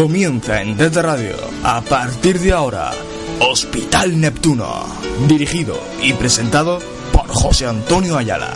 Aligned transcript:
Comienza 0.00 0.62
en 0.62 0.78
Desde 0.78 1.02
Radio, 1.02 1.36
a 1.62 1.82
partir 1.82 2.40
de 2.40 2.54
ahora, 2.54 2.90
Hospital 3.38 4.18
Neptuno, 4.18 4.86
dirigido 5.28 5.78
y 6.02 6.14
presentado 6.14 6.78
por 7.12 7.28
José 7.28 7.66
Antonio 7.66 8.16
Ayala. 8.16 8.50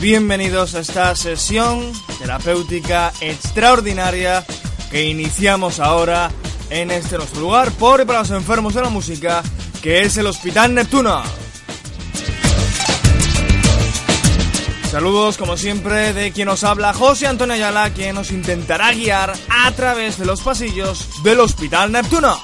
Bienvenidos 0.00 0.74
a 0.74 0.80
esta 0.80 1.14
sesión 1.16 1.92
terapéutica 2.18 3.12
extraordinaria 3.20 4.44
que 4.90 5.04
iniciamos 5.04 5.80
ahora 5.80 6.30
en 6.70 6.90
este 6.90 7.16
nuestro 7.16 7.40
lugar 7.40 7.72
por 7.72 8.00
y 8.00 8.04
para 8.04 8.20
los 8.20 8.30
enfermos 8.30 8.74
de 8.74 8.82
la 8.82 8.88
música, 8.88 9.42
que 9.82 10.02
es 10.02 10.16
el 10.16 10.26
Hospital 10.26 10.74
Neptuno. 10.74 11.22
Saludos 14.90 15.36
como 15.36 15.56
siempre 15.56 16.12
de 16.12 16.32
quien 16.32 16.46
nos 16.46 16.64
habla 16.64 16.94
José 16.94 17.26
Antonio 17.26 17.54
Ayala, 17.54 17.90
quien 17.90 18.14
nos 18.14 18.30
intentará 18.30 18.92
guiar 18.92 19.34
a 19.48 19.70
través 19.72 20.18
de 20.18 20.26
los 20.26 20.40
pasillos 20.40 21.22
del 21.22 21.40
Hospital 21.40 21.92
Neptuno. 21.92 22.40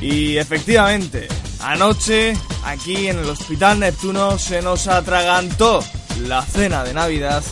Y 0.00 0.36
efectivamente, 0.36 1.28
anoche 1.64 2.36
aquí 2.64 3.08
en 3.08 3.18
el 3.18 3.28
Hospital 3.28 3.80
Neptuno 3.80 4.38
se 4.38 4.60
nos 4.60 4.86
atragantó 4.86 5.82
la 6.22 6.42
cena 6.42 6.84
de 6.84 6.92
Navidad. 6.92 7.42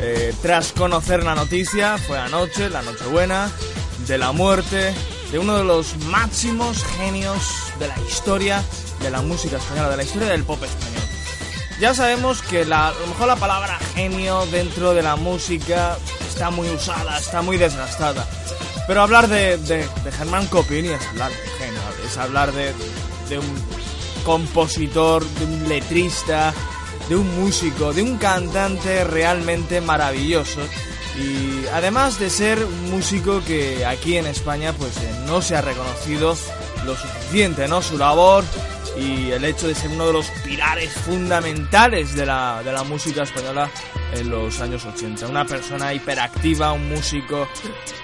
Eh, 0.00 0.34
tras 0.42 0.72
conocer 0.72 1.22
la 1.22 1.34
noticia, 1.34 1.98
fue 1.98 2.18
anoche, 2.18 2.68
la 2.70 2.82
Nochebuena, 2.82 3.50
de 4.06 4.18
la 4.18 4.32
muerte 4.32 4.92
de 5.30 5.38
uno 5.38 5.58
de 5.58 5.64
los 5.64 5.96
máximos 6.06 6.82
genios 6.98 7.38
de 7.78 7.88
la 7.88 7.98
historia 8.00 8.62
de 9.00 9.10
la 9.10 9.22
música 9.22 9.58
española, 9.58 9.90
de 9.90 9.96
la 9.98 10.02
historia 10.02 10.28
del 10.28 10.44
pop 10.44 10.62
español. 10.62 11.02
Ya 11.80 11.94
sabemos 11.94 12.42
que 12.42 12.64
la, 12.64 12.88
a 12.88 12.92
lo 12.92 13.06
mejor 13.06 13.28
la 13.28 13.36
palabra 13.36 13.78
genio 13.94 14.44
dentro 14.46 14.92
de 14.92 15.02
la 15.02 15.16
música 15.16 15.96
está 16.28 16.50
muy 16.50 16.68
usada, 16.68 17.18
está 17.18 17.42
muy 17.42 17.56
desgastada. 17.56 18.26
Pero 18.86 19.02
hablar 19.02 19.28
de, 19.28 19.56
de, 19.56 19.88
de 20.02 20.12
Germán 20.12 20.46
Copini 20.46 20.88
es 20.88 21.06
hablar 21.06 21.30
de 21.30 21.64
genio, 21.64 21.80
es 22.06 22.16
hablar 22.18 22.52
de, 22.52 22.74
de 23.30 23.38
un 23.38 23.54
compositor, 24.24 25.24
de 25.24 25.44
un 25.46 25.68
letrista, 25.68 26.52
de 27.08 27.16
un 27.16 27.40
músico, 27.40 27.94
de 27.94 28.02
un 28.02 28.18
cantante 28.18 29.04
realmente 29.04 29.80
maravilloso. 29.80 30.60
Y 31.18 31.66
además 31.72 32.18
de 32.18 32.30
ser 32.30 32.64
un 32.64 32.90
músico 32.90 33.42
que 33.44 33.86
aquí 33.86 34.16
en 34.16 34.26
España 34.26 34.72
pues 34.72 34.96
eh, 34.98 35.24
no 35.26 35.40
se 35.40 35.56
ha 35.56 35.62
reconocido 35.62 36.36
lo 36.84 36.96
suficiente, 36.96 37.66
¿no? 37.68 37.82
Su 37.82 37.98
labor 37.98 38.44
y 39.00 39.30
el 39.32 39.44
hecho 39.44 39.66
de 39.66 39.74
ser 39.74 39.90
uno 39.90 40.06
de 40.06 40.12
los 40.12 40.26
pilares 40.44 40.92
fundamentales 40.92 42.14
de 42.14 42.26
la, 42.26 42.62
de 42.62 42.72
la 42.72 42.82
música 42.84 43.22
española 43.22 43.70
en 44.12 44.28
los 44.28 44.60
años 44.60 44.84
80. 44.84 45.26
Una 45.26 45.46
persona 45.46 45.94
hiperactiva, 45.94 46.72
un 46.72 46.88
músico 46.88 47.48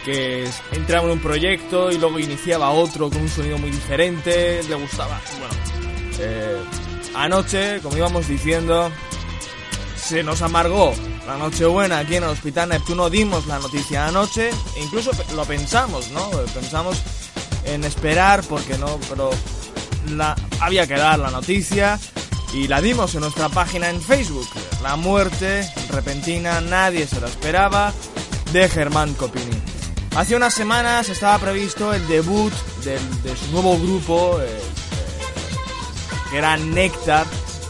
que 0.04 0.48
entraba 0.72 1.04
en 1.06 1.12
un 1.12 1.20
proyecto 1.20 1.90
y 1.90 1.98
luego 1.98 2.18
iniciaba 2.18 2.70
otro 2.70 3.10
con 3.10 3.20
un 3.22 3.28
sonido 3.28 3.58
muy 3.58 3.70
diferente, 3.70 4.62
le 4.62 4.74
gustaba. 4.74 5.20
Bueno, 5.38 5.54
eh, 6.20 6.56
anoche, 7.14 7.80
como 7.82 7.96
íbamos 7.96 8.26
diciendo, 8.28 8.90
se 9.96 10.22
nos 10.22 10.40
amargó 10.40 10.94
la 11.26 11.36
Nochebuena 11.36 11.98
aquí 11.98 12.16
en 12.16 12.22
el 12.22 12.30
Hospital 12.30 12.68
Neptuno, 12.70 13.10
dimos 13.10 13.46
la 13.46 13.58
noticia 13.58 14.06
anoche, 14.06 14.50
e 14.76 14.82
incluso 14.82 15.10
lo 15.34 15.44
pensamos, 15.44 16.10
¿no? 16.10 16.30
Pensamos 16.54 17.02
en 17.64 17.84
esperar 17.84 18.44
porque 18.44 18.78
no, 18.78 18.98
pero 19.08 19.30
la, 20.10 20.36
había 20.60 20.86
que 20.86 20.94
dar 20.94 21.18
la 21.18 21.30
noticia 21.30 21.98
y 22.52 22.68
la 22.68 22.80
dimos 22.80 23.14
en 23.14 23.20
nuestra 23.20 23.48
página 23.48 23.90
en 23.90 24.00
Facebook. 24.00 24.48
La 24.82 24.96
muerte 24.96 25.68
repentina, 25.90 26.60
nadie 26.60 27.06
se 27.06 27.20
la 27.20 27.28
esperaba, 27.28 27.92
de 28.52 28.68
Germán 28.68 29.14
Copini. 29.14 29.60
Hace 30.16 30.34
unas 30.34 30.54
semanas 30.54 31.08
estaba 31.08 31.38
previsto 31.38 31.92
el 31.92 32.06
debut 32.08 32.52
del, 32.84 33.22
de 33.22 33.36
su 33.36 33.50
nuevo 33.52 33.78
grupo, 33.78 34.40
eh, 34.40 34.46
eh, 34.46 34.60
que 36.30 36.38
era 36.38 36.56
Néctar, 36.56 37.26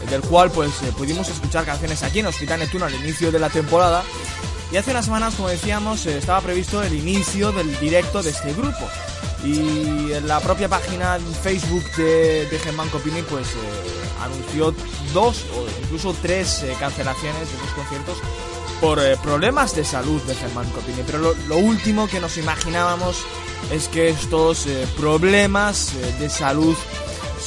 del 0.09 0.21
cual 0.21 0.51
pues 0.51 0.71
eh, 0.83 0.93
pudimos 0.97 1.27
escuchar 1.27 1.65
canciones 1.65 2.03
aquí 2.03 2.19
en 2.19 2.27
Hospital 2.27 2.59
Neptuno 2.59 2.85
al 2.85 2.95
inicio 2.95 3.31
de 3.31 3.39
la 3.39 3.49
temporada. 3.49 4.03
Y 4.71 4.77
hace 4.77 4.91
unas 4.91 5.05
semanas, 5.05 5.35
como 5.35 5.49
decíamos, 5.49 6.05
estaba 6.05 6.39
previsto 6.41 6.81
el 6.83 6.93
inicio 6.93 7.51
del 7.51 7.77
directo 7.79 8.23
de 8.23 8.29
este 8.29 8.53
grupo. 8.53 8.87
Y 9.43 10.11
en 10.13 10.27
la 10.27 10.39
propia 10.39 10.67
página 10.67 11.19
Facebook 11.43 11.83
de, 11.95 12.47
de 12.47 12.59
Germán 12.59 12.89
Copini 12.89 13.21
pues 13.21 13.47
eh, 13.47 13.55
anunció 14.23 14.73
dos 15.13 15.45
o 15.55 15.65
incluso 15.83 16.15
tres 16.21 16.63
eh, 16.63 16.75
cancelaciones 16.79 17.51
de 17.51 17.57
los 17.59 17.69
conciertos 17.71 18.17
por 18.81 18.99
eh, 18.99 19.15
problemas 19.21 19.75
de 19.75 19.85
salud 19.85 20.21
de 20.23 20.35
Germán 20.35 20.69
Copini. 20.71 21.03
Pero 21.05 21.35
lo, 21.47 21.57
último 21.57 22.07
que 22.07 22.19
nos 22.19 22.37
imaginábamos 22.37 23.17
es 23.71 23.87
que 23.87 24.09
estos 24.09 24.67
problemas 24.97 25.93
de 26.19 26.29
salud 26.29 26.75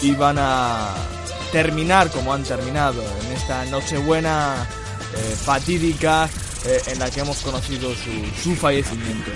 iban 0.03 0.37
a 0.39 0.95
terminar 1.53 2.11
como 2.11 2.33
han 2.33 2.43
terminado 2.43 3.03
en 3.03 3.33
esta 3.33 3.65
Nochebuena 3.67 4.67
fatídica 5.45 6.29
en 6.87 6.99
la 6.99 7.11
que 7.11 7.21
hemos 7.21 7.39
conocido 7.39 7.91
su 8.43 8.57
fallecimiento. 8.57 9.31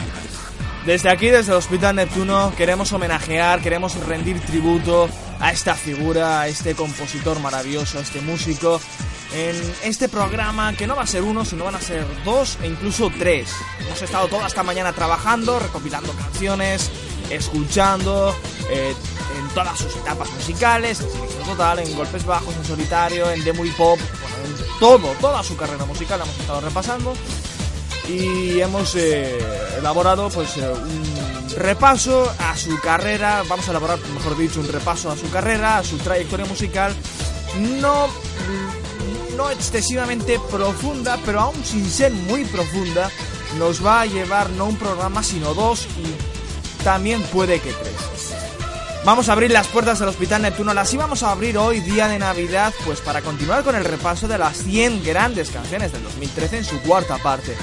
Desde 0.87 1.09
aquí, 1.09 1.28
desde 1.28 1.53
el 1.53 1.59
Hospital 1.59 1.97
Neptuno, 1.97 2.53
queremos 2.55 2.93
homenajear, 2.93 3.62
queremos 3.62 3.95
rendir 4.06 4.39
tributo 4.41 5.09
a 5.41 5.50
esta 5.50 5.75
figura, 5.75 6.43
a 6.43 6.49
este 6.49 6.75
compositor 6.75 7.41
maravilloso, 7.41 7.99
a 7.99 8.03
este 8.03 8.21
músico, 8.21 8.78
en 9.34 9.56
este 9.82 10.11
programa 10.11 10.75
que 10.75 10.87
no 10.87 10.94
va 10.94 11.05
a 11.05 11.06
ser 11.06 11.23
uno, 11.23 11.43
sino 11.47 11.64
van 11.64 11.76
a 11.76 11.81
ser 11.81 12.05
dos 12.23 12.59
e 12.62 12.67
incluso 12.67 13.11
tres. 13.19 13.50
Hemos 13.81 14.03
estado 14.03 14.29
toda 14.29 14.47
esta 14.47 14.62
mañana 14.62 14.93
trabajando, 14.93 15.59
recopilando 15.59 16.12
canciones, 16.12 16.91
escuchando 17.31 18.37
eh, 18.69 18.94
en 19.38 19.55
todas 19.55 19.79
sus 19.79 19.97
etapas 19.97 20.31
musicales, 20.32 21.00
en 21.00 21.11
Silencio 21.11 21.43
Total, 21.47 21.79
en 21.79 21.97
Golpes 21.97 22.26
Bajos, 22.26 22.55
en 22.56 22.64
Solitario, 22.67 23.31
en 23.31 23.43
Demo 23.43 23.64
y 23.64 23.70
Pop, 23.70 23.99
bueno, 23.99 24.37
en 24.44 24.79
todo, 24.79 25.09
toda 25.19 25.43
su 25.43 25.56
carrera 25.56 25.87
musical 25.87 26.19
la 26.19 26.26
hemos 26.26 26.38
estado 26.38 26.61
repasando 26.61 27.14
y 28.09 28.61
hemos 28.61 28.95
eh, 28.97 29.39
elaborado 29.79 30.29
pues 30.29 30.56
eh, 30.56 30.69
un 30.69 31.51
repaso 31.56 32.33
a 32.39 32.56
su 32.56 32.79
carrera, 32.81 33.43
vamos 33.49 33.67
a 33.69 33.71
elaborar, 33.71 33.99
mejor 34.15 34.37
dicho, 34.37 34.61
un 34.61 34.69
repaso 34.69 35.11
a 35.11 35.17
su 35.17 35.31
carrera, 35.31 35.79
a 35.79 35.85
su 35.85 35.97
trayectoria 35.99 36.47
musical, 36.47 36.95
no, 37.81 38.09
no 39.37 39.51
excesivamente 39.51 40.41
profunda, 40.51 41.19
pero 41.25 41.41
aún 41.41 41.65
sin 41.65 41.89
ser 41.89 42.12
muy 42.12 42.45
profunda, 42.45 43.11
nos 43.59 43.85
va 43.85 44.03
a 44.03 44.07
llevar 44.07 44.50
no 44.50 44.67
un 44.67 44.77
programa, 44.77 45.23
sino 45.23 45.55
dos 45.55 45.87
y 45.99 46.83
también 46.83 47.23
puede 47.23 47.61
que 47.61 47.73
tres. 47.73 47.95
Vamos 49.05 49.29
a 49.29 49.33
abrir 49.33 49.50
las 49.50 49.67
puertas 49.67 49.99
del 49.99 50.09
Hospital 50.09 50.43
Neptuno, 50.43 50.73
las 50.73 50.93
íbamos 50.95 51.23
a 51.23 51.31
abrir 51.31 51.59
hoy, 51.59 51.81
día 51.81 52.09
de 52.09 52.19
Navidad, 52.19 52.73
pues 52.87 53.00
para 53.03 53.21
continuar 53.21 53.62
con 53.62 53.77
el 53.77 53.85
repaso 53.85 54.27
de 54.27 54.39
las 54.39 54.57
100 54.57 55.05
grandes 55.05 55.50
canciones 55.50 55.93
del 55.93 56.03
2013 56.05 56.59
en 56.59 56.65
su 56.65 56.81
cuarta 56.81 57.19
parte. 57.19 57.55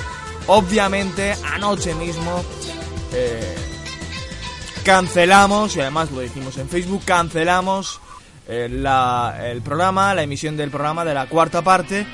Obviamente, 0.53 1.33
anoche 1.45 1.95
mismo 1.95 2.43
eh, 3.13 3.55
cancelamos, 4.83 5.77
y 5.77 5.79
además 5.79 6.11
lo 6.11 6.19
dijimos 6.19 6.57
en 6.57 6.67
Facebook, 6.67 7.03
cancelamos 7.05 8.01
eh, 8.49 8.67
la, 8.69 9.39
el 9.45 9.61
programa, 9.61 10.13
la 10.13 10.23
emisión 10.23 10.57
del 10.57 10.69
programa 10.69 11.05
de 11.05 11.13
la 11.13 11.27
cuarta 11.27 11.61
parte, 11.61 12.05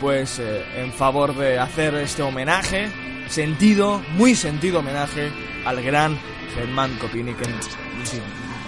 pues 0.00 0.38
eh, 0.38 0.64
en 0.76 0.92
favor 0.92 1.34
de 1.34 1.58
hacer 1.58 1.96
este 1.96 2.22
homenaje, 2.22 2.92
sentido, 3.28 4.00
muy 4.10 4.36
sentido 4.36 4.78
homenaje 4.78 5.32
al 5.66 5.82
gran 5.82 6.16
Germán 6.54 6.96
Copini, 7.00 7.34
que 7.34 7.48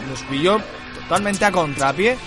nos 0.08 0.22
pilló 0.28 0.60
totalmente 1.02 1.44
a 1.44 1.52
contrapié 1.52 2.19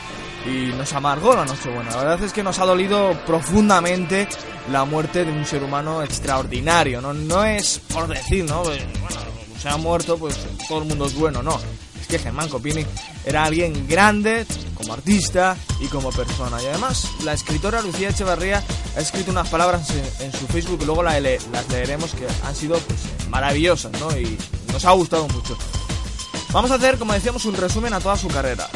y 0.45 0.73
nos 0.77 0.93
amargó 0.93 1.35
la 1.35 1.45
noche 1.45 1.69
buena. 1.69 1.91
La 1.91 1.97
verdad 1.97 2.23
es 2.23 2.33
que 2.33 2.43
nos 2.43 2.59
ha 2.59 2.65
dolido 2.65 3.13
profundamente 3.25 4.27
la 4.71 4.85
muerte 4.85 5.25
de 5.25 5.31
un 5.31 5.45
ser 5.45 5.63
humano 5.63 6.03
extraordinario. 6.03 7.01
No, 7.01 7.13
no 7.13 7.43
es 7.43 7.81
por 7.91 8.07
decir, 8.07 8.45
¿no? 8.45 8.63
Bueno, 8.63 8.83
se 9.61 9.69
ha 9.69 9.77
muerto, 9.77 10.17
pues 10.17 10.37
todo 10.67 10.79
el 10.79 10.85
mundo 10.85 11.05
es 11.05 11.15
bueno, 11.15 11.41
no. 11.41 11.59
Es 11.99 12.07
que 12.07 12.19
Germán 12.19 12.49
Copini 12.49 12.85
era 13.25 13.45
alguien 13.45 13.87
grande 13.87 14.45
como 14.75 14.93
artista 14.93 15.57
y 15.79 15.87
como 15.87 16.11
persona. 16.11 16.61
Y 16.61 16.67
además, 16.67 17.09
la 17.23 17.33
escritora 17.33 17.81
Lucía 17.81 18.09
Echevarría 18.09 18.63
ha 18.95 18.99
escrito 18.99 19.31
unas 19.31 19.49
palabras 19.49 19.89
en, 20.19 20.31
su 20.31 20.45
Facebook 20.47 20.79
y 20.81 20.85
luego 20.85 21.01
las 21.01 21.19
leeremos 21.69 22.11
que 22.11 22.27
han 22.45 22.55
sido 22.55 22.77
pues, 22.77 22.99
maravillosas, 23.29 23.91
¿no? 23.99 24.15
Y 24.15 24.37
nos 24.71 24.85
ha 24.85 24.91
gustado 24.91 25.27
mucho. 25.29 25.57
Vamos 26.51 26.69
a 26.71 26.75
hacer, 26.75 26.97
como 26.97 27.13
decíamos, 27.13 27.45
un 27.45 27.55
resumen 27.55 27.93
a 27.93 27.99
toda 27.99 28.15
su 28.15 28.27
carrera. 28.27 28.69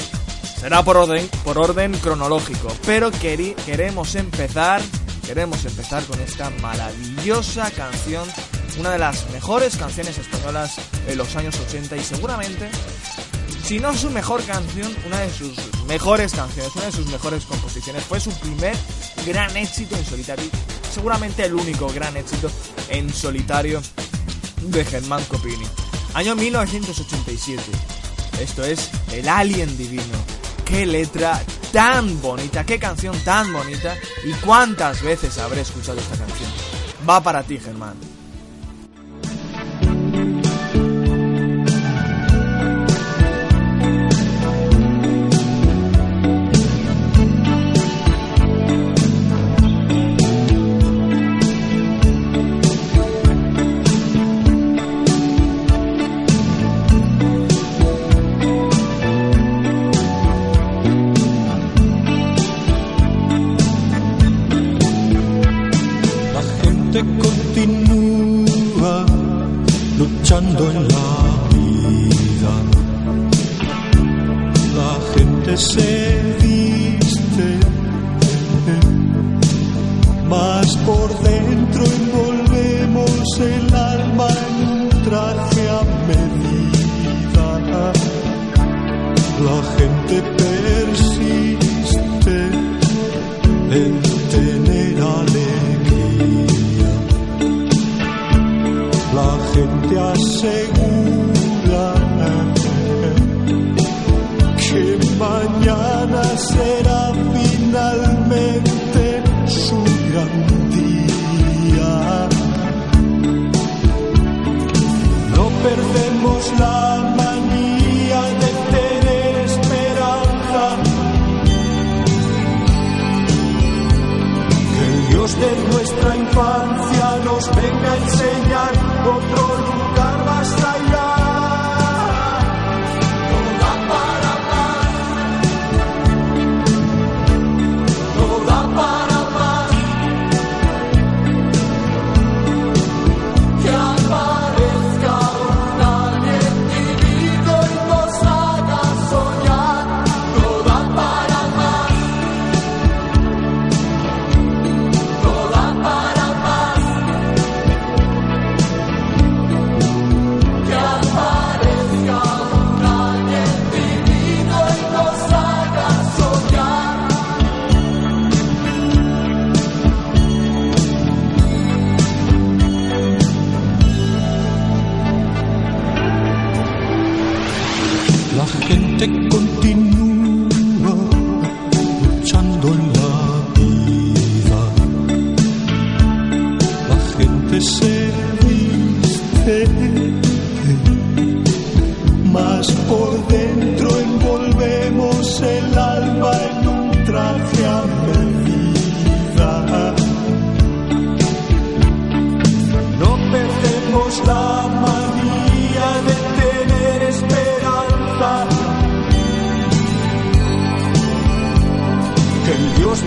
Será 0.60 0.84
por 0.84 0.98
orden, 0.98 1.26
por 1.46 1.58
orden 1.58 1.94
cronológico, 2.00 2.68
pero 2.86 3.12
queremos 3.12 4.16
empezar, 4.16 4.82
queremos 5.26 5.64
empezar 5.64 6.04
con 6.04 6.20
esta 6.20 6.50
maravillosa 6.62 7.72
canción, 7.72 8.28
una 8.78 8.92
de 8.92 9.00
las 9.00 9.30
mejores 9.32 9.78
canciones 9.78 10.18
españolas 10.18 10.76
de 11.08 11.16
los 11.16 11.34
años 11.38 11.56
80 11.66 11.96
y 11.96 12.04
seguramente, 12.04 12.70
si 13.64 13.80
no 13.80 13.94
su 13.94 14.10
mejor 14.10 14.44
canción, 14.44 14.94
una 15.08 15.22
de 15.22 15.32
sus 15.32 15.56
mejores 15.88 16.34
canciones, 16.34 16.76
una 16.76 16.86
de 16.88 16.92
sus 16.92 17.08
mejores 17.08 17.46
composiciones, 17.46 18.04
fue 18.04 18.20
su 18.20 18.32
primer 18.40 18.76
gran 19.26 19.56
éxito 19.56 19.96
en 19.96 20.06
solitario, 20.06 20.50
seguramente 20.94 21.46
el 21.46 21.54
único 21.54 21.88
gran 21.88 22.18
éxito 22.18 22.52
en 22.90 23.14
solitario 23.14 23.82
de 24.62 24.84
Germán 24.84 25.24
Copini. 25.30 25.66
Año 26.16 26.36
1987. 26.36 27.64
Esto 28.42 28.64
es 28.64 28.90
El 29.12 29.28
Alien 29.30 29.78
Divino 29.78 30.39
qué 30.69 30.86
letra 30.86 31.42
tan 31.74 32.21
bonita, 32.21 32.63
qué 32.63 32.80
canción 32.80 33.18
tan 33.25 33.51
bonita 33.51 33.95
y 34.24 34.31
cuántas 34.45 35.01
veces 35.01 35.38
habré 35.39 35.62
escuchado 35.62 36.00
esta 36.00 36.18
canción. 36.18 36.50
Va 37.07 37.21
para 37.21 37.44
ti, 37.44 37.57
Germán. 37.57 38.09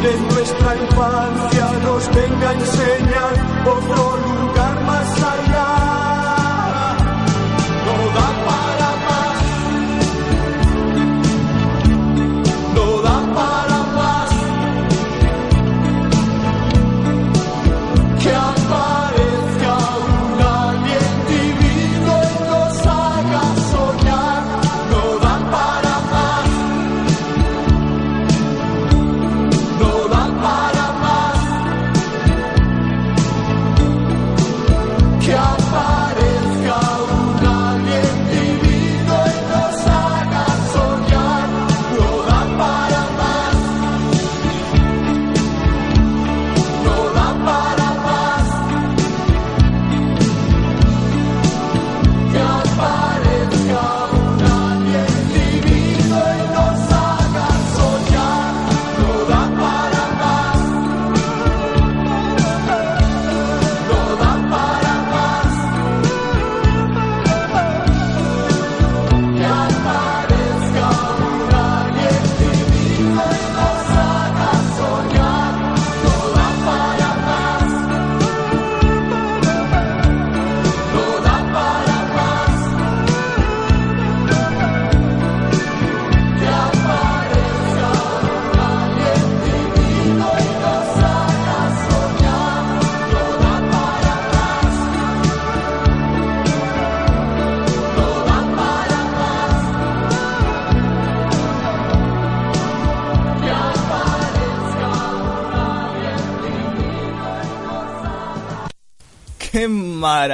de 0.01 0.21
nuestra 0.35 0.77
infancia 0.77 1.73
nos 1.83 2.09
venga 2.15 2.49
a 2.49 2.53
enseñar 2.55 3.67
oh, 3.67 3.93
otro. 3.93 4.42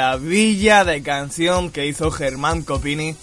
Maravilla 0.09 0.85
de 0.85 1.03
canción 1.03 1.71
que 1.71 1.87
hizo 1.87 2.11
Germán 2.11 2.62
Copini 2.62 3.15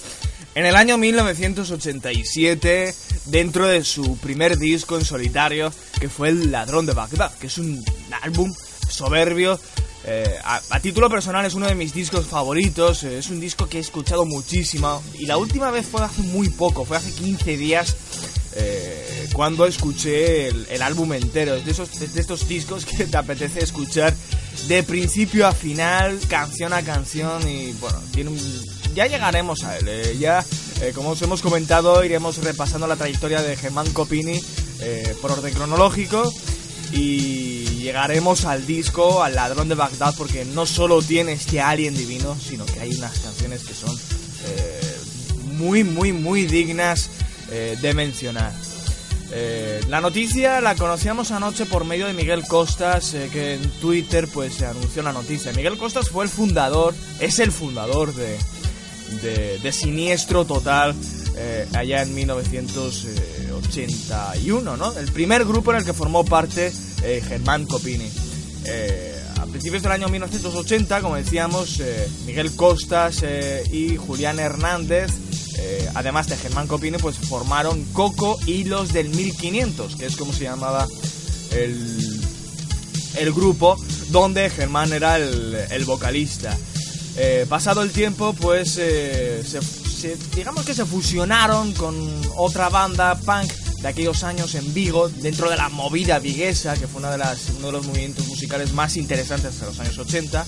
en 0.53 0.65
el 0.67 0.75
año 0.75 0.99
1987 0.99 2.93
dentro 3.25 3.65
de 3.65 3.83
su 3.83 4.17
primer 4.17 4.59
disco 4.59 4.95
en 4.95 5.03
solitario 5.03 5.73
que 5.99 6.09
fue 6.09 6.29
El 6.29 6.51
Ladrón 6.51 6.85
de 6.85 6.93
Bagdad, 6.93 7.33
que 7.39 7.47
es 7.47 7.57
un 7.57 7.83
álbum 8.21 8.53
soberbio. 8.87 9.59
Eh, 10.03 10.37
a, 10.43 10.79
título 10.79 11.09
personal 11.09 11.43
es 11.47 11.55
uno 11.55 11.65
de 11.65 11.73
mis 11.73 11.91
discos 11.91 12.27
favoritos, 12.27 13.03
eh, 13.03 13.17
es 13.17 13.31
un 13.31 13.39
disco 13.39 13.67
que 13.67 13.77
he 13.79 13.81
escuchado 13.81 14.23
muchísimo 14.23 15.01
y 15.17 15.25
la 15.25 15.37
última 15.37 15.71
vez 15.71 15.87
fue 15.87 16.03
hace 16.03 16.21
muy 16.21 16.49
poco, 16.49 16.85
fue 16.85 16.97
hace 16.97 17.11
15 17.13 17.57
días 17.57 17.95
eh, 18.57 19.27
cuando 19.33 19.65
escuché 19.65 20.49
el, 20.49 20.81
álbum 20.83 21.13
entero. 21.13 21.55
Es 21.55 21.65
de, 21.65 21.71
esos, 21.71 22.13
de 22.13 22.21
estos 22.21 22.47
discos 22.47 22.85
que 22.85 23.05
te 23.05 23.17
apetece 23.17 23.63
escuchar 23.63 24.13
de 24.67 24.83
principio 24.83 25.47
a 25.47 25.51
final, 25.51 26.19
canción 26.27 26.73
a 26.73 26.81
canción 26.81 27.47
y 27.47 27.73
bueno, 27.73 27.99
ya 28.93 29.07
llegaremos 29.07 29.63
a 29.63 29.77
él. 29.77 29.87
Eh, 29.87 30.17
ya, 30.19 30.43
eh, 30.81 30.91
como 30.93 31.09
os 31.09 31.21
hemos 31.21 31.41
comentado, 31.41 32.03
iremos 32.03 32.37
repasando 32.37 32.87
la 32.87 32.95
trayectoria 32.95 33.41
de 33.41 33.55
Germán 33.55 33.89
Copini 33.91 34.41
por 35.21 35.31
orden 35.31 35.53
cronológico 35.53 36.31
y 36.91 37.65
llegaremos 37.79 38.45
al 38.45 38.67
disco, 38.67 39.23
al 39.23 39.35
ladrón 39.35 39.69
de 39.69 39.75
Bagdad, 39.75 40.13
porque 40.17 40.43
no 40.45 40.65
solo 40.65 41.01
tiene 41.01 41.33
este 41.33 41.61
alien 41.61 41.95
divino, 41.95 42.35
sino 42.37 42.65
que 42.65 42.81
hay 42.81 42.93
unas 42.95 43.17
canciones 43.19 43.63
que 43.63 43.73
son 43.73 43.97
muy, 45.55 45.83
muy, 45.83 46.11
muy 46.11 46.45
dignas 46.45 47.09
eh, 47.51 47.77
de 47.81 47.93
mencionar. 47.93 48.53
Eh, 49.31 49.81
la 49.89 50.01
noticia 50.01 50.61
la 50.61 50.75
conocíamos 50.75 51.31
anoche 51.31 51.65
por 51.65 51.85
medio 51.85 52.05
de 52.07 52.13
Miguel 52.13 52.43
Costas, 52.47 53.13
eh, 53.13 53.29
que 53.31 53.53
en 53.55 53.69
Twitter 53.81 54.27
pues 54.31 54.53
se 54.55 54.65
anunció 54.65 55.03
la 55.03 55.11
noticia. 55.13 55.53
Miguel 55.53 55.77
Costas 55.77 56.09
fue 56.09 56.25
el 56.25 56.29
fundador, 56.29 56.93
es 57.19 57.39
el 57.39 57.51
fundador 57.51 58.13
de, 58.13 58.37
de, 59.61 59.71
Siniestro 59.71 60.45
Total 60.45 60.93
allá 61.73 62.03
en 62.03 62.15
1981, 62.15 64.77
¿no? 64.77 64.93
El 64.93 65.11
primer 65.11 65.43
grupo 65.43 65.71
en 65.71 65.77
el 65.79 65.85
que 65.85 65.91
formó 65.93 66.23
parte 66.23 66.71
Germán 67.27 67.65
Copini. 67.65 68.09
a 69.37 69.45
principios 69.47 69.83
del 69.83 69.91
año 69.91 70.07
1980, 70.07 71.01
como 71.01 71.17
decíamos, 71.17 71.81
Miguel 72.25 72.55
Costas 72.55 73.21
y 73.69 73.97
Julián 73.97 74.39
Hernández 74.39 75.11
eh, 75.57 75.89
además 75.93 76.27
de 76.27 76.37
Germán 76.37 76.67
Copini, 76.67 76.97
pues 76.97 77.17
formaron 77.17 77.83
Coco 77.93 78.39
y 78.45 78.65
los 78.65 78.93
del 78.93 79.09
1500, 79.09 79.95
que 79.95 80.05
es 80.05 80.15
como 80.15 80.33
se 80.33 80.43
llamaba 80.43 80.87
el, 81.51 83.33
grupo, 83.33 83.77
donde 84.09 84.49
Germán 84.49 84.93
era 84.93 85.17
el, 85.17 85.85
vocalista. 85.85 86.57
Eh, 87.17 87.45
pasado 87.47 87.81
el 87.81 87.91
tiempo, 87.91 88.33
pues 88.33 88.77
eh, 88.77 89.41
digamos 90.35 90.65
que 90.65 90.73
se 90.73 90.85
fusionaron 90.85 91.73
con 91.73 91.95
otra 92.35 92.69
banda 92.69 93.15
punk 93.15 93.51
de 93.81 93.87
aquellos 93.87 94.23
años 94.23 94.55
en 94.55 94.73
Vigo, 94.73 95.09
dentro 95.09 95.49
de 95.49 95.55
la 95.55 95.69
movida 95.69 96.19
viguesa, 96.19 96.75
que 96.75 96.87
fue 96.87 96.99
una 96.99 97.15
uno 97.57 97.67
de 97.67 97.71
los 97.71 97.85
movimientos 97.85 98.27
musicales 98.27 98.73
más 98.73 98.97
interesantes 98.97 99.59
de 99.59 99.65
los 99.67 99.79
años 99.79 99.97
80 99.97 100.45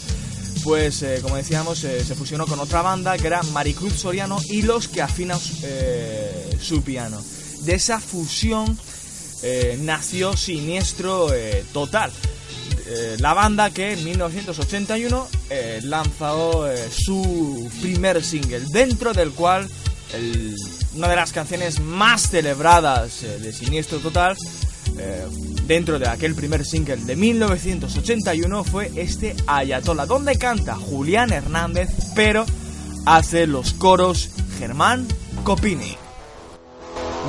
pues 0.68 1.02
eh, 1.02 1.20
como 1.22 1.38
decíamos, 1.38 1.82
eh, 1.86 2.04
se 2.04 2.14
fusionó 2.14 2.46
con 2.46 2.60
otra 2.60 2.82
banda 2.82 3.18
que 3.18 3.28
era 3.28 3.42
Maricruz 3.54 3.94
Soriano 3.94 4.38
y 4.50 4.64
los 4.64 4.90
que 4.90 5.02
afinan 5.02 5.40
eh, 5.64 6.58
su 6.60 6.84
piano. 6.84 7.24
De 7.62 7.76
esa 7.76 8.02
fusión 8.02 8.78
nació 9.84 10.36
Siniestro 10.36 11.30
Total. 11.72 12.12
la 13.20 13.34
banda 13.34 13.70
que 13.70 13.94
en 13.94 14.04
1981 14.04 15.28
lanzó 15.84 16.68
su 16.92 17.70
primer 17.82 18.24
single, 18.24 18.66
dentro 18.72 19.14
del 19.14 19.32
cual 19.32 19.70
una 20.96 21.08
de 21.08 21.16
las 21.16 21.32
canciones 21.32 21.80
más 21.80 22.30
celebradas 22.30 23.22
de 23.22 23.54
Siniestro 23.54 24.00
Total 24.00 24.36
dentro 25.68 26.00
de 26.00 26.08
aquel 26.08 26.34
primer 26.34 26.66
single 26.66 26.98
de 26.98 27.16
1981 27.16 28.64
fue 28.64 28.92
este 28.96 29.36
Ayatola, 29.46 30.06
donde 30.06 30.38
canta 30.38 30.76
Julián 30.76 31.32
Hernández, 31.32 31.90
pero 32.16 32.46
hace 33.06 33.46
los 33.48 33.74
coros 33.74 34.30
Germán 34.58 35.08
Copini. 35.44 35.96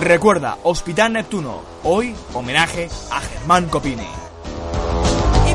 Recuerda, 0.00 0.58
Hospital 0.62 1.14
Neptuno, 1.14 1.62
hoy 1.82 2.14
homenaje 2.32 2.88
a 3.10 3.20
Germán 3.20 3.68
Copini. 3.68 4.06
Y 5.46 5.54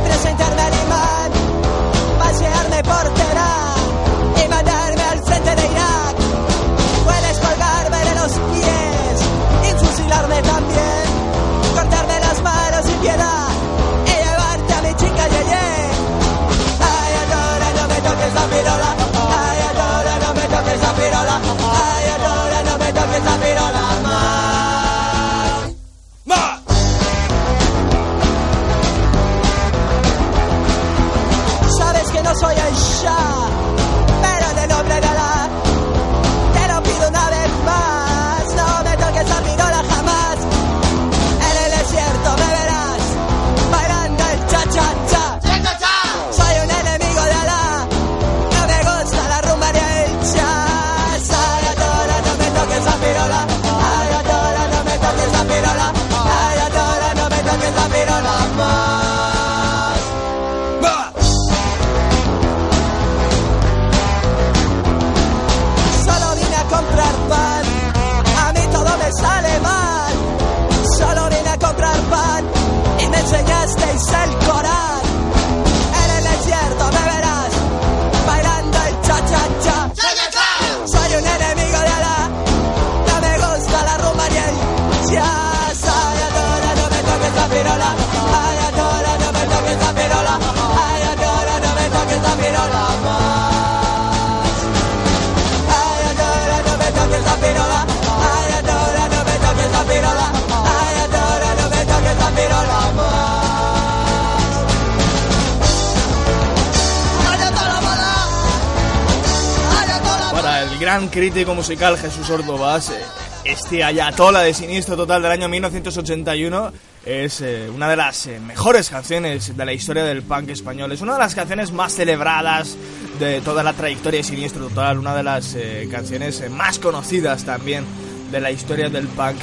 gran 110.93 111.07
crítico 111.07 111.55
musical 111.55 111.97
Jesús 111.97 112.29
Ordovás, 112.29 112.91
eh, 112.91 113.01
este 113.45 113.83
Ayatola 113.83 114.43
de 114.43 114.53
Siniestro 114.53 114.95
Total 114.95 115.23
del 115.23 115.31
año 115.31 115.49
1981 115.49 116.71
es 117.03 117.41
eh, 117.41 117.67
una 117.73 117.89
de 117.89 117.95
las 117.95 118.27
eh, 118.27 118.39
mejores 118.39 118.91
canciones 118.91 119.57
de 119.57 119.65
la 119.65 119.73
historia 119.73 120.03
del 120.03 120.21
punk 120.21 120.49
español. 120.49 120.91
Es 120.91 121.01
una 121.01 121.13
de 121.13 121.19
las 121.19 121.33
canciones 121.33 121.71
más 121.71 121.93
celebradas 121.93 122.77
de 123.17 123.41
toda 123.41 123.63
la 123.63 123.73
trayectoria 123.73 124.19
de 124.19 124.23
Siniestro 124.23 124.67
Total, 124.67 124.99
una 124.99 125.15
de 125.15 125.23
las 125.23 125.57
canciones 125.89 126.47
más 126.51 126.77
conocidas 126.77 127.43
también 127.43 127.85
de 128.29 128.39
la 128.39 128.51
historia 128.51 128.87
del 128.89 129.07
punk 129.07 129.37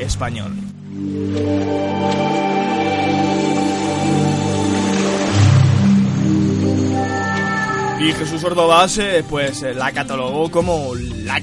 español. 0.00 0.56
Y 8.00 8.12
Jesús 8.12 8.42
Ordovás 8.44 8.96
eh, 8.98 9.22
pues 9.28 9.62
eh, 9.62 9.74
la 9.74 9.92
catalogó 9.92 10.50
como 10.50 10.94
la 10.94 11.40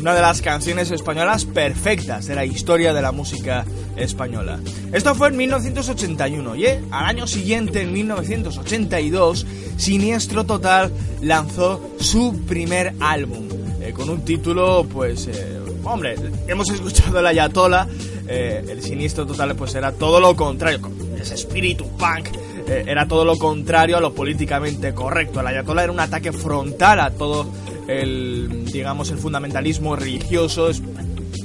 una 0.00 0.14
de 0.14 0.20
las 0.20 0.40
canciones 0.40 0.92
españolas 0.92 1.44
perfectas 1.44 2.26
de 2.26 2.36
la 2.36 2.44
historia 2.44 2.94
de 2.94 3.02
la 3.02 3.10
música 3.10 3.64
española. 3.96 4.60
Esto 4.92 5.16
fue 5.16 5.28
en 5.28 5.36
1981 5.36 6.54
y 6.54 6.66
al 6.66 6.84
año 6.92 7.26
siguiente, 7.26 7.82
en 7.82 7.92
1982, 7.92 9.46
Siniestro 9.76 10.44
Total 10.44 10.92
lanzó 11.22 11.90
su 11.98 12.44
primer 12.46 12.94
álbum 13.00 13.48
eh, 13.80 13.92
con 13.92 14.08
un 14.08 14.24
título, 14.24 14.86
pues, 14.88 15.26
eh, 15.26 15.58
hombre, 15.84 16.16
hemos 16.46 16.70
escuchado 16.70 17.18
el 17.18 17.26
Ayatola, 17.26 17.88
eh, 18.28 18.64
el 18.68 18.82
Siniestro 18.82 19.26
Total 19.26 19.54
pues 19.56 19.74
era 19.74 19.92
todo 19.92 20.20
lo 20.20 20.36
contrario, 20.36 20.80
ese 21.20 21.34
espíritu 21.34 21.88
punk 21.96 22.28
era 22.66 23.06
todo 23.06 23.24
lo 23.24 23.38
contrario 23.38 23.96
a 23.96 24.00
lo 24.00 24.14
políticamente 24.14 24.92
correcto. 24.94 25.40
El 25.40 25.46
Ayatollah 25.46 25.84
era 25.84 25.92
un 25.92 26.00
ataque 26.00 26.32
frontal 26.32 27.00
a 27.00 27.10
todo 27.10 27.50
el, 27.88 28.64
digamos, 28.66 29.10
el 29.10 29.18
fundamentalismo 29.18 29.96
religioso, 29.96 30.70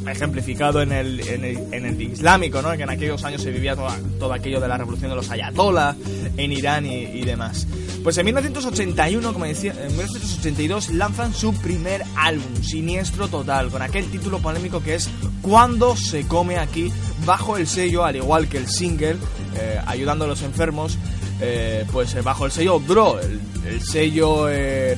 ejemplificado 0.10 0.82
en 0.82 0.92
el, 0.92 1.20
en 1.20 1.86
el, 1.86 2.02
islámico, 2.02 2.62
¿no? 2.62 2.76
que 2.76 2.84
en 2.84 2.90
aquellos 2.90 3.24
años 3.24 3.42
se 3.42 3.52
vivía 3.52 3.76
todo 3.76 4.34
aquello 4.34 4.60
de 4.60 4.68
la 4.68 4.78
revolución 4.78 5.12
de 5.12 5.16
los 5.16 5.30
ayatollah 5.30 5.96
en 6.38 6.52
Irán 6.52 6.86
y, 6.86 7.22
demás. 7.22 7.68
Pues 8.04 8.18
en 8.18 8.26
1981, 8.26 9.34
como 9.34 9.46
decía, 9.46 9.74
en 9.74 9.92
1982 9.96 10.90
lanzan 10.90 11.34
su 11.34 11.54
primer 11.54 12.04
álbum, 12.16 12.64
Siniestro 12.64 13.28
Total, 13.28 13.70
con 13.70 13.82
aquel 13.84 14.06
título 14.08 14.40
polémico 14.40 14.82
que 14.82 14.96
es 14.96 15.10
Cuando 15.42 15.96
se 15.96 16.28
come 16.28 16.58
aquí, 16.58 16.92
bajo 17.26 17.58
el 17.58 17.68
sello, 17.68 18.04
al 18.04 18.16
igual 18.16 18.48
que 18.48 18.58
el 18.58 18.68
single, 18.68 19.18
eh, 19.56 19.82
ayudando 19.86 20.26
a 20.26 20.28
los 20.28 20.42
enfermos, 20.44 20.98
eh, 21.42 21.86
pues 21.92 22.14
eh, 22.16 22.22
bajo 22.22 22.46
el 22.46 22.52
sello 22.52 22.80
DRO, 22.80 23.20
el, 23.20 23.82
sello 23.82 24.48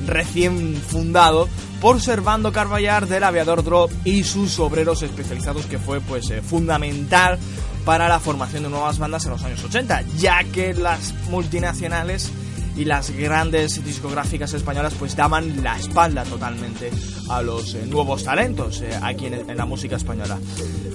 recién 0.07 0.75
fundado 0.75 1.49
por 1.81 2.01
Servando 2.01 2.51
Carballar 2.51 3.07
del 3.07 3.23
Aviador 3.23 3.63
Drop 3.63 3.91
y 4.05 4.23
sus 4.23 4.57
obreros 4.59 5.01
especializados 5.03 5.65
que 5.65 5.79
fue 5.79 5.99
pues 5.99 6.31
fundamental 6.47 7.37
para 7.83 8.07
la 8.07 8.19
formación 8.19 8.63
de 8.63 8.69
nuevas 8.69 8.99
bandas 8.99 9.25
en 9.25 9.31
los 9.31 9.43
años 9.43 9.63
80, 9.63 10.03
ya 10.17 10.43
que 10.45 10.73
las 10.73 11.13
multinacionales 11.29 12.31
y 12.77 12.85
las 12.85 13.11
grandes 13.11 13.83
discográficas 13.83 14.53
españolas 14.53 14.93
pues 14.93 15.15
daban 15.15 15.61
la 15.61 15.77
espalda 15.77 16.23
totalmente 16.23 16.89
a 17.29 17.41
los 17.41 17.75
nuevos 17.87 18.23
talentos 18.23 18.81
aquí 19.01 19.25
en, 19.25 19.57
la 19.57 19.65
música 19.65 19.97
española. 19.97 20.39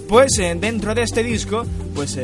Pues 0.08 0.30
dentro 0.38 0.94
de 0.94 1.02
este 1.02 1.22
disco, 1.22 1.66
pues 1.94 2.16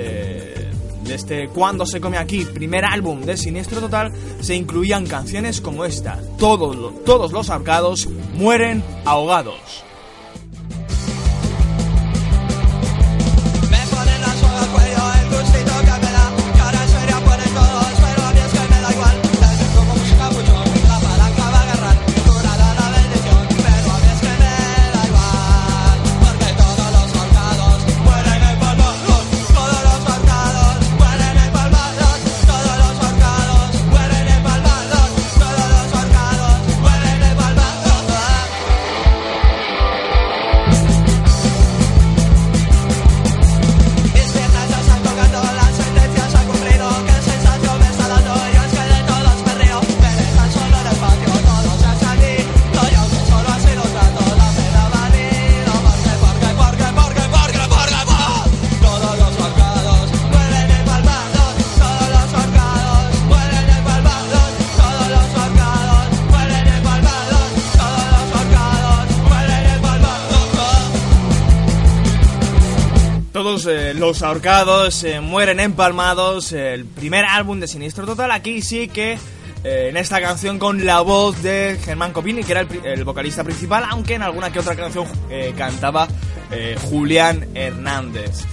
este 1.09 1.49
Cuando 1.49 1.87
se 1.87 2.01
come 2.01 2.19
aquí, 2.19 2.45
primer 2.45 2.85
álbum 2.85 3.21
de 3.23 3.37
Siniestro 3.37 3.81
Total, 3.81 4.13
se 4.41 4.55
incluían 4.55 5.07
canciones 5.07 5.61
como 5.61 5.85
esta, 5.85 6.21
Todos, 6.39 7.05
todos 7.05 7.33
los 7.33 7.51
ahorcados 7.51 8.09
mueren 8.35 8.83
ahogados. 9.05 9.85
Los 74.07 74.23
ahorcados 74.23 75.03
eh, 75.03 75.21
mueren 75.21 75.61
empalmados, 75.61 76.53
el 76.53 76.85
primer 76.85 77.25
álbum 77.25 77.59
de 77.59 77.67
Sinistro 77.67 78.05
Total, 78.05 78.31
aquí 78.33 78.61
sí 78.61 78.87
que 78.87 79.13
eh, 79.65 79.87
en 79.89 79.97
esta 79.97 80.21
canción 80.21 80.59
con 80.59 80.85
la 80.85 81.01
voz 81.01 81.43
de 81.43 81.81
Germán 81.83 82.13
Copini, 82.13 82.45
que 82.45 82.53
era 82.53 82.67
el, 82.85 83.03
vocalista 83.05 83.43
principal, 83.45 83.87
aunque 83.89 84.17
en 84.17 84.23
alguna 84.23 84.53
que 84.53 84.59
otra 84.59 84.77
canción 84.77 85.07
eh, 85.31 85.55
cantaba 85.57 86.07
Julián 86.91 87.49
Hernández. 87.55 88.45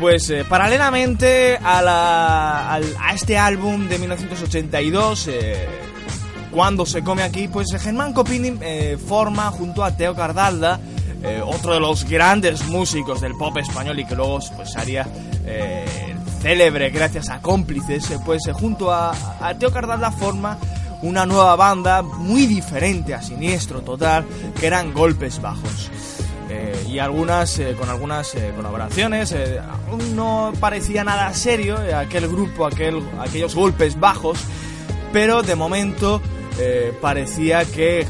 Pues 0.00 0.32
paralelamente 0.48 1.56
a, 1.62 2.74
a, 2.74 3.14
este 3.14 3.38
álbum 3.38 3.88
de 3.88 4.00
1982, 4.00 5.30
cuando 6.50 6.84
se 6.84 7.04
come 7.04 7.22
aquí, 7.22 7.46
pues 7.46 7.68
Germán 7.80 8.12
Copini 8.12 8.58
forma 8.98 9.48
junto 9.52 9.84
a 9.84 9.96
Teo 9.96 10.16
Cardalda 10.16 10.80
eh, 11.26 11.42
otro 11.44 11.74
de 11.74 11.80
los 11.80 12.04
grandes 12.04 12.64
músicos 12.66 13.20
del 13.20 13.34
pop 13.34 13.56
español 13.56 13.98
y 13.98 14.06
que 14.06 14.14
luego 14.14 14.38
pues 14.54 14.76
haría 14.76 15.08
eh, 15.44 16.14
célebre 16.40 16.90
gracias 16.90 17.30
a 17.30 17.42
cómplices, 17.42 18.12
eh, 18.12 18.18
pues 18.24 18.42
junto 18.52 18.92
a, 18.92 19.12
Teo 19.58 19.72
Cardalda 19.72 20.12
forma 20.12 20.56
una 21.02 21.26
nueva 21.26 21.56
banda 21.56 22.02
muy 22.02 22.46
diferente 22.46 23.12
a 23.12 23.22
Siniestro 23.22 23.80
Total, 23.80 24.24
que 24.60 24.68
eran 24.68 24.94
Golpes 24.94 25.42
Bajos. 25.42 25.90
y 26.88 27.00
algunas 27.00 27.60
con 27.76 27.90
algunas 27.90 28.32
colaboraciones 28.54 29.34
aún 29.34 30.14
no 30.14 30.52
parecía 30.60 31.02
nada 31.02 31.34
serio 31.34 31.76
aquel 31.94 32.28
grupo 32.28 32.64
aquel, 32.64 33.02
aquellos 33.20 33.54
golpes 33.54 33.98
bajos 33.98 34.38
pero 35.12 35.42
de 35.42 35.56
momento 35.56 36.22
parecía 37.02 37.64
que 37.64 38.06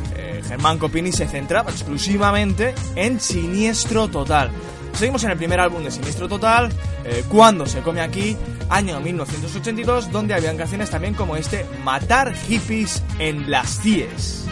Germán 0.48 0.78
Copini 0.78 1.12
se 1.12 1.26
centraba 1.26 1.70
exclusivamente 1.70 2.74
en 2.94 3.20
Siniestro 3.20 4.08
Total. 4.08 4.50
Seguimos 4.92 5.22
en 5.24 5.30
el 5.30 5.36
primer 5.36 5.60
álbum 5.60 5.82
de 5.84 5.90
Siniestro 5.90 6.28
Total, 6.28 6.70
eh, 7.04 7.22
Cuando 7.28 7.66
se 7.66 7.80
come 7.80 8.00
aquí, 8.00 8.36
año 8.70 8.98
1982, 9.00 10.10
donde 10.10 10.34
habían 10.34 10.56
canciones 10.56 10.90
también 10.90 11.14
como 11.14 11.36
este 11.36 11.66
Matar 11.84 12.34
hippies 12.34 13.02
en 13.18 13.50
las 13.50 13.80
CIES. 13.80 14.46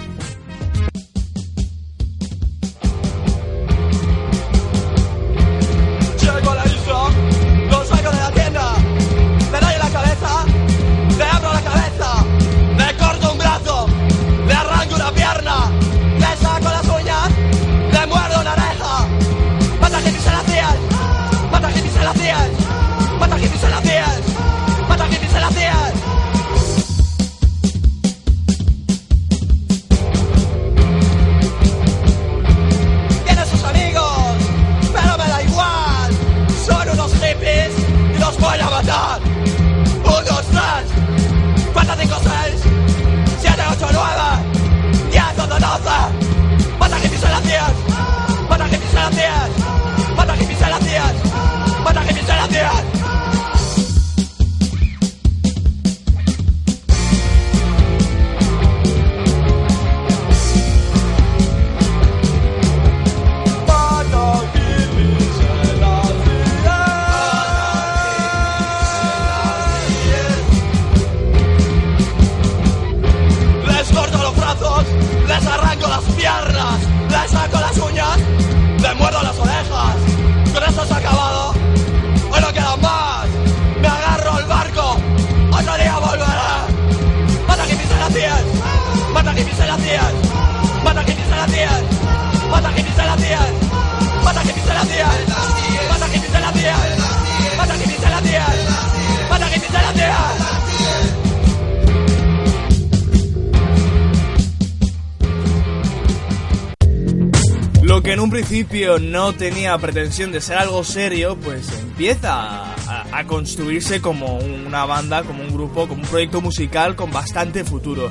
No 108.75 109.33
tenía 109.35 109.79
pretensión 109.79 110.33
de 110.33 110.41
ser 110.41 110.59
algo 110.59 110.83
serio, 110.83 111.37
pues 111.37 111.71
empieza 111.81 112.75
a, 113.13 113.25
construirse 113.25 114.01
como 114.01 114.39
una 114.39 114.85
banda, 114.85 115.23
como 115.23 115.45
un 115.45 115.53
grupo, 115.53 115.87
como 115.87 116.03
un 116.03 116.09
proyecto 116.09 116.41
musical 116.41 116.97
con 116.97 117.13
bastante 117.13 117.63
futuro. 117.63 118.11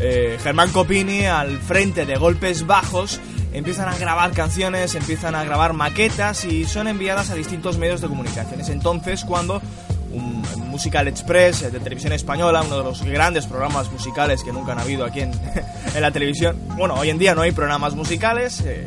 Eh, 0.00 0.36
Germán 0.42 0.72
Copini 0.72 1.26
al 1.26 1.58
frente 1.58 2.06
de 2.06 2.16
Golpes 2.16 2.66
Bajos 2.66 3.20
empiezan 3.52 3.88
a 3.88 3.96
grabar 3.98 4.32
canciones, 4.32 4.96
empiezan 4.96 5.36
a 5.36 5.44
grabar 5.44 5.74
maquetas 5.74 6.44
y 6.44 6.64
son 6.64 6.88
enviadas 6.88 7.30
a 7.30 7.36
distintos 7.36 7.78
medios 7.78 8.00
de 8.00 8.08
comunicación. 8.08 8.60
Es 8.60 8.68
entonces 8.68 9.24
cuando 9.24 9.62
Musical 10.70 11.06
Express 11.06 11.70
de 11.72 11.78
televisión 11.78 12.12
española, 12.12 12.62
uno 12.62 12.78
de 12.78 12.84
los 12.84 13.02
grandes 13.02 13.46
programas 13.46 13.92
musicales 13.92 14.42
que 14.42 14.52
nunca 14.52 14.72
han 14.72 14.80
habido 14.80 15.04
aquí 15.04 15.20
en, 15.20 15.32
la 16.00 16.10
televisión. 16.10 16.56
Bueno, 16.76 16.94
hoy 16.94 17.10
en 17.10 17.18
día 17.18 17.34
no 17.34 17.42
hay 17.42 17.52
programas 17.52 17.94
musicales, 17.94 18.60
eh, 18.62 18.86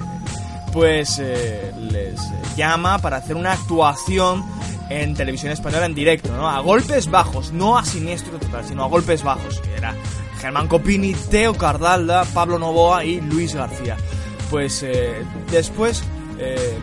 pues 0.73 1.19
eh, 1.19 1.71
les 1.77 2.19
llama 2.57 2.97
para 2.99 3.17
hacer 3.17 3.35
una 3.35 3.53
actuación 3.53 4.43
en 4.89 5.13
televisión 5.13 5.51
española 5.51 5.85
en 5.85 5.95
directo, 5.95 6.35
¿no? 6.35 6.49
A 6.49 6.59
golpes 6.59 7.09
bajos, 7.09 7.53
no 7.53 7.77
a 7.77 7.85
siniestro 7.85 8.37
total, 8.39 8.65
sino 8.65 8.83
a 8.83 8.87
golpes 8.87 9.23
bajos, 9.23 9.59
que 9.61 9.75
era 9.75 9.95
Germán 10.39 10.67
Copini, 10.67 11.13
Teo 11.13 11.53
Cardalda, 11.53 12.25
Pablo 12.25 12.59
Novoa 12.59 13.05
y 13.05 13.21
Luis 13.21 13.55
García. 13.55 13.95
Pues 14.49 14.85
después, 15.49 16.03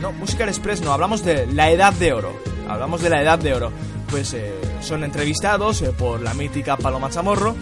no, 0.00 0.12
Musical 0.12 0.48
Express 0.48 0.80
no, 0.80 0.92
hablamos 0.92 1.24
de 1.24 1.46
la 1.46 1.70
Edad 1.70 1.92
de 1.92 2.12
Oro, 2.12 2.32
hablamos 2.68 3.02
de 3.02 3.10
la 3.10 3.22
Edad 3.22 3.38
de 3.38 3.54
Oro 3.54 3.70
pues 4.10 4.34
eh, 4.34 4.52
son 4.82 5.04
entrevistados 5.04 5.82
eh, 5.82 5.92
por 5.96 6.20
la 6.20 6.34
mítica 6.34 6.76
Paloma 6.76 7.10
Chamorro 7.10 7.54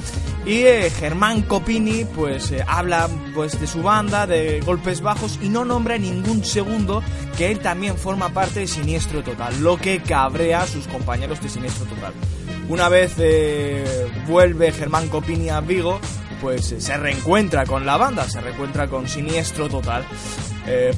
y 0.49 0.65
eh, 0.65 0.91
Germán 0.91 1.43
Copini 1.43 2.07
pues 2.07 2.55
habla 2.67 3.07
pues 3.35 3.61
de 3.61 3.67
su 3.67 3.83
banda 3.83 4.27
de 4.27 4.61
golpes 4.61 5.03
bajos 5.03 5.39
y 5.43 5.51
no 5.51 5.67
nombra 5.67 5.99
ningún 5.99 6.43
segundo 6.43 7.03
que 7.37 7.51
él 7.51 7.59
también 7.59 7.99
forma 7.99 8.31
parte 8.31 8.61
de 8.61 8.67
Siniestro 8.67 9.23
Total, 9.23 9.61
lo 9.61 9.77
que 9.77 10.01
cabrea 10.01 10.63
a 10.63 10.67
sus 10.67 10.89
compañeros 10.89 11.43
de 11.43 11.51
Siniestro 11.51 11.85
Total. 11.85 12.15
Una 12.71 12.89
vez 12.89 13.15
vuelve 14.27 14.73
Germán 14.73 15.09
Copini 15.09 15.51
a 15.51 15.61
Vigo, 15.61 16.01
pues 16.41 16.75
se 16.79 16.97
reencuentra 16.97 17.67
con 17.67 17.85
la 17.85 17.99
banda, 17.99 18.27
se 18.27 18.41
reencuentra 18.41 18.89
con 18.89 19.07
Siniestro 19.07 19.69
Total. 19.69 20.05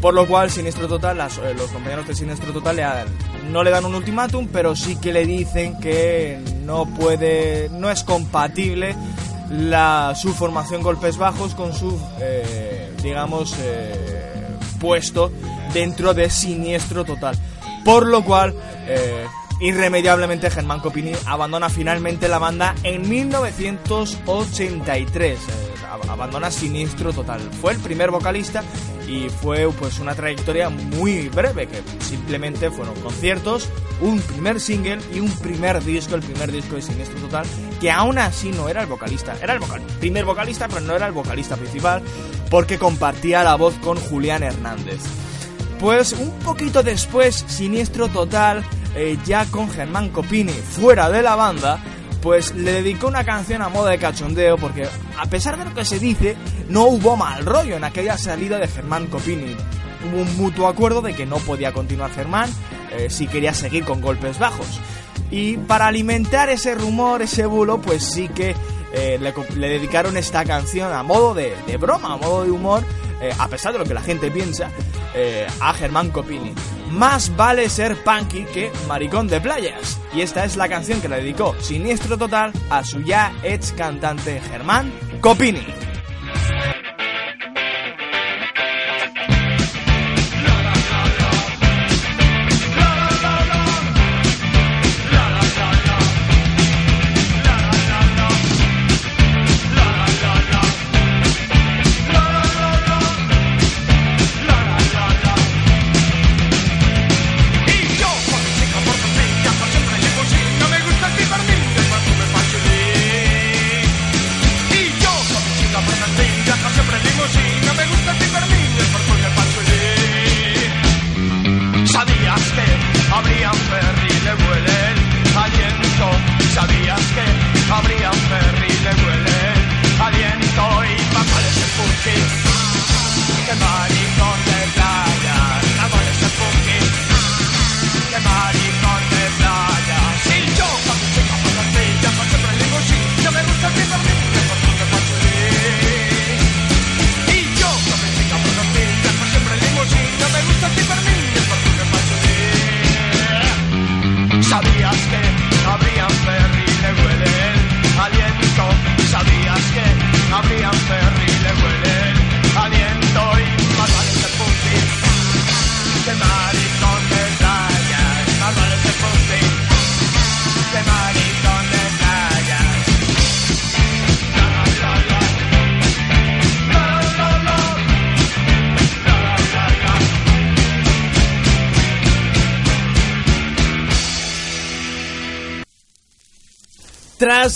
por 0.01 0.15
lo 0.15 0.29
cual, 0.29 0.51
Siniestro 0.51 0.87
Total, 0.87 1.17
los 1.17 1.71
compañeros 1.73 2.07
de 2.07 2.15
Siniestro 2.15 2.53
Total 2.53 3.07
no 3.51 3.65
le 3.65 3.71
dan 3.71 3.85
un 3.85 3.97
ultimátum, 3.97 4.49
pero 4.53 4.77
sí 4.77 4.97
que 4.97 5.13
le 5.13 5.27
dicen 5.27 5.79
que 5.81 6.39
no 6.65 6.87
puede, 6.87 7.69
no 7.73 7.91
es 7.91 8.05
compatible 8.05 8.95
la, 9.51 10.15
su 10.15 10.33
formación 10.33 10.83
golpes 10.83 11.19
bajos 11.19 11.55
con 11.55 11.73
su, 11.73 11.99
eh, 12.21 12.93
digamos, 13.03 13.57
eh, 13.61 14.57
puesto 14.79 15.33
dentro 15.75 16.15
de 16.15 16.31
siniestro 16.31 17.05
total. 17.05 17.37
Por 17.85 18.07
lo 18.07 18.25
cual, 18.25 18.55
eh, 18.87 19.27
irremediablemente 19.61 20.51
Germán 20.51 20.81
Copini 20.81 21.13
abandona 21.27 21.69
finalmente 21.69 22.29
la 22.29 22.39
banda 22.39 22.75
en 22.83 23.07
1983. 23.09 25.70
Abandona 26.09 26.51
Siniestro 26.51 27.13
Total. 27.13 27.41
Fue 27.61 27.73
el 27.73 27.79
primer 27.79 28.11
vocalista 28.11 28.63
y 29.09 29.29
fue 29.29 29.71
pues 29.73 29.99
una 29.99 30.15
trayectoria 30.15 30.71
muy 30.71 31.29
breve 31.29 31.67
que 31.67 31.83
simplemente 32.05 32.71
fueron 32.71 32.95
conciertos, 33.01 33.69
un 34.01 34.21
primer 34.21 34.61
single 34.61 35.01
y 35.13 35.21
un 35.21 35.31
primer 35.39 35.83
disco, 35.83 36.15
el 36.15 36.23
primer 36.23 36.53
disco 36.53 36.77
de 36.77 36.83
Siniestro 36.83 37.19
Total, 37.21 37.47
que 37.81 37.91
aún 37.91 38.19
así 38.19 38.51
no 38.51 38.69
era 38.69 38.83
el 38.83 38.87
vocalista, 38.87 39.37
era 39.43 39.55
el 39.55 39.61
primer 39.99 40.25
vocalista, 40.25 40.69
pero 40.69 40.81
no 40.81 40.95
era 40.95 41.07
el 41.07 41.13
vocalista 41.13 41.57
principal 41.57 42.03
porque 42.51 42.79
compartía 42.79 43.43
la 43.43 43.57
voz 43.57 43.75
con 43.77 43.99
Julián 43.99 44.43
Hernández. 44.43 45.01
Pues 45.79 46.13
un 46.13 46.31
poquito 46.41 46.83
después, 46.83 47.45
Siniestro 47.49 48.09
Total, 48.09 48.63
eh, 48.95 49.17
ya 49.25 49.47
con 49.47 49.71
Germán 49.71 50.11
Copini 50.11 50.53
fuera 50.53 51.09
de 51.11 51.23
la 51.23 51.37
banda, 51.37 51.81
pues 52.23 52.55
le 52.55 52.73
dedicó 52.73 53.09
una 53.09 53.25
canción 53.25 53.63
a 53.63 53.69
modo 53.69 53.87
de 53.87 53.99
cachondeo 53.99 54.57
porque 54.59 54.87
a 55.19 55.27
pesar 55.27 55.59
de 55.59 55.65
lo 55.65 55.75
que 55.75 55.85
se 55.85 55.99
dice, 55.99 56.37
no 56.69 56.85
hubo 56.85 57.17
mal 57.17 57.45
rollo 57.45 57.77
en 57.77 57.85
aquella 57.85 58.19
salida 58.19 58.59
de 58.59 58.69
Germán 58.69 59.07
Copini. 59.07 59.57
Hubo 60.07 60.23
un 60.23 60.37
mutuo 60.37 60.67
acuerdo 60.69 61.03
de 61.03 61.15
que 61.15 61.27
no 61.27 61.37
podía 61.37 61.73
continuar 61.73 62.11
Germán 62.13 62.51
eh, 62.93 63.09
si 63.11 63.27
quería 63.27 63.55
seguir 63.55 63.85
con 63.85 64.01
golpes 64.01 64.39
bajos. 64.39 64.81
Y 65.31 65.59
para 65.59 65.87
alimentar 65.87 66.49
ese 66.49 66.75
rumor, 66.75 67.23
ese 67.23 67.47
bulo, 67.47 67.81
pues 67.81 68.03
sí 68.03 68.29
que 68.29 68.55
eh, 68.93 69.19
le, 69.21 69.69
dedicaron 69.69 70.17
esta 70.17 70.45
canción 70.45 70.93
a 70.93 71.03
modo 71.03 71.35
de, 71.35 71.55
broma, 71.79 72.15
a 72.15 72.17
modo 72.17 72.45
de 72.45 72.51
humor, 72.51 72.83
eh, 73.21 73.33
a 73.39 73.49
pesar 73.49 73.73
de 73.73 73.79
lo 73.79 73.85
que 73.85 73.95
la 73.95 74.03
gente 74.03 74.31
piensa, 74.31 74.71
a 75.61 75.75
Germán 75.75 76.11
Copini. 76.11 76.55
Más 76.91 77.35
vale 77.37 77.69
ser 77.69 77.97
punky 78.05 78.45
que 78.45 78.71
maricón 78.87 79.27
de 79.27 79.41
playas. 79.41 80.01
Y 80.15 80.21
esta 80.21 80.45
es 80.45 80.57
la 80.57 80.69
canción 80.69 81.01
que 81.01 81.09
le 81.09 81.17
dedicó 81.17 81.57
Siniestro 81.61 82.17
Total 82.17 82.53
a 82.71 82.85
su 82.85 83.03
ya 83.03 83.33
ex 83.43 83.73
cantante 83.73 84.41
Germán 84.41 84.93
Copini. 85.21 85.90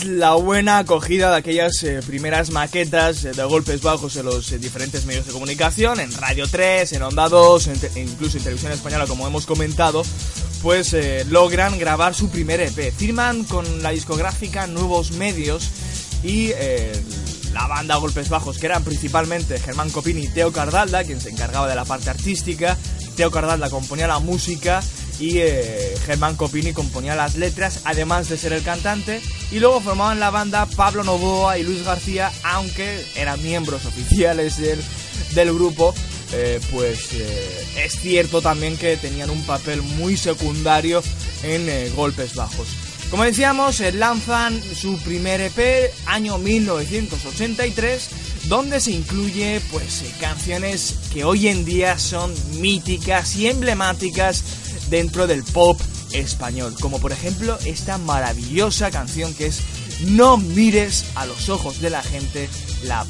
La 0.05 0.35
buena 0.35 0.79
acogida 0.79 1.31
de 1.31 1.37
aquellas 1.39 1.83
eh, 1.83 2.01
primeras 2.07 2.51
maquetas 2.51 3.25
eh, 3.25 3.33
de 3.33 3.43
golpes 3.45 3.81
bajos 3.81 4.17
en 4.17 4.27
los 4.27 4.53
eh, 4.53 4.59
diferentes 4.59 5.07
medios 5.07 5.27
de 5.27 5.33
comunicación, 5.33 5.99
en 5.99 6.13
Radio 6.13 6.47
3, 6.47 6.93
en 6.93 7.03
Onda 7.03 7.29
2, 7.31 7.71
incluso 7.97 8.37
en 8.37 8.45
Televisión 8.45 8.73
Española, 8.73 9.07
como 9.07 9.27
hemos 9.27 9.47
comentado, 9.47 10.03
pues 10.63 10.95
logran 11.29 11.79
grabar 11.79 12.15
su 12.15 12.29
primer 12.29 12.61
EP. 12.61 12.93
Firman 12.95 13.45
con 13.45 13.83
la 13.83 13.91
discográfica 13.91 14.67
Nuevos 14.67 15.13
Medios 15.13 15.71
y 16.23 16.53
la 17.53 17.67
banda 17.67 17.97
Golpes 17.97 18.29
Bajos, 18.29 18.59
que 18.59 18.67
eran 18.67 18.85
principalmente 18.85 19.59
Germán 19.59 19.91
Copini 19.91 20.25
y 20.25 20.29
Teo 20.29 20.53
Cardalda, 20.53 21.05
quien 21.05 21.21
se 21.21 21.31
encargaba 21.31 21.69
de 21.69 21.77
la 21.77 21.85
parte 21.85 22.11
artística. 22.11 22.77
Teo 23.17 23.31
Cardalda 23.31 23.71
componía 23.71 24.07
la 24.07 24.19
música 24.19 24.83
y 25.19 25.39
eh, 25.39 25.95
Germán 26.05 26.37
Copini 26.37 26.73
componía 26.73 27.15
las 27.15 27.37
letras, 27.37 27.81
además 27.85 28.29
de 28.29 28.37
ser 28.37 28.53
el 28.53 28.63
cantante, 28.63 29.21
y 29.51 29.59
luego 29.59 29.81
formaban 29.81 30.21
la 30.21 30.31
banda 30.31 30.67
Pablo 30.67 31.05
Novoa 31.05 31.59
y 31.59 31.63
Luis 31.63 31.85
García, 31.85 32.33
aunque 32.43 33.05
eran 33.15 33.43
miembros 33.43 33.85
oficiales 33.85 34.59
del, 34.59 34.83
del 35.35 35.53
grupo, 35.53 35.95
pues 36.73 37.11
es 37.77 37.93
cierto 38.01 38.43
también 38.43 38.77
que 38.77 38.97
tenían 38.97 39.31
un 39.31 39.45
papel 39.45 39.83
muy 39.83 40.17
secundario 40.17 41.01
en 41.45 41.95
golpes 41.95 42.35
bajos. 42.35 42.67
Como 43.09 43.23
decíamos, 43.23 43.79
lanzan 43.95 44.61
su 44.75 44.99
primer 44.99 45.41
EP 45.41 45.93
año 46.07 46.39
1983 46.39 48.09
donde 48.49 48.81
se 48.81 48.91
incluye 48.93 49.61
pues 49.71 50.05
canciones 50.21 50.97
que 51.13 51.25
hoy 51.25 51.49
en 51.49 51.65
día 51.65 51.99
son 51.99 52.35
míticas 52.61 53.37
y 53.37 53.47
emblemáticas 53.47 54.43
dentro 54.91 55.27
del 55.27 55.43
pop 55.45 55.81
español, 56.13 56.75
como 56.81 57.01
por 57.01 57.13
ejemplo 57.13 57.59
esta 57.65 57.99
maravillosa 57.99 58.91
canción 58.91 59.35
que 59.35 59.47
es 59.47 59.61
No 60.07 60.37
mires 60.37 61.07
a 61.15 61.27
los 61.27 61.49
ojos 61.49 61.81
de 61.81 61.91
la 61.91 62.03
gente, 62.03 62.49
la 62.85 63.07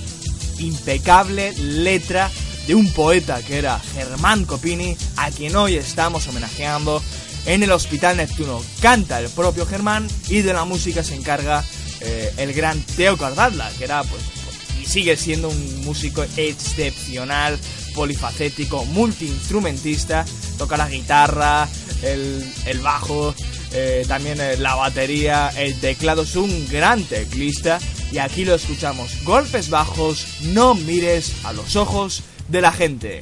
impecable 0.58 1.52
letra 1.58 2.30
de 2.66 2.74
un 2.74 2.90
poeta 2.92 3.42
que 3.42 3.58
era 3.58 3.78
Germán 3.94 4.44
Copini, 4.44 4.96
a 5.16 5.30
quien 5.30 5.54
hoy 5.56 5.76
estamos 5.76 6.26
homenajeando 6.28 7.02
en 7.46 7.62
el 7.62 7.72
Hospital 7.72 8.16
Neptuno. 8.16 8.62
Canta 8.80 9.20
el 9.20 9.28
propio 9.28 9.66
Germán 9.66 10.08
y 10.28 10.40
de 10.40 10.52
la 10.52 10.64
música 10.64 11.02
se 11.02 11.14
encarga 11.14 11.64
eh, 12.00 12.32
el 12.38 12.52
gran 12.54 12.80
Teo 12.80 13.16
Cardadla, 13.16 13.70
que 13.76 13.84
era 13.84 14.02
pues 14.04 14.22
sigue 14.84 15.16
siendo 15.16 15.48
un 15.48 15.84
músico 15.84 16.24
excepcional, 16.36 17.58
polifacético, 17.94 18.84
multiinstrumentista, 18.86 20.24
toca 20.58 20.76
la 20.76 20.88
guitarra, 20.88 21.68
el, 22.02 22.80
bajo, 22.82 23.34
eh, 23.72 24.04
también 24.06 24.40
eh, 24.40 24.56
la 24.58 24.74
batería, 24.74 25.50
el 25.56 25.78
teclado, 25.80 26.22
es 26.22 26.36
un 26.36 26.68
gran 26.68 27.02
teclista 27.04 27.78
y 28.12 28.18
aquí 28.18 28.44
lo 28.44 28.54
escuchamos, 28.54 29.24
golpes 29.24 29.70
bajos, 29.70 30.26
no 30.42 30.74
mires 30.74 31.32
a 31.44 31.52
los 31.52 31.76
ojos 31.76 32.22
de 32.48 32.60
la 32.60 32.72
gente. 32.72 33.20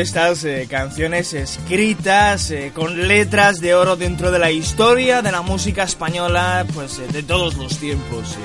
Estas 0.00 0.44
eh, 0.44 0.66
canciones 0.68 1.34
escritas 1.34 2.50
eh, 2.50 2.72
con 2.74 3.06
letras 3.06 3.60
de 3.60 3.74
oro 3.74 3.96
dentro 3.96 4.30
de 4.30 4.38
la 4.38 4.50
historia 4.50 5.20
de 5.20 5.30
la 5.30 5.42
música 5.42 5.82
española, 5.82 6.66
pues 6.74 6.98
eh, 6.98 7.06
de 7.12 7.22
todos 7.22 7.56
los 7.56 7.78
tiempos. 7.78 8.36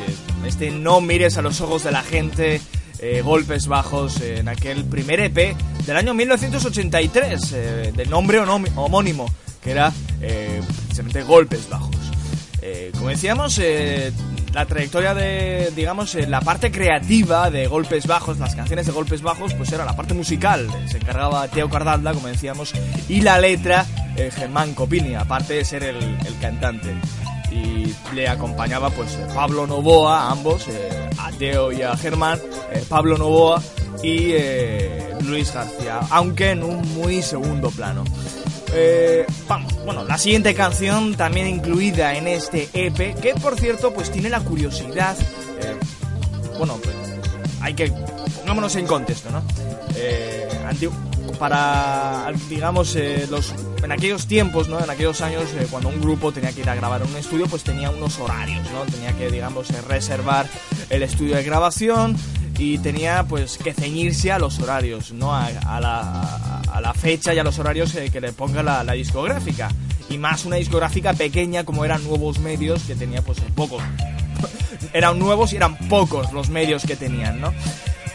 este 0.46 0.72
No 0.72 1.00
mires 1.00 1.38
a 1.38 1.42
los 1.42 1.62
ojos 1.62 1.84
de 1.84 1.92
la 1.92 2.04
gente, 2.04 2.62
golpes 3.24 3.68
bajos 3.68 4.20
en 4.22 4.48
aquel 4.48 4.84
primer 4.86 5.20
EP 5.20 5.56
del 5.86 5.96
año 5.96 6.14
1983, 6.14 7.52
de 7.94 8.06
nombre 8.08 8.40
homónimo, 8.40 9.32
que 9.64 9.72
era 9.72 9.94
precisamente 10.20 11.22
golpes 11.24 11.70
bajos. 11.70 11.96
como 12.94 13.10
decíamos, 13.10 13.60
la 14.56 14.66
trayectoria 14.66 15.14
de, 15.14 15.70
digamos, 15.76 16.16
la 16.16 16.40
parte 16.40 16.72
creativa 16.72 17.50
de 17.52 17.68
Golpes 17.68 18.08
Bajos, 18.08 18.40
las 18.40 18.56
canciones 18.56 18.86
de 18.86 18.94
Golpes 18.94 19.22
Bajos, 19.22 19.54
pues 19.54 19.70
era 19.74 19.84
la 19.84 19.98
parte 19.98 20.14
musical. 20.14 20.70
Se 20.90 20.96
encargaba 20.96 21.46
Teo 21.50 21.70
Cardalda, 21.70 22.14
como 22.14 22.28
decíamos, 22.28 22.72
y 23.10 23.20
la 23.20 23.38
letra 23.38 23.86
Germán 24.16 24.74
Copini, 24.74 25.14
aparte 25.14 25.56
de 25.56 25.66
ser 25.66 25.84
el, 25.84 25.98
el 25.98 26.40
cantante 26.40 26.96
y 27.52 27.94
le 28.14 28.30
acompañaba 28.30 28.90
pues 28.92 29.18
Pablo 29.34 29.68
Novoa, 29.68 30.32
ambos, 30.32 30.68
a 31.18 31.32
Teo 31.34 31.74
y 31.74 31.82
a 31.82 31.98
Germán, 31.98 32.40
Pablo 32.88 33.18
Novoa 33.18 33.62
y 34.04 34.36
Luis 35.26 35.54
García, 35.54 36.00
aunque 36.12 36.52
en 36.52 36.64
un 36.64 36.82
muy 36.94 37.22
segundo 37.22 37.72
plano. 37.72 38.06
Eh, 38.78 39.26
vamos, 39.48 39.74
bueno, 39.86 40.04
la 40.04 40.18
siguiente 40.18 40.54
canción 40.54 41.16
también 41.16 41.48
incluida 41.48 42.14
en 42.16 42.28
este 42.28 42.70
EP, 42.74 43.16
que 43.16 43.34
por 43.36 43.58
cierto, 43.58 43.94
pues 43.94 44.12
tiene 44.12 44.30
la 44.30 44.42
curiosidad. 44.42 45.18
Eh, 45.62 45.76
bueno, 46.58 46.78
pues, 46.84 46.96
hay 47.62 47.74
que. 47.74 47.94
Pongámonos 48.42 48.76
en 48.76 48.86
contexto, 48.86 49.30
¿no? 49.32 49.42
Eh, 49.96 50.50
para, 51.40 52.32
digamos, 52.50 52.98
los, 53.30 53.54
en 53.82 53.92
aquellos 53.92 54.28
tiempos, 54.28 54.68
¿no? 54.68 54.84
En 54.84 54.90
aquellos 54.90 55.22
años, 55.22 55.44
cuando 55.72 55.90
un 55.90 56.02
grupo 56.02 56.32
tenía 56.32 56.52
que 56.52 56.62
ir 56.62 56.70
a 56.70 56.76
grabar 56.76 57.02
en 57.02 57.10
un 57.10 57.18
estudio, 57.18 57.48
pues 57.48 57.64
tenía 57.64 57.90
unos 57.90 58.20
horarios, 58.20 58.70
¿no? 58.72 58.82
Tenía 58.92 59.14
que, 59.14 59.30
digamos, 59.32 59.70
reservar 59.86 60.48
el 60.90 61.04
estudio 61.04 61.36
de 61.36 61.44
grabación 61.44 62.18
y 62.58 62.78
tenía 62.78 63.26
pues 63.28 63.58
que 63.58 63.74
ceñirse 63.74 64.32
a 64.32 64.40
los 64.40 64.60
horarios, 64.60 65.12
¿no? 65.12 65.36
A, 65.36 65.50
la, 65.80 66.62
a 66.72 66.82
la, 66.82 66.94
fecha 66.94 67.34
y 67.34 67.40
a 67.40 67.44
los 67.44 67.60
horarios 67.60 67.94
que, 67.94 68.22
le 68.22 68.32
ponga 68.32 68.64
la, 68.64 68.94
discográfica. 68.94 69.70
Y 70.10 70.18
más 70.18 70.46
una 70.46 70.58
discográfica 70.58 71.14
pequeña 71.14 71.64
como 71.64 71.84
eran 71.84 72.04
nuevos 72.04 72.40
medios 72.40 72.84
que 72.84 72.96
tenía 72.96 73.22
pues 73.22 73.40
pocos. 73.56 73.82
eran 74.94 75.20
nuevos 75.20 75.54
y 75.54 75.58
eran 75.58 75.78
pocos 75.90 76.32
los 76.32 76.50
medios 76.50 76.84
que 76.86 76.96
tenían, 76.96 77.42
¿no? 77.42 77.54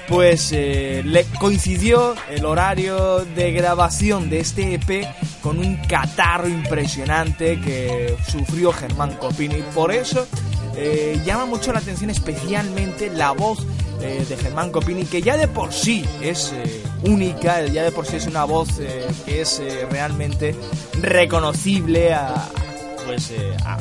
Pues 0.09 0.51
eh, 0.53 1.05
coincidió 1.39 2.15
el 2.31 2.45
horario 2.45 3.25
de 3.25 3.53
grabación 3.53 4.29
de 4.29 4.41
este 4.41 4.75
EP 4.75 5.07
con 5.41 5.59
un 5.59 5.77
catarro 5.77 6.49
impresionante 6.49 7.61
que 7.61 8.17
sufrió 8.29 8.73
Germán 8.73 9.13
Copini. 9.17 9.63
Por 9.73 9.93
eso 9.93 10.27
eh, 10.77 11.21
llama 11.25 11.47
mucho 11.47 11.73
la 11.73 11.79
atención 11.79 12.11
especialmente 12.11 13.11
la 13.11 13.33
voz 13.33 13.65
eh, 14.03 14.25
de 14.29 14.37
Germán 14.37 14.71
Copini, 14.71 15.05
que 15.05 15.23
ya 15.23 15.37
de 15.37 15.49
por 15.49 15.73
sí 15.73 16.05
es 16.21 16.53
eh, 16.53 16.83
única, 17.05 17.65
ya 17.67 17.85
de 17.85 17.93
por 17.93 18.07
sí 18.07 18.17
es 18.17 18.27
una 18.27 18.45
voz 18.45 18.79
eh, 18.81 19.07
que 19.25 19.43
es 19.43 19.63
realmente 19.91 20.55
reconocible 21.01 22.13
a, 22.15 22.49
pues, 23.07 23.33
a, 23.65 23.79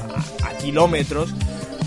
kilómetros 0.60 1.30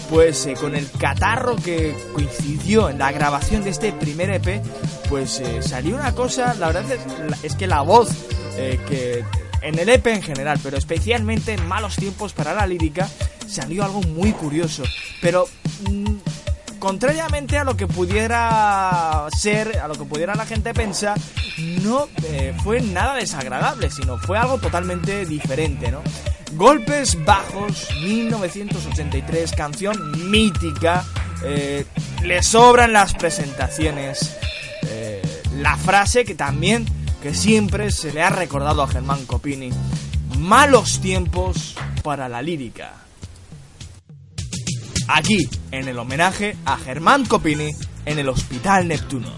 pues 0.09 0.49
con 0.59 0.75
el 0.75 0.90
catarro 0.90 1.57
que 1.57 1.95
coincidió 2.14 2.88
en 2.88 2.99
la 2.99 3.12
grabación 3.12 3.64
de 3.64 3.71
este 3.71 3.92
primer 3.92 4.31
EP, 4.31 4.62
pues 5.09 5.42
salió 5.61 5.97
una 5.97 6.14
cosa, 6.14 6.55
la 6.55 6.68
verdad 6.68 6.85
es, 6.90 7.45
es 7.45 7.55
que 7.55 7.66
la 7.66 7.83
voz 7.83 8.09
que 8.57 9.25
en 9.62 9.79
el 9.79 9.88
EP 9.88 10.07
en 10.09 10.23
general, 10.23 10.59
pero 10.62 10.77
especialmente 10.77 11.53
en 11.53 11.66
malos 11.66 11.97
tiempos 11.97 12.33
para 12.33 12.53
la 12.55 12.66
lírica, 12.66 13.09
salió 13.47 13.85
algo 13.85 14.03
muy 14.03 14.33
curioso. 14.33 14.83
Pero 15.21 15.47
mm, 15.88 16.16
contrariamente 16.83 17.59
a 17.59 17.62
lo 17.62 17.77
que 17.77 17.87
pudiera 17.87 19.29
ser, 19.38 19.79
a 19.79 19.87
lo 19.87 19.95
que 19.95 20.03
pudiera 20.03 20.35
la 20.35 20.45
gente 20.45 20.75
pensar, 20.75 21.16
no 21.81 22.09
eh, 22.25 22.53
fue 22.64 22.81
nada 22.81 23.14
desagradable, 23.14 23.88
sino 23.88 24.18
fue 24.18 24.37
algo 24.37 24.59
totalmente 24.59 25.25
diferente, 25.25 25.92
¿no? 25.92 26.03
Golpes 26.55 27.25
Bajos, 27.25 27.87
1983, 28.03 29.53
canción 29.53 30.29
mítica, 30.29 31.05
eh, 31.45 31.87
le 32.25 32.42
sobran 32.42 32.92
las 32.92 33.14
presentaciones, 33.14 34.37
eh, 34.88 35.23
la 35.59 35.77
frase 35.77 36.25
que 36.25 36.35
también, 36.35 36.85
que 37.23 37.33
siempre 37.33 37.92
se 37.92 38.12
le 38.12 38.23
ha 38.23 38.31
recordado 38.31 38.83
a 38.83 38.88
Germán 38.88 39.25
Copini, 39.27 39.71
malos 40.37 41.01
tiempos 41.01 41.77
para 42.03 42.29
la 42.29 42.42
lírica 42.42 43.03
aquí 45.14 45.48
en 45.70 45.88
el 45.88 45.98
homenaje 45.98 46.57
a 46.64 46.77
Germán 46.79 47.27
Copini 47.27 47.70
en 48.07 48.18
el 48.18 48.29
Hospital 48.29 48.88
Neptuno. 48.88 49.33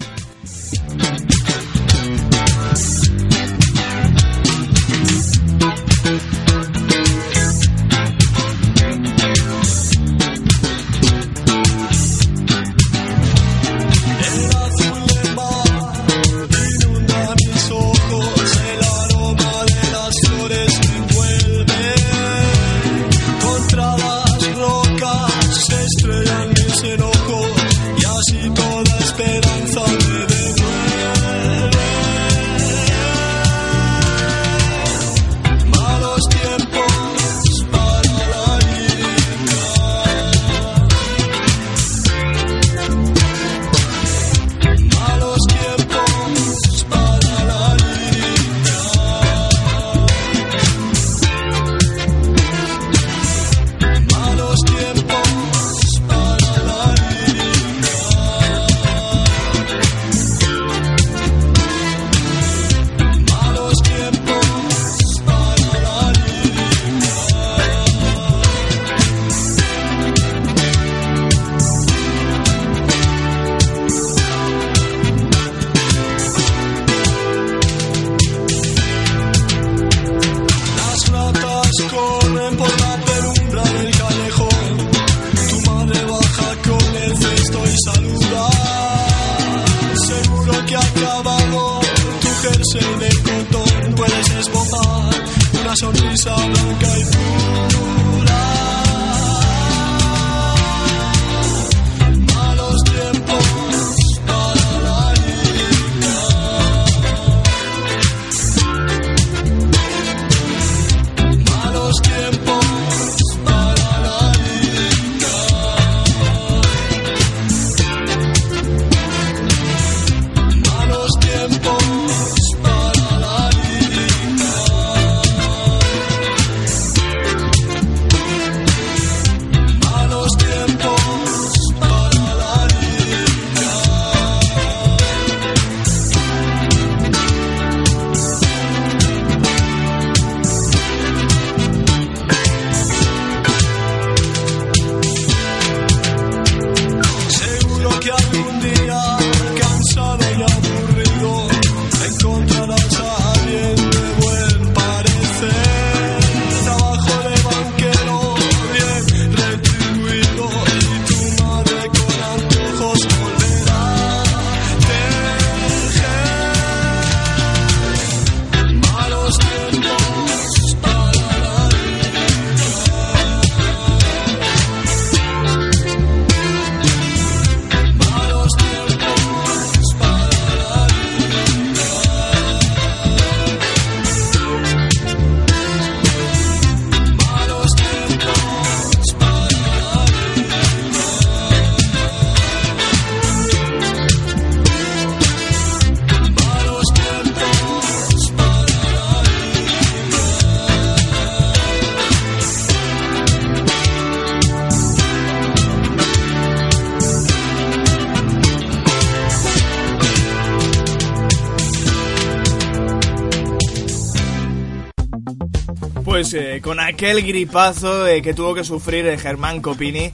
Pues 216.15 216.33
eh, 216.33 216.61
con 216.63 216.79
aquel 216.79 217.21
gripazo 217.27 218.07
eh, 218.07 218.21
que 218.21 218.33
tuvo 218.33 218.55
que 218.55 218.63
sufrir 218.63 219.05
eh, 219.05 219.17
Germán 219.17 219.61
Copini, 219.61 220.09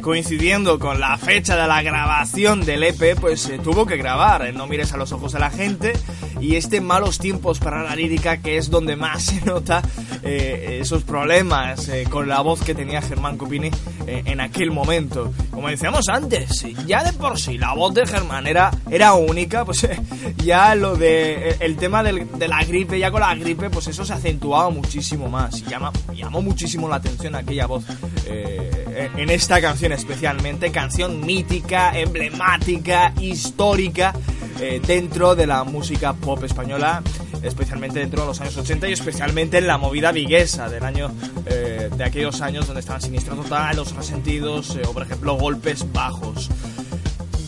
coincidiendo 0.00 0.78
con 0.78 1.00
la 1.00 1.18
fecha 1.18 1.54
de 1.54 1.68
la 1.68 1.82
grabación 1.82 2.64
del 2.64 2.82
EP, 2.84 3.20
pues 3.20 3.52
tuvo 3.62 3.84
que 3.84 3.96
grabar 3.96 4.54
No 4.54 4.66
mires 4.68 4.92
a 4.94 4.96
los 4.96 5.12
ojos 5.12 5.34
a 5.34 5.40
la 5.40 5.50
gente 5.50 5.92
y 6.40 6.54
este 6.54 6.80
Malos 6.80 7.18
tiempos 7.18 7.58
para 7.58 7.82
la 7.82 7.94
lírica, 7.94 8.38
que 8.38 8.56
es 8.56 8.70
donde 8.70 8.96
más 8.96 9.24
se 9.24 9.44
nota 9.44 9.82
esos 10.22 11.02
problemas 11.02 11.90
con 12.08 12.28
la 12.28 12.40
voz 12.40 12.62
que 12.62 12.74
tenía 12.74 13.02
Germán 13.02 13.36
Copini 13.36 13.70
en 14.06 14.40
aquel 14.40 14.70
momento. 14.70 15.34
Como 15.54 15.68
decíamos 15.68 16.08
antes, 16.08 16.66
ya 16.86 17.04
de 17.04 17.12
por 17.12 17.38
sí 17.38 17.58
la 17.58 17.74
voz 17.74 17.94
de 17.94 18.06
Germán 18.06 18.46
era, 18.46 18.70
era 18.90 19.14
única, 19.14 19.64
pues 19.64 19.86
ya 20.44 20.74
lo 20.74 20.96
de 20.96 21.56
el 21.60 21.76
tema 21.76 22.02
de 22.02 22.48
la 22.48 22.64
gripe, 22.64 22.98
ya 22.98 23.10
con 23.10 23.20
la 23.20 23.34
gripe, 23.34 23.70
pues 23.70 23.86
eso 23.86 24.04
se 24.04 24.12
acentuaba 24.12 24.70
muchísimo 24.70 25.28
más. 25.28 25.64
Llamó 25.66 26.42
muchísimo 26.42 26.88
la 26.88 26.96
atención 26.96 27.34
aquella 27.34 27.66
voz 27.66 27.84
eh, 28.26 29.10
en 29.16 29.30
esta 29.30 29.60
canción 29.60 29.92
especialmente. 29.92 30.72
Canción 30.72 31.24
mítica, 31.24 31.98
emblemática, 31.98 33.12
histórica 33.20 34.12
eh, 34.60 34.80
dentro 34.84 35.34
de 35.34 35.46
la 35.46 35.64
música 35.64 36.12
pop 36.14 36.42
española 36.44 37.02
especialmente 37.44 38.00
dentro 38.00 38.22
de 38.22 38.26
los 38.28 38.40
años 38.40 38.56
80 38.56 38.88
y 38.88 38.92
especialmente 38.92 39.58
en 39.58 39.66
la 39.66 39.78
movida 39.78 40.12
viguesa 40.12 40.68
del 40.68 40.84
año 40.84 41.12
eh, 41.46 41.90
de 41.94 42.04
aquellos 42.04 42.40
años 42.40 42.66
donde 42.66 42.80
estaban 42.80 43.00
Sinistro 43.00 43.36
Total, 43.36 43.76
Los 43.76 43.94
Resentidos 43.94 44.76
o 44.86 44.92
por 44.92 45.02
ejemplo 45.02 45.34
Golpes 45.34 45.92
Bajos. 45.92 46.50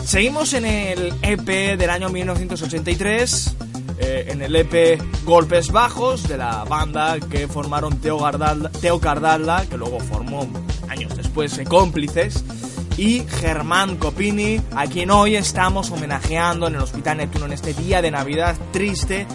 Seguimos 0.05 0.53
en 0.53 0.67
el 0.67 1.13
EP 1.23 1.77
del 1.77 1.91
año 1.91 2.09
1983 2.09 3.57
eh, 3.99 4.27
en 4.29 4.43
el 4.43 4.55
EP 4.55 5.01
Golpes 5.25 5.73
Bajos 5.73 6.29
de 6.29 6.37
la 6.37 6.65
banda 6.65 7.19
que 7.19 7.49
formaron 7.49 7.99
Teo, 7.99 8.21
Teo 8.81 9.01
Cardalda, 9.01 9.65
que 9.67 9.79
luego 9.79 9.99
formó 10.01 10.47
años 10.89 11.17
después 11.17 11.59
Cómplices, 11.67 12.45
y 12.99 13.25
Germán 13.41 13.97
Copini, 13.97 14.61
a 14.75 14.87
quien 14.87 15.11
hoy 15.11 15.37
estamos 15.37 15.91
homenajeando 15.91 16.69
en 16.69 16.75
el 16.75 16.83
Hospital 16.83 17.19
Neptuno 17.19 17.47
en 17.47 17.53
este 17.53 17.73
día 17.75 18.03
de 18.03 18.11
Navidad 18.11 18.57
triste, 18.71 19.27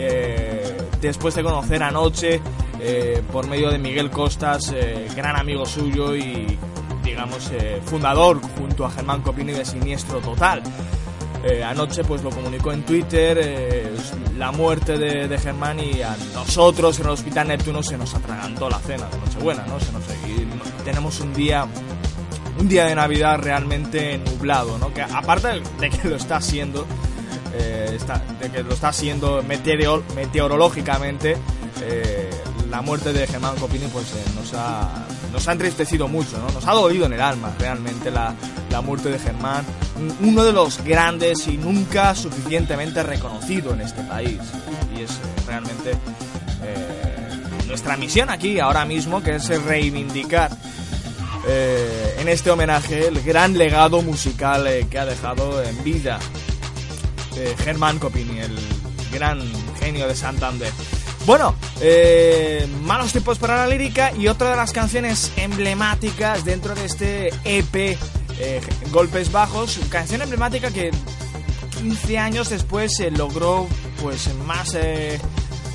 eh, 0.00 0.76
después 1.00 1.34
de 1.34 1.42
conocer 1.42 1.82
anoche 1.82 2.40
eh, 2.80 3.22
por 3.30 3.46
medio 3.46 3.70
de 3.70 3.78
Miguel 3.78 4.10
Costas, 4.10 4.74
gran 5.14 5.36
amigo 5.36 5.66
suyo 5.66 6.16
y 6.16 6.58
digamos 7.04 7.50
fundador 7.84 8.40
junto 8.58 8.84
a 8.84 8.90
Germán 8.90 9.22
Copini 9.22 9.52
de 9.52 9.64
Siniestro 9.64 10.20
Total. 10.20 10.62
Eh, 11.42 11.64
anoche 11.64 12.04
pues 12.04 12.22
lo 12.22 12.30
comunicó 12.30 12.70
en 12.70 12.82
Twitter 12.82 13.38
eh, 13.40 13.90
la 14.36 14.52
muerte 14.52 14.98
de, 14.98 15.38
Germán 15.38 15.80
y 15.80 16.02
a 16.02 16.14
nosotros 16.34 16.98
en 16.98 17.06
el 17.06 17.12
Hospital 17.12 17.48
Neptuno 17.48 17.82
se 17.82 17.96
nos 17.96 18.14
atragantó 18.14 18.68
la 18.68 18.78
cena 18.78 19.06
de 19.06 19.18
Nochebuena, 19.18 19.64
¿no? 19.66 19.80
Se 19.80 19.90
nos, 19.92 20.02
y 20.28 20.46
tenemos 20.84 21.18
un 21.20 21.32
día 21.32 21.66
un 22.58 22.68
día 22.68 22.84
de 22.84 22.94
Navidad 22.94 23.38
realmente 23.38 24.18
nublado, 24.18 24.76
¿no? 24.76 24.92
Que 24.92 25.00
aparte 25.00 25.62
de 25.80 25.88
que 25.88 26.08
lo 26.08 26.16
está 26.16 26.36
haciendo 26.36 26.86
eh, 27.54 27.98
de 28.40 28.50
que 28.50 28.62
lo 28.62 28.74
está 28.74 28.88
haciendo 28.88 29.42
meteorológicamente, 29.42 31.36
la 32.70 32.82
muerte 32.82 33.12
de 33.12 33.26
Germán 33.26 33.56
Copini 33.56 33.86
pues 33.86 34.06
nos 34.36 34.54
ha 34.54 35.06
nos 35.32 35.46
ha 35.48 35.52
entristecido 35.52 36.08
mucho, 36.08 36.38
¿no? 36.38 36.50
Nos 36.50 36.66
ha 36.66 36.72
dolido 36.72 37.06
en 37.06 37.12
el 37.12 37.20
alma 37.20 37.54
realmente 37.58 38.10
la, 38.10 38.34
la 38.70 38.80
muerte 38.80 39.10
de 39.10 39.18
Germán, 39.18 39.64
uno 40.20 40.44
de 40.44 40.52
los 40.52 40.82
grandes 40.84 41.46
y 41.46 41.56
nunca 41.56 42.14
suficientemente 42.14 43.02
reconocido 43.02 43.72
en 43.74 43.82
este 43.82 44.02
país. 44.02 44.40
Y 44.96 45.02
es 45.02 45.10
eh, 45.10 45.14
realmente 45.46 45.90
eh, 46.62 47.40
nuestra 47.66 47.96
misión 47.96 48.30
aquí, 48.30 48.58
ahora 48.58 48.84
mismo, 48.84 49.22
que 49.22 49.36
es 49.36 49.48
reivindicar 49.64 50.50
eh, 51.46 52.16
en 52.18 52.28
este 52.28 52.50
homenaje 52.50 53.08
el 53.08 53.22
gran 53.22 53.56
legado 53.56 54.02
musical 54.02 54.68
que 54.90 54.98
ha 54.98 55.06
dejado 55.06 55.62
en 55.62 55.82
vida 55.84 56.18
Germán 57.58 57.98
Copini, 57.98 58.38
el 58.40 58.58
gran 59.12 59.40
genio 59.78 60.06
de 60.06 60.14
Santander. 60.14 60.72
Bueno, 61.26 61.54
eh, 61.80 62.66
malos 62.82 63.12
tiempos 63.12 63.38
para 63.38 63.56
la 63.56 63.66
lírica 63.66 64.12
y 64.16 64.28
otra 64.28 64.50
de 64.50 64.56
las 64.56 64.72
canciones 64.72 65.30
emblemáticas 65.36 66.44
dentro 66.44 66.74
de 66.74 66.84
este 66.86 67.28
EP 67.44 67.98
eh, 68.38 68.60
Golpes 68.90 69.30
Bajos, 69.30 69.78
canción 69.90 70.22
emblemática 70.22 70.70
que 70.70 70.90
15 71.78 72.18
años 72.18 72.48
después 72.48 72.92
se 72.96 73.10
logró 73.10 73.68
pues 74.00 74.34
más 74.46 74.74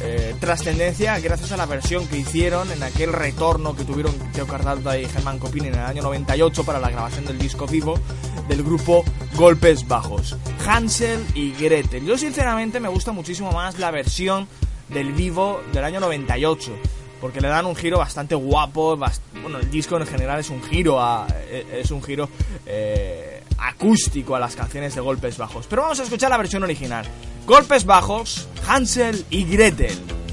eh, 0.07 0.35
trascendencia 0.39 1.19
gracias 1.19 1.51
a 1.51 1.57
la 1.57 1.65
versión 1.65 2.07
que 2.07 2.17
hicieron 2.17 2.71
en 2.71 2.83
aquel 2.83 3.11
retorno 3.11 3.75
que 3.75 3.83
tuvieron 3.83 4.13
Teo 4.33 4.45
Cardalda 4.45 4.99
y 4.99 5.05
Germán 5.05 5.39
Copini 5.39 5.69
en 5.69 5.73
el 5.73 5.79
año 5.79 6.03
98 6.03 6.63
para 6.63 6.79
la 6.79 6.91
grabación 6.91 7.25
del 7.25 7.39
disco 7.39 7.65
vivo 7.65 7.99
del 8.47 8.61
grupo 8.61 9.03
Golpes 9.35 9.87
Bajos, 9.87 10.37
Hansel 10.67 11.25
y 11.33 11.53
Gretel. 11.53 12.05
Yo 12.05 12.19
sinceramente 12.19 12.79
me 12.79 12.87
gusta 12.87 13.13
muchísimo 13.13 13.51
más 13.51 13.79
la 13.79 13.89
versión 13.89 14.47
del 14.89 15.11
vivo 15.13 15.61
del 15.73 15.83
año 15.83 15.99
98 15.99 16.71
porque 17.19 17.41
le 17.41 17.47
dan 17.47 17.65
un 17.65 17.75
giro 17.75 17.97
bastante 17.97 18.35
guapo 18.35 18.95
bueno 18.97 19.57
el 19.59 19.71
disco 19.71 19.97
en 19.97 20.05
general 20.05 20.39
es 20.39 20.51
un 20.51 20.61
giro 20.61 21.01
a, 21.01 21.25
e, 21.49 21.79
es 21.81 21.89
un 21.89 22.03
giro 22.03 22.29
eh, 22.67 23.41
acústico 23.57 24.35
a 24.35 24.39
las 24.39 24.55
canciones 24.55 24.95
de 24.95 25.01
golpes 25.01 25.37
bajos. 25.37 25.67
Pero 25.69 25.83
vamos 25.83 25.99
a 25.99 26.03
escuchar 26.03 26.29
la 26.29 26.37
versión 26.37 26.63
original. 26.63 27.05
Golpes 27.45 27.85
bajos 27.85 28.47
Hansel 28.67 29.25
y 29.29 29.45
Gretel 29.45 30.24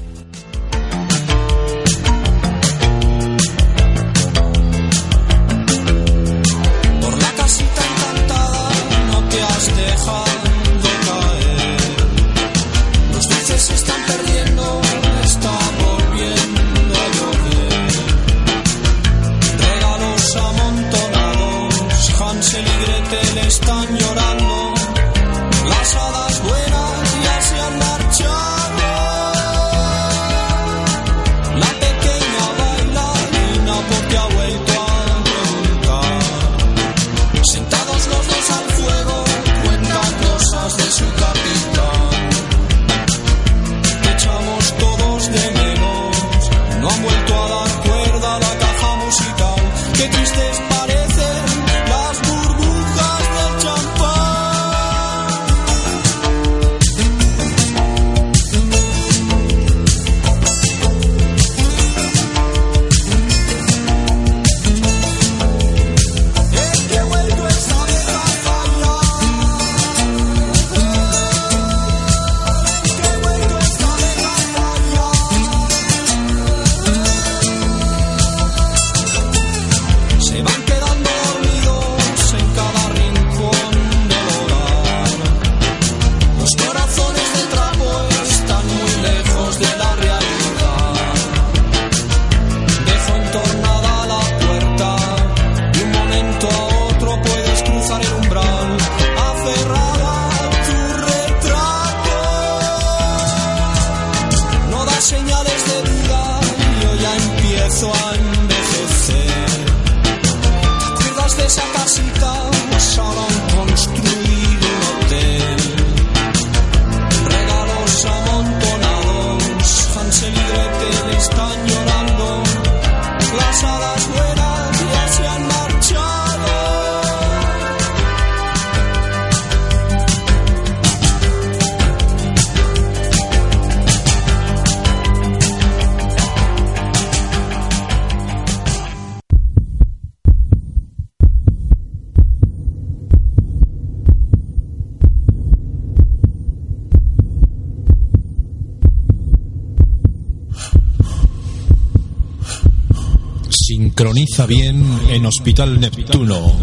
en 155.13 155.25
Hospital 155.27 155.79
Neptuno. 155.79 156.53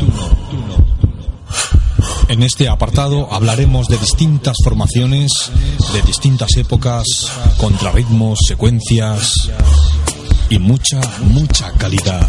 En 2.29 2.43
este 2.43 2.69
apartado 2.69 3.33
hablaremos 3.33 3.87
de 3.87 3.97
distintas 3.97 4.57
formaciones, 4.65 5.31
de 5.93 6.03
distintas 6.03 6.57
épocas, 6.57 7.05
contrarritmos, 7.59 8.41
secuencias 8.47 9.51
y 10.49 10.59
mucha, 10.59 11.01
mucha 11.21 11.71
calidad. 11.73 12.29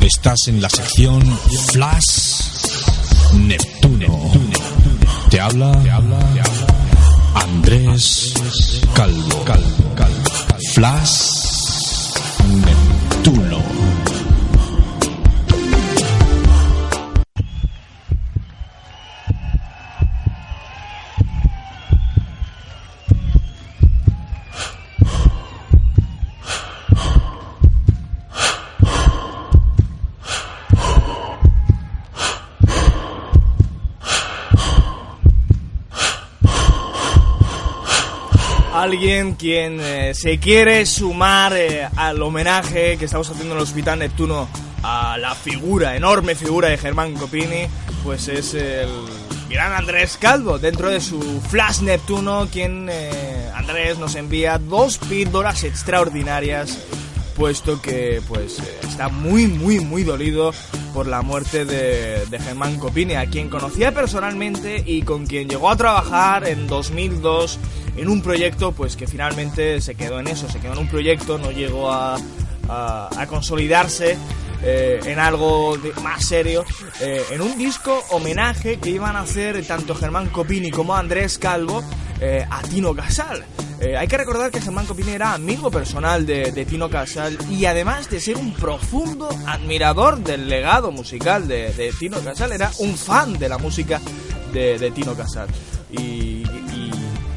Estás 0.00 0.38
en 0.46 0.62
la 0.62 0.70
sección 0.70 1.22
Flash 1.72 2.40
Neptuno. 3.34 4.30
Te 5.28 5.38
habla, 5.38 5.72
Andrés 7.34 8.32
Calvo. 8.94 9.44
Flash 10.72 11.39
alguien 38.82 39.34
quien 39.34 39.78
eh, 39.80 40.14
se 40.14 40.38
quiere 40.38 40.86
sumar 40.86 41.52
eh, 41.54 41.86
al 41.96 42.20
homenaje 42.22 42.96
que 42.96 43.04
estamos 43.04 43.28
haciendo 43.28 43.54
en 43.54 43.58
el 43.58 43.62
Hospital 43.62 43.98
Neptuno 43.98 44.48
a 44.82 45.18
la 45.18 45.34
figura, 45.34 45.96
enorme 45.96 46.34
figura 46.34 46.68
de 46.68 46.78
Germán 46.78 47.12
Copini, 47.14 47.66
pues 48.02 48.28
es 48.28 48.54
el 48.54 48.88
gran 49.50 49.74
Andrés 49.74 50.16
Calvo, 50.18 50.58
dentro 50.58 50.88
de 50.88 51.00
su 51.00 51.20
Flash 51.50 51.80
Neptuno, 51.80 52.48
quien 52.50 52.90
Andrés 53.54 53.98
nos 53.98 54.14
envía 54.14 54.56
dos 54.56 54.96
píldoras 54.96 55.64
extraordinarias, 55.64 56.78
puesto 57.36 57.82
que 57.82 58.22
pues 58.26 58.58
está 58.82 59.08
muy, 59.08 59.46
muy, 59.46 59.80
muy 59.80 60.04
dolido 60.04 60.52
por 60.92 61.06
la 61.06 61.22
muerte 61.22 61.64
de, 61.64 62.38
Germán 62.38 62.78
Copini, 62.78 63.14
a 63.14 63.26
quien 63.26 63.48
conocía 63.48 63.92
personalmente 63.92 64.82
y 64.84 65.02
con 65.02 65.26
quien 65.26 65.48
llegó 65.48 65.70
a 65.70 65.76
trabajar 65.76 66.46
en 66.46 66.66
2002 66.66 67.58
en 67.96 68.08
un 68.08 68.22
proyecto 68.22 68.72
pues 68.72 68.96
que 68.96 69.06
finalmente 69.06 69.80
se 69.80 69.94
quedó 69.94 70.20
en 70.20 70.28
eso, 70.28 70.48
se 70.48 70.58
quedó 70.58 70.72
en 70.72 70.78
un 70.78 70.88
proyecto, 70.88 71.38
no 71.38 71.50
llegó 71.50 71.90
a, 71.90 72.16
a, 72.68 73.26
consolidarse 73.26 74.16
eh, 74.62 75.00
en 75.04 75.18
algo 75.18 75.76
más 76.02 76.24
serio, 76.24 76.64
eh, 77.00 77.22
en 77.30 77.40
un 77.40 77.58
disco 77.58 78.02
homenaje 78.10 78.78
que 78.78 78.90
iban 78.90 79.16
a 79.16 79.20
hacer 79.20 79.64
tanto 79.66 79.94
Germán 79.94 80.28
Copini 80.28 80.70
como 80.70 80.94
Andrés 80.94 81.38
Calvo 81.38 81.82
eh, 82.20 82.46
a 82.48 82.62
Tino 82.62 82.94
Casal. 82.94 83.44
hay 83.98 84.06
que 84.06 84.16
recordar 84.18 84.50
que 84.50 84.60
Germán 84.60 84.86
Copini 84.86 85.12
era 85.12 85.32
amigo 85.32 85.70
personal 85.70 86.26
de, 86.26 86.66
Tino 86.68 86.90
Casal 86.90 87.38
y 87.50 87.64
además 87.64 88.10
de 88.10 88.20
ser 88.20 88.36
un 88.36 88.52
profundo 88.52 89.28
admirador 89.46 90.18
del 90.18 90.48
legado 90.48 90.92
musical 90.92 91.48
de, 91.48 91.92
Tino 91.98 92.20
Casal, 92.20 92.52
era 92.52 92.70
un 92.78 92.96
fan 92.96 93.38
de 93.38 93.48
la 93.48 93.58
música 93.58 94.00
de, 94.52 94.90
Tino 94.94 95.14
Casal. 95.14 95.48
Y, 95.90 96.44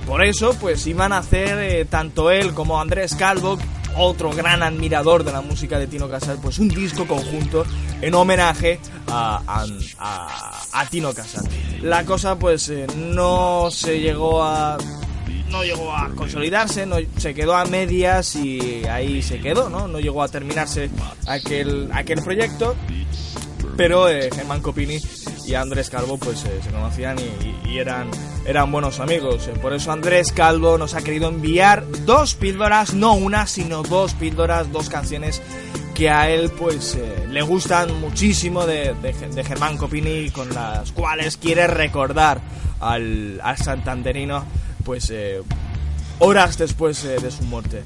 por 0.05 0.23
eso, 0.23 0.53
pues 0.59 0.85
iban 0.85 1.13
a 1.13 1.19
hacer 1.19 1.87
tanto 1.87 2.29
él 2.29 2.53
como 2.53 2.79
Andrés 2.79 3.15
Calvo 3.15 3.57
otro 3.97 4.31
gran 4.31 4.63
admirador 4.63 5.23
de 5.23 5.31
la 5.31 5.41
música 5.41 5.79
de 5.79 5.87
Tino 5.87 6.09
Casal, 6.09 6.39
pues 6.41 6.59
un 6.59 6.69
disco 6.69 7.05
conjunto 7.05 7.65
en 8.01 8.13
homenaje 8.13 8.79
a, 9.07 9.65
Tino 10.89 11.13
Casal. 11.13 11.47
La 11.81 12.05
cosa 12.05 12.37
pues 12.37 12.69
eh, 12.69 12.87
no 12.95 13.69
se 13.71 13.99
llegó 13.99 14.43
a 14.43 14.77
no 15.49 15.63
llegó 15.63 15.95
a 15.95 16.09
consolidarse, 16.15 16.87
no, 16.87 16.97
se 17.17 17.35
quedó 17.35 17.55
a 17.55 17.65
medias 17.65 18.35
y 18.35 18.85
ahí 18.85 19.21
se 19.21 19.39
quedó, 19.39 19.69
¿no? 19.69 19.87
No 19.87 19.99
llegó 19.99 20.23
a 20.23 20.27
terminarse 20.27 20.89
aquel, 21.27 21.89
aquel 21.93 22.23
proyecto, 22.23 22.75
pero 23.77 24.09
eh, 24.09 24.29
Germán 24.33 24.61
Copini 24.61 24.99
y 25.45 25.55
Andrés 25.55 25.89
Calvo 25.89 26.17
pues 26.17 26.43
eh, 26.45 26.59
se 26.63 26.69
conocían 26.69 27.17
y, 27.19 27.77
eran, 27.77 28.09
eran 28.45 28.71
buenos 28.71 28.99
amigos. 28.99 29.47
Eh, 29.47 29.53
por 29.61 29.73
eso 29.73 29.91
Andrés 29.91 30.31
Calvo 30.31 30.77
nos 30.77 30.93
ha 30.93 31.01
querido 31.01 31.27
enviar 31.27 31.85
dos 32.05 32.35
píldoras, 32.35 32.93
no 32.93 33.13
una, 33.13 33.47
sino 33.47 33.83
dos 33.83 34.13
píldoras, 34.13 34.71
dos 34.71 34.89
canciones 34.89 35.41
que 35.95 36.09
a 36.09 36.29
él 36.29 36.51
pues 36.51 36.95
eh, 36.95 37.27
le 37.29 37.41
gustan 37.41 37.99
muchísimo 37.99 38.65
de, 38.65 38.95
de, 38.95 39.43
Germán 39.43 39.77
Copini, 39.77 40.29
con 40.29 40.53
las 40.53 40.91
cuales 40.91 41.37
quiere 41.37 41.67
recordar 41.67 42.41
al, 42.79 43.39
al 43.43 43.57
santanderino 43.57 44.43
pues 44.83 45.13
horas 46.19 46.57
después 46.57 47.03
de 47.03 47.31
su 47.31 47.43
muerte. 47.43 47.83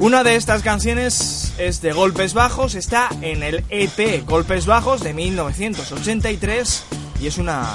Una 0.00 0.24
de 0.24 0.34
estas 0.34 0.62
canciones 0.62 1.52
es 1.58 1.82
de 1.82 1.92
Golpes 1.92 2.32
Bajos, 2.32 2.74
está 2.74 3.10
en 3.20 3.42
el 3.42 3.62
EP 3.68 4.26
Golpes 4.26 4.64
Bajos 4.64 5.02
de 5.02 5.12
1983 5.12 6.84
y 7.20 7.26
es 7.26 7.36
una 7.36 7.66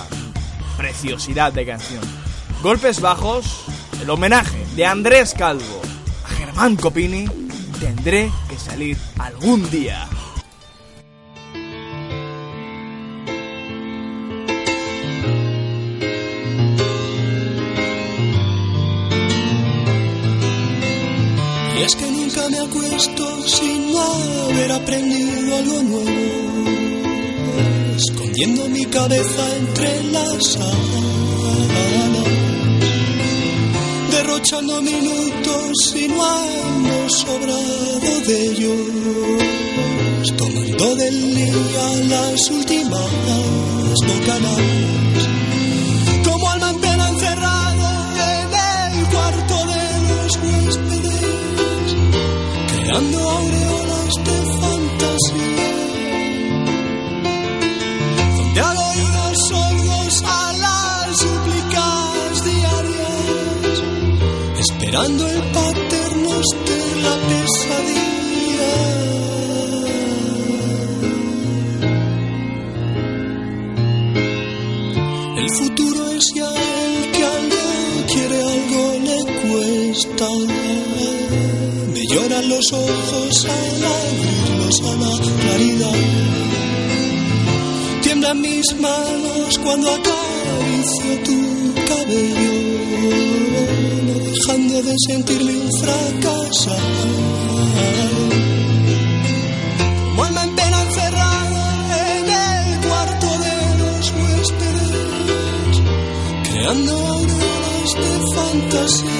preciosidad 0.75 1.53
de 1.53 1.67
canción. 1.67 2.01
Golpes 2.63 2.99
Bajos, 2.99 3.65
el 4.01 4.09
homenaje 4.09 4.57
de 4.75 4.87
Andrés 4.87 5.35
Calvo 5.37 5.81
a 6.25 6.29
Germán 6.29 6.77
Copini, 6.77 7.27
tendré 7.79 8.31
que 8.49 8.57
salir 8.57 8.97
algún 9.19 9.69
día. 9.69 10.07
Es 21.77 21.95
que 21.95 22.14
me 22.35 22.59
acuesto 22.59 23.47
sin 23.47 23.95
haber 23.95 24.71
aprendido 24.73 25.55
algo 25.55 25.83
nuevo, 25.83 26.69
escondiendo 27.95 28.67
mi 28.67 28.85
cabeza 28.85 29.55
entre 29.55 30.03
las 30.11 30.43
sábanas, 30.43 30.75
derrochando 34.11 34.81
minutos 34.81 35.95
y 35.95 36.07
no 36.09 36.25
ando 36.25 37.09
sobrado 37.09 38.21
de 38.27 38.47
ellos, 38.51 40.33
tomando 40.37 40.95
del 40.95 41.35
día 41.35 41.87
las 42.09 42.49
últimas 42.51 43.11
bocanas, 44.07 44.59
creando 52.85 53.17
aureolas 53.17 54.13
de 54.25 54.37
fantasía, 54.61 55.69
donde 58.37 58.61
al 58.61 58.77
oídos 58.77 59.37
sordos 59.49 60.23
a 60.23 60.53
las 60.53 61.17
súplicas 61.17 62.43
diarias, 62.43 63.83
esperando 64.59 65.27
el 65.27 65.41
paternos 65.51 66.45
de 66.67 67.01
la 67.01 67.15
mis 88.65 88.81
manos 88.81 89.59
cuando 89.59 89.91
acaricio 89.91 91.23
tu 91.23 91.73
cabello, 91.87 92.53
dejando 94.31 94.81
de 94.81 94.93
sentirme 95.07 95.51
un 95.57 95.71
fracasado. 95.81 96.77
Como 100.15 100.39
en 100.41 100.55
pena 100.55 100.81
encerrada 100.83 101.65
en 102.17 102.25
el 102.29 102.87
cuarto 102.87 103.27
de 103.45 103.57
los 103.81 104.03
huéspedes, 104.17 105.75
creando 106.49 106.91
auroras 106.91 107.89
de 108.01 108.11
fantasía. 108.35 109.14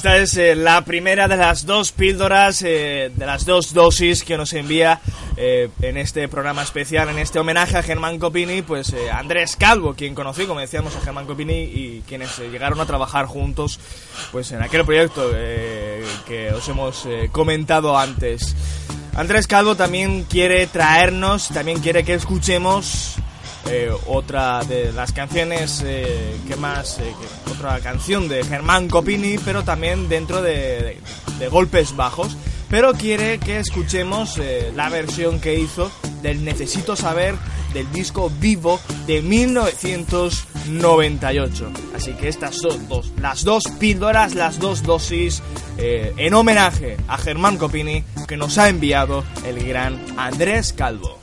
Esta 0.00 0.16
es 0.16 0.34
eh, 0.38 0.54
la 0.54 0.82
primera 0.82 1.28
de 1.28 1.36
las 1.36 1.66
dos 1.66 1.92
píldoras, 1.92 2.62
eh, 2.62 3.12
de 3.14 3.26
las 3.26 3.44
dos 3.44 3.74
dosis 3.74 4.24
que 4.24 4.38
nos 4.38 4.54
envía 4.54 4.98
eh, 5.36 5.68
en 5.82 5.98
este 5.98 6.26
programa 6.26 6.62
especial, 6.62 7.10
en 7.10 7.18
este 7.18 7.38
homenaje 7.38 7.76
a 7.76 7.82
Germán 7.82 8.18
Copini, 8.18 8.62
pues 8.62 8.94
Andrés 9.12 9.56
Calvo, 9.56 9.92
quien 9.92 10.14
conocí, 10.14 10.46
como 10.46 10.60
decíamos, 10.60 10.96
a 10.96 11.02
Germán 11.02 11.26
Copini 11.26 11.64
y 11.64 12.02
quienes 12.08 12.38
llegaron 12.38 12.80
a 12.80 12.86
trabajar 12.86 13.26
juntos 13.26 13.78
pues 14.32 14.50
en 14.52 14.62
aquel 14.62 14.86
proyecto 14.86 15.32
que 16.26 16.50
os 16.56 16.66
hemos 16.66 17.06
comentado 17.30 17.98
antes. 17.98 18.56
Andrés 19.14 19.46
Calvo 19.46 19.74
también 19.74 20.24
quiere 20.24 20.66
traernos, 20.66 21.48
también 21.48 21.80
quiere 21.80 22.04
que 22.04 22.14
escuchemos 22.14 23.18
eh, 23.66 23.92
otra 24.06 24.64
de 24.64 24.90
las 24.92 25.12
canciones 25.12 25.82
eh, 25.84 26.34
que 26.48 26.56
más 26.56 26.98
eh, 26.98 27.14
otra 27.50 27.78
canción 27.80 28.26
de 28.28 28.42
Germán 28.42 28.88
Copini 28.88 29.36
pero 29.38 29.64
también 29.64 30.08
dentro 30.08 30.40
de, 30.42 30.98
golpes 31.50 31.94
bajos. 31.96 32.36
Pero 32.68 32.92
quiere 32.92 33.38
que 33.38 33.58
escuchemos 33.58 34.38
la 34.76 34.90
versión 34.90 35.40
que 35.40 35.58
hizo 35.58 35.90
del 36.22 36.44
Necesito 36.44 36.94
Saber 36.94 37.34
del 37.74 37.90
disco 37.92 38.30
Vivo 38.40 38.78
de 39.06 39.22
1998 39.22 41.72
así 41.94 42.12
que 42.12 42.28
estas 42.28 42.56
son 42.56 42.86
dos, 42.88 43.12
las 43.20 43.42
dos 43.44 43.64
píldoras 43.78 44.34
las 44.34 44.60
dos 44.60 44.82
dosis 44.82 45.42
en 45.78 46.34
homenaje 46.34 46.98
a 47.08 47.16
Germán 47.16 47.56
Copini 47.56 48.04
que 48.28 48.36
nos 48.36 48.58
ha 48.58 48.68
enviado 48.68 49.24
el 49.44 49.64
gran 49.64 49.98
Andrés 50.16 50.72
Calvo 50.72 51.20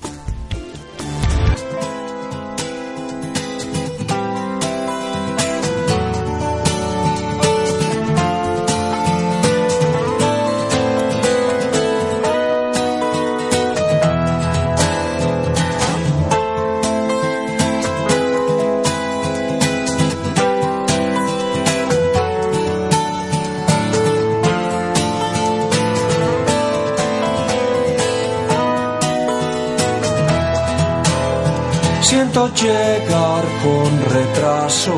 llegar 32.61 33.43
con 33.63 33.89
retraso 34.15 34.95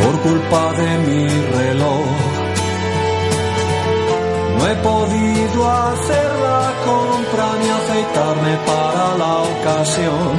por 0.00 0.14
culpa 0.26 0.72
de 0.72 0.90
mi 1.06 1.28
reloj. 1.58 2.06
No 4.58 4.66
he 4.70 4.74
podido 4.90 5.58
hacer 5.70 6.30
la 6.48 6.64
compra 6.88 7.46
ni 7.60 7.68
afeitarme 7.80 8.54
para 8.70 9.04
la 9.22 9.34
ocasión. 9.54 10.32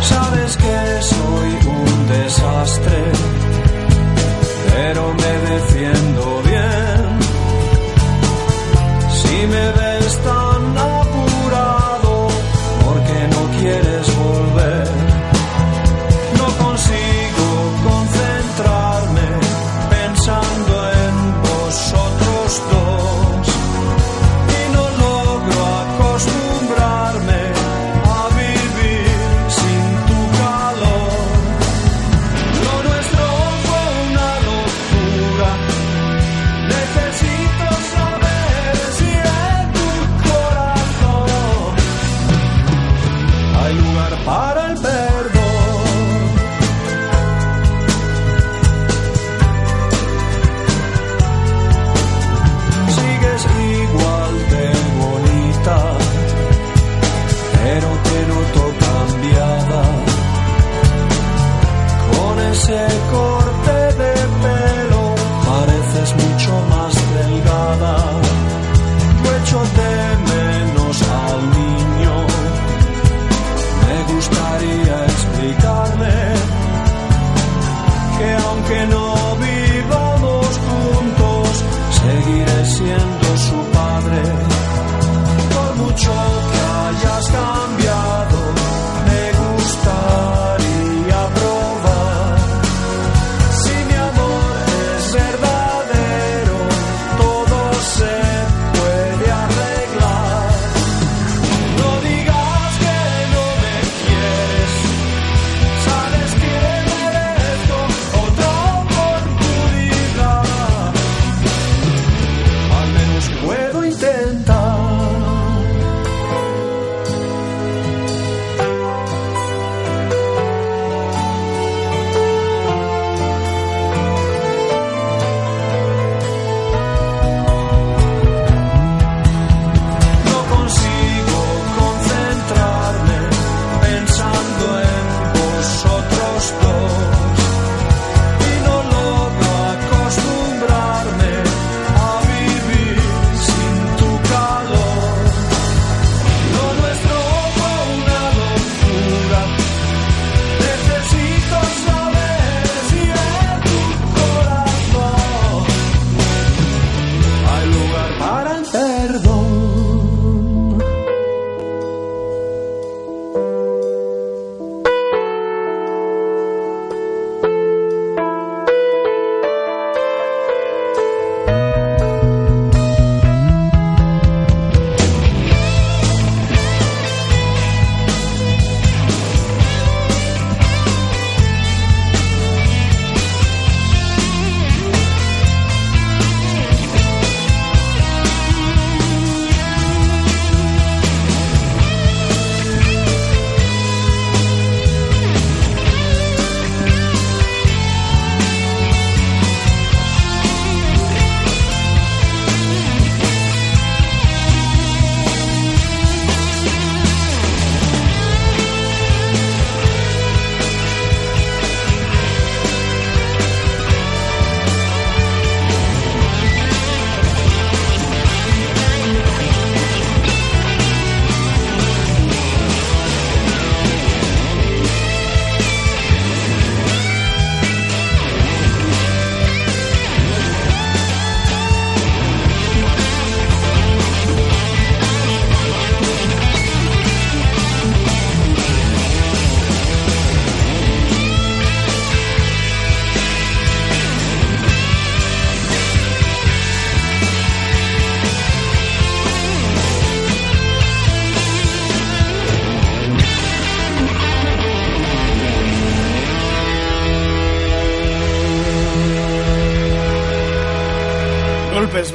Sabes 0.00 0.56
que 0.56 0.76
soy 1.14 1.50
un 1.78 2.08
desastre, 2.08 3.00
pero 4.72 5.02
me 5.22 5.32
defiendo 5.50 6.11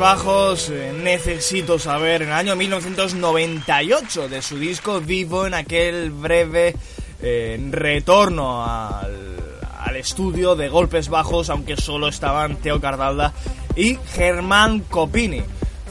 eh, 0.10 0.94
necesito 1.04 1.78
saber, 1.78 2.22
en 2.22 2.30
el 2.30 2.34
año 2.34 2.56
1998 2.56 4.30
de 4.30 4.42
su 4.42 4.58
disco 4.58 5.02
Vivo, 5.02 5.46
en 5.46 5.54
aquel 5.54 6.12
breve 6.12 6.74
eh, 7.22 7.60
retorno 7.72 8.64
al, 8.64 9.96
estudio 9.98 10.56
de 10.56 10.70
golpes 10.70 11.10
bajos, 11.10 11.50
aunque 11.50 11.76
solo 11.76 12.08
estaban 12.08 12.56
Teo 12.56 12.80
Cardalda 12.80 13.34
y 13.76 13.98
Germán 14.14 14.80
Copini. 14.80 15.42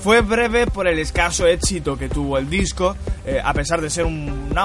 Fue 0.02 0.22
breve 0.22 0.66
por 0.66 0.86
el 0.86 0.98
escaso 0.98 1.46
éxito 1.46 1.98
que 1.98 2.08
tuvo 2.08 2.38
el 2.38 2.48
disco, 2.48 2.96
eh, 3.26 3.40
a 3.44 3.52
pesar 3.52 3.82
de 3.82 3.90
ser 3.90 4.06
un 4.06 4.56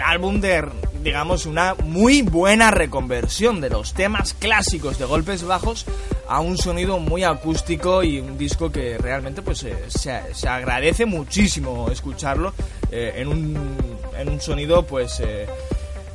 álbum 0.00 0.40
de 0.40 0.62
digamos, 1.02 1.46
una 1.46 1.74
muy 1.74 2.22
buena 2.22 2.70
reconversión 2.70 3.60
de 3.60 3.70
los 3.70 3.94
temas 3.94 4.34
clásicos 4.34 4.98
de 4.98 5.04
golpes 5.04 5.44
bajos 5.44 5.86
a 6.28 6.40
un 6.40 6.58
sonido 6.58 6.98
muy 6.98 7.24
acústico 7.24 8.02
y 8.02 8.20
un 8.20 8.36
disco 8.36 8.70
que 8.70 8.98
realmente 8.98 9.42
pues 9.42 9.62
eh, 9.64 9.76
se, 9.88 10.48
agradece 10.48 11.06
muchísimo 11.06 11.90
escucharlo 11.90 12.52
eh, 12.90 13.14
en, 13.16 13.28
un, 13.28 13.76
en 14.16 14.28
un 14.28 14.40
sonido 14.40 14.84
pues 14.84 15.20
eh, 15.20 15.46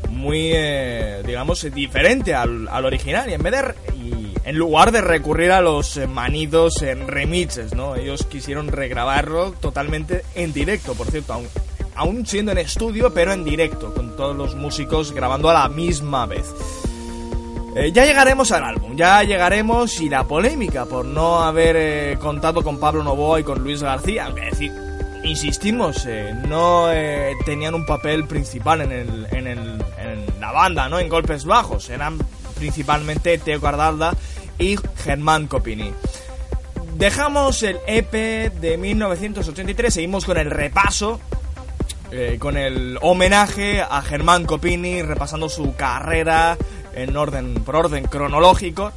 muy, 0.09 0.53
digamos, 1.25 1.67
diferente 1.73 2.35
al, 2.35 2.67
al, 2.67 2.85
original 2.85 3.29
y 3.29 3.33
en 3.33 3.43
vez 3.43 3.51
de... 3.53 3.93
Y 3.95 4.13
en 4.45 4.57
lugar 4.57 4.91
de 4.91 4.99
recurrir 4.99 5.51
a 5.51 5.61
los 5.61 5.97
manidos 6.09 6.81
en 6.81 7.07
remixes, 7.07 7.73
¿no? 7.73 7.95
Ellos 7.95 8.25
quisieron 8.25 8.67
regrabarlo 8.67 9.53
totalmente 9.53 10.25
en 10.35 10.51
directo, 10.51 10.95
por 10.95 11.09
cierto, 11.09 11.31
aún 11.31 11.47
aún 11.95 12.25
siendo 12.25 12.51
en 12.51 12.57
estudio, 12.57 13.13
pero 13.13 13.33
en 13.33 13.43
directo, 13.43 13.93
con 13.93 14.15
todos 14.15 14.35
los 14.35 14.55
músicos 14.55 15.11
grabando 15.11 15.49
a 15.49 15.53
la 15.53 15.69
misma 15.69 16.25
vez. 16.25 16.53
Eh, 17.75 17.91
ya 17.91 18.05
llegaremos 18.05 18.51
al 18.51 18.63
álbum, 18.63 18.95
ya 18.95 19.23
llegaremos 19.23 19.99
y 19.99 20.07
la 20.07 20.25
polémica 20.25 20.85
por 20.85 21.05
no 21.05 21.39
haber 21.39 21.75
eh, 21.75 22.17
contado 22.19 22.63
con 22.63 22.79
Pablo 22.79 23.03
Novoa 23.03 23.39
y 23.39 23.43
con 23.43 23.63
Luis 23.63 23.81
García, 23.81 24.27
es 24.29 24.51
decir, 24.51 24.71
insistimos, 25.23 26.05
eh, 26.07 26.35
no 26.47 26.89
tenían 27.45 27.73
un 27.73 27.85
papel 27.85 28.27
principal 28.27 28.81
en, 28.81 28.91
el, 28.91 29.27
en, 29.31 29.47
el, 29.47 29.83
en, 29.97 30.39
la 30.39 30.51
banda, 30.51 30.87
¿no? 30.87 30.99
En 30.99 31.09
golpes 31.09 31.45
bajos, 31.45 31.89
eran 31.89 32.19
principalmente 32.59 33.39
Teo 33.39 33.59
Cardalda 33.59 34.13
y 34.59 34.77
Germán 35.03 35.47
Copini. 35.47 35.91
Dejamos 36.95 37.63
el 37.63 37.79
EP 37.87 38.11
de 38.11 38.77
1983, 38.77 39.95
seguimos 39.95 40.25
con 40.25 40.37
el 40.37 40.51
repaso 40.51 41.19
eh, 42.15 42.37
con 42.37 42.57
el 42.57 42.99
homenaje 43.01 43.81
a 43.81 44.03
Germán 44.03 44.45
Copini, 44.45 45.01
repasando 45.01 45.49
su 45.49 45.75
carrera 45.75 46.55
en 46.93 47.17
orden, 47.17 47.55
por 47.55 47.75
orden 47.75 48.03
cronológico. 48.03 48.91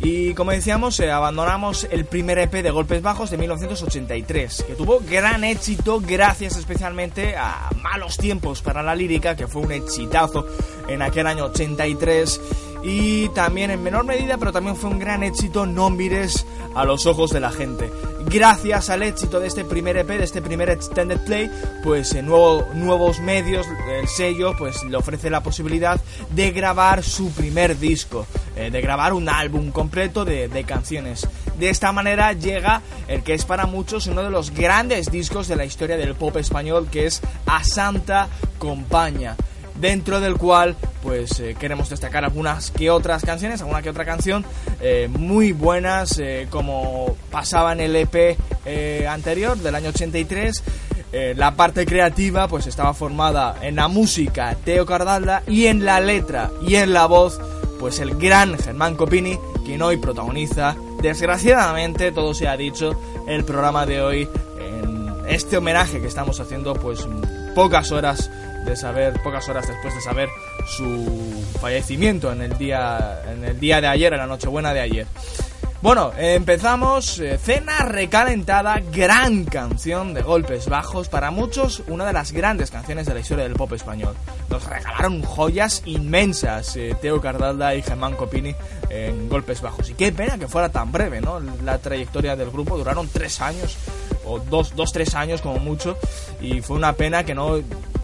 Y 0.00 0.34
como 0.34 0.50
decíamos, 0.50 1.00
eh, 1.00 1.10
abandonamos 1.10 1.88
el 1.90 2.04
primer 2.04 2.38
EP 2.38 2.52
de 2.62 2.70
Golpes 2.70 3.00
Bajos 3.00 3.30
de 3.30 3.38
1983, 3.38 4.64
que 4.64 4.74
tuvo 4.74 5.00
gran 5.00 5.44
éxito 5.44 6.02
gracias 6.06 6.58
especialmente 6.58 7.36
a 7.38 7.70
Malos 7.82 8.18
Tiempos 8.18 8.60
para 8.60 8.82
la 8.82 8.94
Lírica, 8.94 9.34
que 9.34 9.46
fue 9.46 9.62
un 9.62 9.72
exitazo 9.72 10.46
en 10.88 11.02
aquel 11.02 11.26
año 11.26 11.44
83. 11.46 12.40
Y 12.82 13.28
también 13.30 13.70
en 13.70 13.82
menor 13.82 14.04
medida, 14.04 14.38
pero 14.38 14.52
también 14.52 14.76
fue 14.76 14.90
un 14.90 14.98
gran 14.98 15.22
éxito, 15.22 15.66
No 15.66 15.90
mires 15.90 16.46
a 16.74 16.84
los 16.84 17.06
ojos 17.06 17.32
de 17.32 17.40
la 17.40 17.50
gente. 17.50 17.90
Gracias 18.26 18.90
al 18.90 19.02
éxito 19.02 19.40
de 19.40 19.48
este 19.48 19.64
primer 19.64 19.96
EP, 19.96 20.06
de 20.06 20.22
este 20.22 20.42
primer 20.42 20.70
Extended 20.70 21.18
Play, 21.24 21.50
pues 21.82 22.12
en 22.14 22.26
nuevo, 22.26 22.66
nuevos 22.74 23.20
medios, 23.20 23.66
el 23.90 24.06
sello, 24.06 24.52
pues 24.56 24.84
le 24.84 24.96
ofrece 24.96 25.28
la 25.28 25.42
posibilidad 25.42 26.00
de 26.30 26.50
grabar 26.52 27.02
su 27.02 27.32
primer 27.32 27.78
disco, 27.78 28.26
eh, 28.54 28.70
de 28.70 28.80
grabar 28.80 29.12
un 29.12 29.28
álbum 29.28 29.70
completo 29.72 30.24
de, 30.24 30.48
de 30.48 30.64
canciones. 30.64 31.26
De 31.58 31.70
esta 31.70 31.90
manera 31.90 32.32
llega 32.32 32.82
el 33.08 33.22
que 33.22 33.34
es 33.34 33.44
para 33.44 33.66
muchos 33.66 34.06
uno 34.06 34.22
de 34.22 34.30
los 34.30 34.52
grandes 34.52 35.10
discos 35.10 35.48
de 35.48 35.56
la 35.56 35.64
historia 35.64 35.96
del 35.96 36.14
pop 36.14 36.36
español, 36.36 36.88
que 36.92 37.06
es 37.06 37.22
A 37.46 37.64
Santa 37.64 38.28
Compaña 38.58 39.36
dentro 39.80 40.20
del 40.20 40.36
cual 40.36 40.76
pues 41.02 41.40
eh, 41.40 41.56
queremos 41.58 41.88
destacar 41.88 42.24
algunas 42.24 42.70
que 42.70 42.90
otras 42.90 43.24
canciones, 43.24 43.60
alguna 43.60 43.82
que 43.82 43.90
otra 43.90 44.04
canción 44.04 44.44
eh, 44.80 45.08
muy 45.10 45.52
buenas 45.52 46.18
eh, 46.18 46.46
como 46.50 47.16
pasaba 47.30 47.72
en 47.72 47.80
el 47.80 47.96
EP 47.96 48.36
eh, 48.64 49.06
anterior 49.08 49.56
del 49.56 49.74
año 49.74 49.90
83. 49.90 50.62
Eh, 51.10 51.34
la 51.36 51.56
parte 51.56 51.86
creativa 51.86 52.48
pues 52.48 52.66
estaba 52.66 52.92
formada 52.92 53.56
en 53.62 53.76
la 53.76 53.88
música 53.88 54.54
Teo 54.62 54.84
Cardalda 54.84 55.42
y 55.46 55.66
en 55.66 55.86
la 55.86 56.00
letra 56.00 56.50
y 56.60 56.74
en 56.74 56.92
la 56.92 57.06
voz 57.06 57.40
pues 57.80 57.98
el 58.00 58.16
gran 58.16 58.58
Germán 58.58 58.94
Copini 58.94 59.38
quien 59.64 59.80
hoy 59.80 59.96
protagoniza 59.96 60.76
desgraciadamente 61.00 62.12
todo 62.12 62.34
se 62.34 62.46
ha 62.46 62.58
dicho 62.58 63.00
el 63.26 63.44
programa 63.44 63.86
de 63.86 64.02
hoy 64.02 64.28
en 64.60 65.08
este 65.28 65.56
homenaje 65.56 65.98
que 65.98 66.08
estamos 66.08 66.40
haciendo 66.40 66.74
pues 66.74 67.08
pocas 67.54 67.90
horas 67.90 68.30
de 68.64 68.76
saber, 68.76 69.20
pocas 69.22 69.48
horas 69.48 69.66
después 69.66 69.94
de 69.94 70.00
saber 70.00 70.28
su 70.66 71.44
fallecimiento 71.60 72.32
en 72.32 72.42
el 72.42 72.58
día, 72.58 73.22
en 73.30 73.44
el 73.44 73.58
día 73.58 73.80
de 73.80 73.86
ayer, 73.86 74.12
en 74.12 74.18
la 74.18 74.26
Nochebuena 74.26 74.72
de 74.74 74.80
ayer. 74.80 75.06
Bueno, 75.80 76.10
empezamos. 76.18 77.20
Eh, 77.20 77.38
cena 77.38 77.78
recalentada, 77.84 78.80
gran 78.92 79.44
canción 79.44 80.12
de 80.12 80.22
golpes 80.22 80.68
bajos. 80.68 81.08
Para 81.08 81.30
muchos, 81.30 81.84
una 81.86 82.04
de 82.04 82.12
las 82.12 82.32
grandes 82.32 82.72
canciones 82.72 83.06
de 83.06 83.14
la 83.14 83.20
historia 83.20 83.44
del 83.44 83.54
pop 83.54 83.72
español. 83.72 84.16
Nos 84.50 84.64
regalaron 84.66 85.22
joyas 85.22 85.82
inmensas, 85.86 86.74
eh, 86.76 86.96
Teo 87.00 87.20
Cardalda 87.20 87.76
y 87.76 87.82
Germán 87.82 88.16
Copini 88.16 88.56
en 88.90 89.28
golpes 89.28 89.60
bajos. 89.60 89.88
Y 89.88 89.94
qué 89.94 90.10
pena 90.10 90.36
que 90.36 90.48
fuera 90.48 90.68
tan 90.68 90.90
breve, 90.90 91.20
¿no? 91.20 91.38
La 91.64 91.78
trayectoria 91.78 92.34
del 92.34 92.50
grupo 92.50 92.76
duraron 92.76 93.08
tres 93.08 93.40
años, 93.40 93.76
o 94.24 94.40
dos, 94.40 94.74
dos 94.74 94.92
tres 94.92 95.14
años 95.14 95.42
como 95.42 95.60
mucho. 95.60 95.96
Y 96.40 96.60
fue 96.60 96.76
una 96.76 96.94
pena 96.94 97.22
que 97.22 97.36
no. 97.36 97.60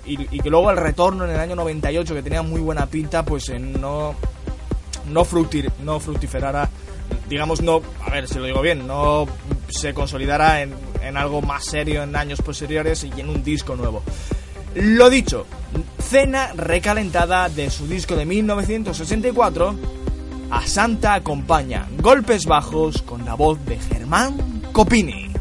Y, 0.06 0.38
que 0.40 0.50
luego 0.50 0.70
el 0.70 0.76
retorno 0.76 1.24
en 1.24 1.30
el 1.30 1.40
año 1.40 1.56
98, 1.56 2.14
que 2.14 2.22
tenía 2.22 2.42
muy 2.42 2.60
buena 2.60 2.86
pinta, 2.86 3.24
pues 3.24 3.48
eh, 3.48 3.58
no. 3.58 4.14
No, 5.06 5.24
fructi, 5.24 5.62
no 5.82 6.00
fructiferara 6.00 6.68
digamos, 7.28 7.62
no, 7.62 7.82
a 8.04 8.10
ver 8.10 8.28
si 8.28 8.38
lo 8.38 8.44
digo 8.44 8.62
bien, 8.62 8.86
no 8.86 9.26
se 9.68 9.94
consolidará 9.94 10.62
en, 10.62 10.74
en, 11.02 11.16
algo 11.16 11.42
más 11.42 11.64
serio 11.64 12.02
en 12.02 12.16
años 12.16 12.40
posteriores 12.42 13.04
y 13.04 13.20
en 13.20 13.28
un 13.28 13.42
disco 13.42 13.76
nuevo. 13.76 14.02
Lo 14.74 15.08
dicho, 15.08 15.46
cena 15.98 16.52
recalentada 16.54 17.48
de 17.48 17.70
su 17.70 17.86
disco 17.86 18.16
de 18.16 18.26
1964, 18.26 19.74
a 20.50 20.66
Santa 20.66 21.14
acompaña 21.14 21.88
golpes 22.00 22.46
bajos 22.46 23.02
con 23.02 23.24
la 23.24 23.34
voz 23.34 23.64
de 23.66 23.78
Germán 23.78 24.62
Copini. 24.72 25.33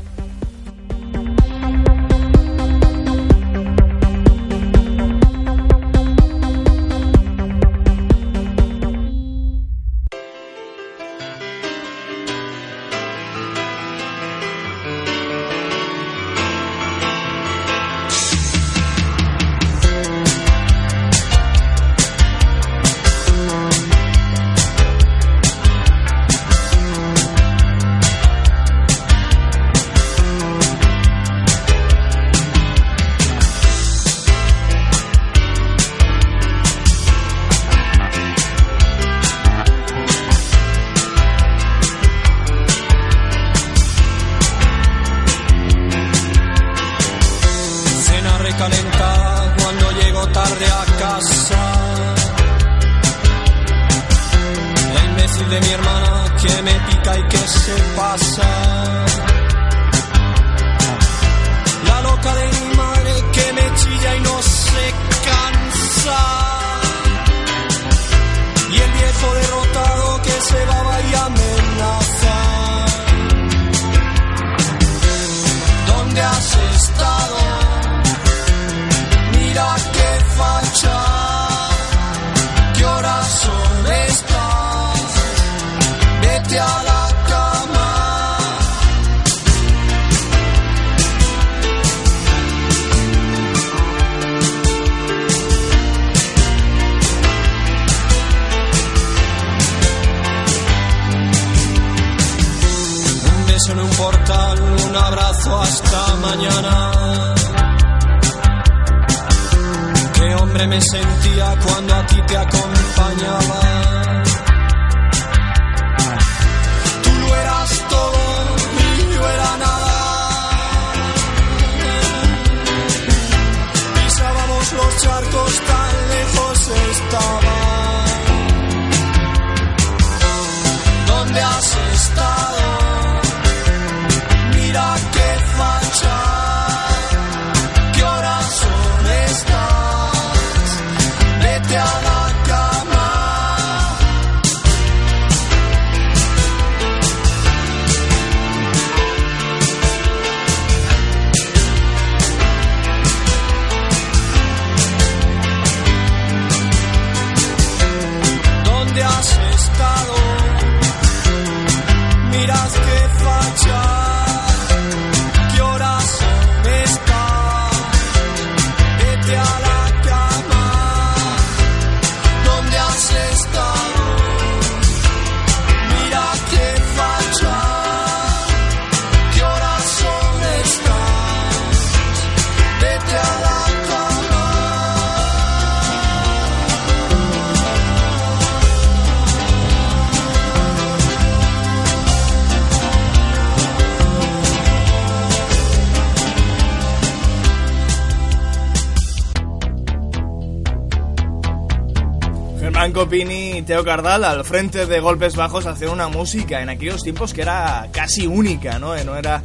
Cardal 203.82 204.24
al 204.24 204.45
frente 204.45 204.86
de 204.86 204.99
Golpes 204.99 205.36
Bajos 205.36 205.65
hacían 205.65 205.89
una 205.89 206.07
música 206.07 206.61
en 206.61 206.69
aquellos 206.69 207.01
tiempos 207.01 207.34
que 207.34 207.41
era 207.41 207.89
casi 207.91 208.28
única, 208.28 208.78
¿no? 208.78 208.95
Eh, 208.95 209.03
era, 209.17 209.41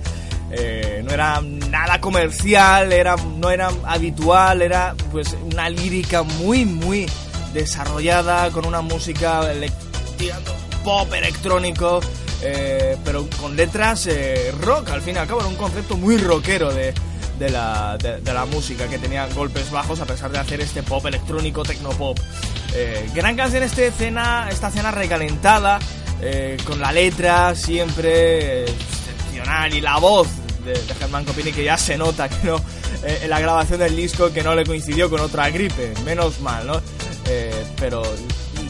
eh, 0.50 1.02
no 1.04 1.12
era 1.12 1.40
nada 1.40 1.98
comercial, 1.98 2.92
era, 2.92 3.16
no 3.16 3.50
era 3.50 3.70
habitual, 3.84 4.60
era 4.60 4.94
pues 5.10 5.34
una 5.50 5.70
lírica 5.70 6.24
muy, 6.24 6.66
muy 6.66 7.06
desarrollada, 7.54 8.50
con 8.50 8.66
una 8.66 8.82
música 8.82 9.50
pop 10.84 11.10
electrónico, 11.14 12.00
eh, 12.42 12.98
pero 13.04 13.26
con 13.40 13.56
letras 13.56 14.08
rock, 14.60 14.90
al 14.90 15.00
fin 15.00 15.14
y 15.14 15.18
al 15.18 15.26
cabo 15.26 15.40
era 15.40 15.48
un 15.48 15.56
concepto 15.56 15.96
muy 15.96 16.18
rockero 16.18 16.72
de, 16.74 16.92
de 17.38 17.50
la, 17.50 17.96
de, 17.96 18.20
de 18.20 18.32
la 18.34 18.44
música 18.44 18.88
que 18.88 18.98
tenía 18.98 19.26
golpes 19.28 19.70
bajos 19.70 20.00
a 20.00 20.04
pesar 20.04 20.30
de 20.30 20.38
hacer 20.38 20.60
este 20.60 20.82
pop 20.82 21.06
electrónico, 21.06 21.62
tecnopop. 21.62 22.18
Eh, 22.74 23.08
gran 23.14 23.36
canción 23.36 23.62
este 23.62 23.88
escena, 23.88 24.48
esta 24.50 24.68
escena 24.68 24.90
recalentada, 24.90 25.78
eh, 26.20 26.56
con 26.64 26.80
la 26.80 26.92
letra 26.92 27.54
siempre 27.54 28.64
eh, 28.64 28.64
excepcional 28.64 29.72
y 29.72 29.80
la 29.80 29.98
voz 29.98 30.28
de, 30.64 30.76
Germán 30.98 31.24
Copini 31.24 31.52
que 31.52 31.64
ya 31.64 31.78
se 31.78 31.96
nota 31.96 32.28
que 32.28 32.46
no 32.46 32.60
en 33.04 33.30
la 33.30 33.38
grabación 33.38 33.78
del 33.78 33.94
disco 33.94 34.32
que 34.32 34.42
no 34.42 34.54
le 34.56 34.66
coincidió 34.66 35.08
con 35.08 35.20
otra 35.20 35.48
gripe, 35.50 35.94
menos 36.04 36.40
mal, 36.40 36.66
¿no? 36.66 36.82
Pero 37.78 38.02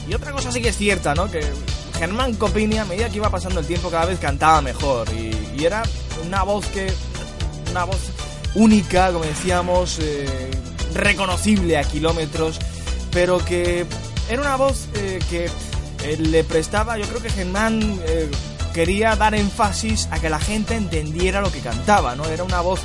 y, 0.06 0.12
otra 0.12 0.32
cosa 0.32 0.52
sí 0.52 0.60
que 0.60 0.68
es 0.68 0.76
cierta, 0.76 1.14
¿no? 1.14 1.30
Que 1.30 1.40
Germán 1.98 2.34
Copini 2.34 2.76
a 2.76 2.84
medida 2.84 3.08
que 3.08 3.16
iba 3.16 3.30
pasando 3.30 3.60
el 3.60 3.66
tiempo 3.66 3.90
cada 3.90 4.04
vez 4.04 4.18
cantaba 4.18 4.60
mejor 4.60 5.08
y, 5.14 5.34
y 5.56 5.64
era 5.64 5.82
una 6.26 6.42
voz 6.42 6.66
que 6.66 6.92
una 7.70 7.84
voz 7.84 7.98
única, 8.54 9.12
como 9.12 9.24
decíamos, 9.24 9.98
reconocible 10.92 11.78
a 11.78 11.84
kilómetros, 11.84 12.58
pero 13.12 13.44
que 13.44 13.86
era 14.28 14.40
una 14.40 14.56
voz 14.56 14.88
eh, 14.94 15.18
que 15.30 15.46
eh, 16.04 16.16
le 16.18 16.44
prestaba, 16.44 16.98
yo 16.98 17.06
creo 17.06 17.22
que 17.22 17.30
Germán 17.30 18.00
eh, 18.06 18.30
quería 18.74 19.16
dar 19.16 19.34
énfasis 19.34 20.08
a 20.10 20.20
que 20.20 20.30
la 20.30 20.38
gente 20.38 20.76
entendiera 20.76 21.40
lo 21.40 21.50
que 21.50 21.60
cantaba, 21.60 22.14
¿no? 22.14 22.26
Era 22.26 22.44
una 22.44 22.60
voz 22.60 22.80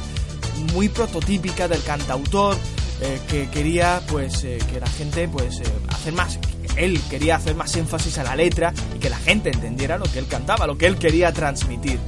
muy 0.73 0.89
prototípica 0.89 1.67
del 1.67 1.83
cantautor 1.83 2.57
eh, 3.01 3.19
que 3.27 3.49
quería 3.49 4.01
pues 4.07 4.43
eh, 4.43 4.59
que 4.71 4.79
la 4.79 4.87
gente 4.87 5.27
pues 5.27 5.59
eh, 5.59 5.63
hacer 5.89 6.13
más 6.13 6.39
él 6.77 7.01
quería 7.09 7.35
hacer 7.35 7.53
más 7.55 7.75
énfasis 7.75 8.17
a 8.17 8.23
la 8.23 8.35
letra 8.35 8.73
y 8.95 8.99
que 8.99 9.09
la 9.09 9.17
gente 9.17 9.49
entendiera 9.49 9.97
lo 9.97 10.05
que 10.05 10.19
él 10.19 10.27
cantaba, 10.27 10.65
lo 10.67 10.77
que 10.77 10.87
él 10.87 10.97
quería 10.97 11.31
transmitir. 11.31 11.99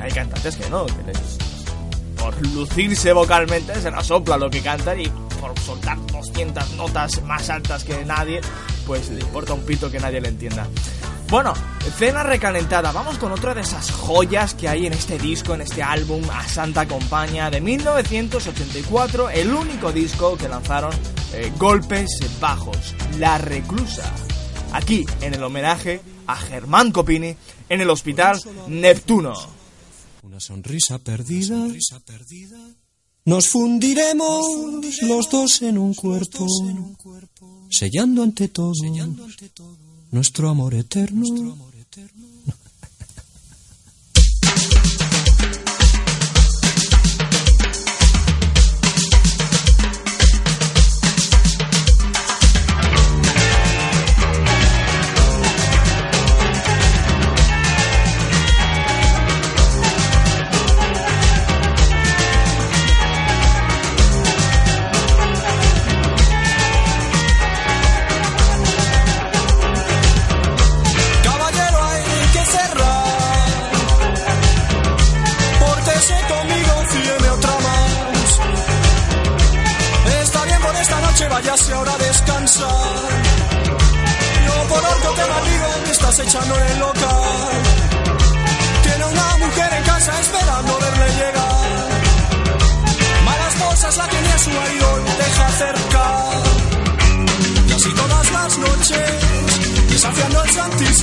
Hay 0.00 0.10
cantantes 0.12 0.56
que 0.56 0.70
no, 0.70 0.86
que 0.86 1.02
les, 1.06 1.18
por 2.16 2.34
lucirse 2.54 3.12
vocalmente 3.12 3.74
se 3.80 3.90
la 3.90 4.02
sopla 4.02 4.38
lo 4.38 4.48
que 4.48 4.60
cantan 4.60 5.00
y 5.00 5.10
por 5.42 5.58
soltar 5.58 5.98
200 6.06 6.74
notas 6.76 7.20
más 7.24 7.50
altas 7.50 7.82
que 7.82 8.04
nadie, 8.04 8.40
pues 8.86 9.10
le 9.10 9.20
importa 9.20 9.54
un 9.54 9.62
pito 9.62 9.90
que 9.90 9.98
nadie 9.98 10.20
le 10.20 10.28
entienda. 10.28 10.68
Bueno, 11.28 11.52
escena 11.84 12.22
recalentada. 12.22 12.92
Vamos 12.92 13.18
con 13.18 13.32
otra 13.32 13.52
de 13.52 13.62
esas 13.62 13.90
joyas 13.90 14.54
que 14.54 14.68
hay 14.68 14.86
en 14.86 14.92
este 14.92 15.18
disco, 15.18 15.54
en 15.54 15.62
este 15.62 15.82
álbum 15.82 16.22
A 16.30 16.46
Santa 16.46 16.86
Compañía 16.86 17.50
de 17.50 17.60
1984, 17.60 19.30
el 19.30 19.52
único 19.52 19.90
disco 19.90 20.36
que 20.36 20.48
lanzaron 20.48 20.92
eh, 21.32 21.52
Golpes 21.58 22.20
Bajos, 22.40 22.94
La 23.18 23.38
Reclusa. 23.38 24.08
Aquí, 24.72 25.04
en 25.22 25.34
el 25.34 25.42
homenaje 25.42 26.00
a 26.28 26.36
Germán 26.36 26.92
Copini, 26.92 27.34
en 27.68 27.80
el 27.80 27.90
Hospital 27.90 28.38
Neptuno. 28.68 29.34
Una 30.22 30.38
sonrisa 30.38 30.98
perdida. 31.00 31.56
Nos 33.24 33.48
fundiremos 33.48 34.44
los 35.02 35.30
dos 35.30 35.62
en 35.62 35.78
un 35.78 35.94
cuerpo, 35.94 36.46
sellando 37.70 38.22
ante 38.22 38.48
todo 38.48 38.72
nuestro 40.10 40.48
amor 40.48 40.74
eterno. 40.74 41.56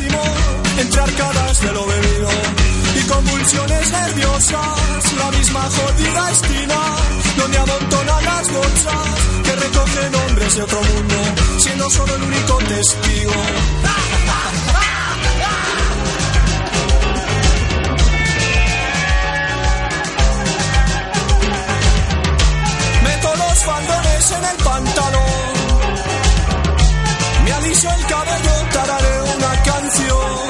ánimo, 0.09 0.23
entre 0.79 1.01
arcadas 1.01 1.61
de 1.61 1.71
lo 1.71 1.85
bebido 1.85 2.29
y 2.95 3.07
convulsiones 3.07 3.91
nerviosas, 3.91 5.13
la 5.17 5.31
misma 5.31 5.61
jodida 5.61 6.31
esquina 6.31 6.75
donde 7.37 7.57
amontonan 7.57 8.25
las 8.25 8.51
bolsas 8.51 9.07
que 9.43 9.55
recogen 9.55 10.15
hombres 10.15 10.55
de 10.55 10.61
otro 10.63 10.81
mundo, 10.81 11.15
siendo 11.57 11.89
solo 11.89 12.15
el 12.15 12.23
único 12.23 12.57
testigo. 12.57 13.33
Meto 23.03 23.35
los 23.35 23.65
bandones 23.65 24.31
en 24.31 24.45
el 24.45 24.63
pantalón 24.63 25.58
cabello, 28.07 28.51
tararé 28.73 29.21
una 29.21 29.63
canción. 29.63 30.49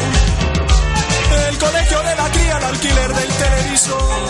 El 1.50 1.58
colegio 1.58 2.00
de 2.04 2.16
la 2.16 2.32
cría, 2.32 2.58
el 2.58 2.64
alquiler 2.64 3.14
del 3.14 3.28
televisor. 3.28 4.26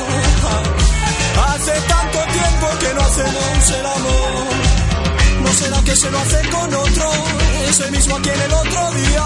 Hace 1.47 1.71
tanto 1.87 2.19
tiempo 2.31 2.67
que 2.79 2.93
no 2.95 3.01
hacemos 3.01 3.71
el 3.71 3.85
amor. 3.85 4.78
¿No 5.43 5.53
será 5.53 5.81
que 5.83 5.95
se 5.95 6.11
lo 6.11 6.19
hace 6.19 6.49
con 6.49 6.73
otro? 6.73 7.11
Ese 7.69 7.91
mismo 7.91 8.15
a 8.15 8.21
quien 8.21 8.41
el 8.41 8.53
otro 8.53 8.91
día 8.91 9.25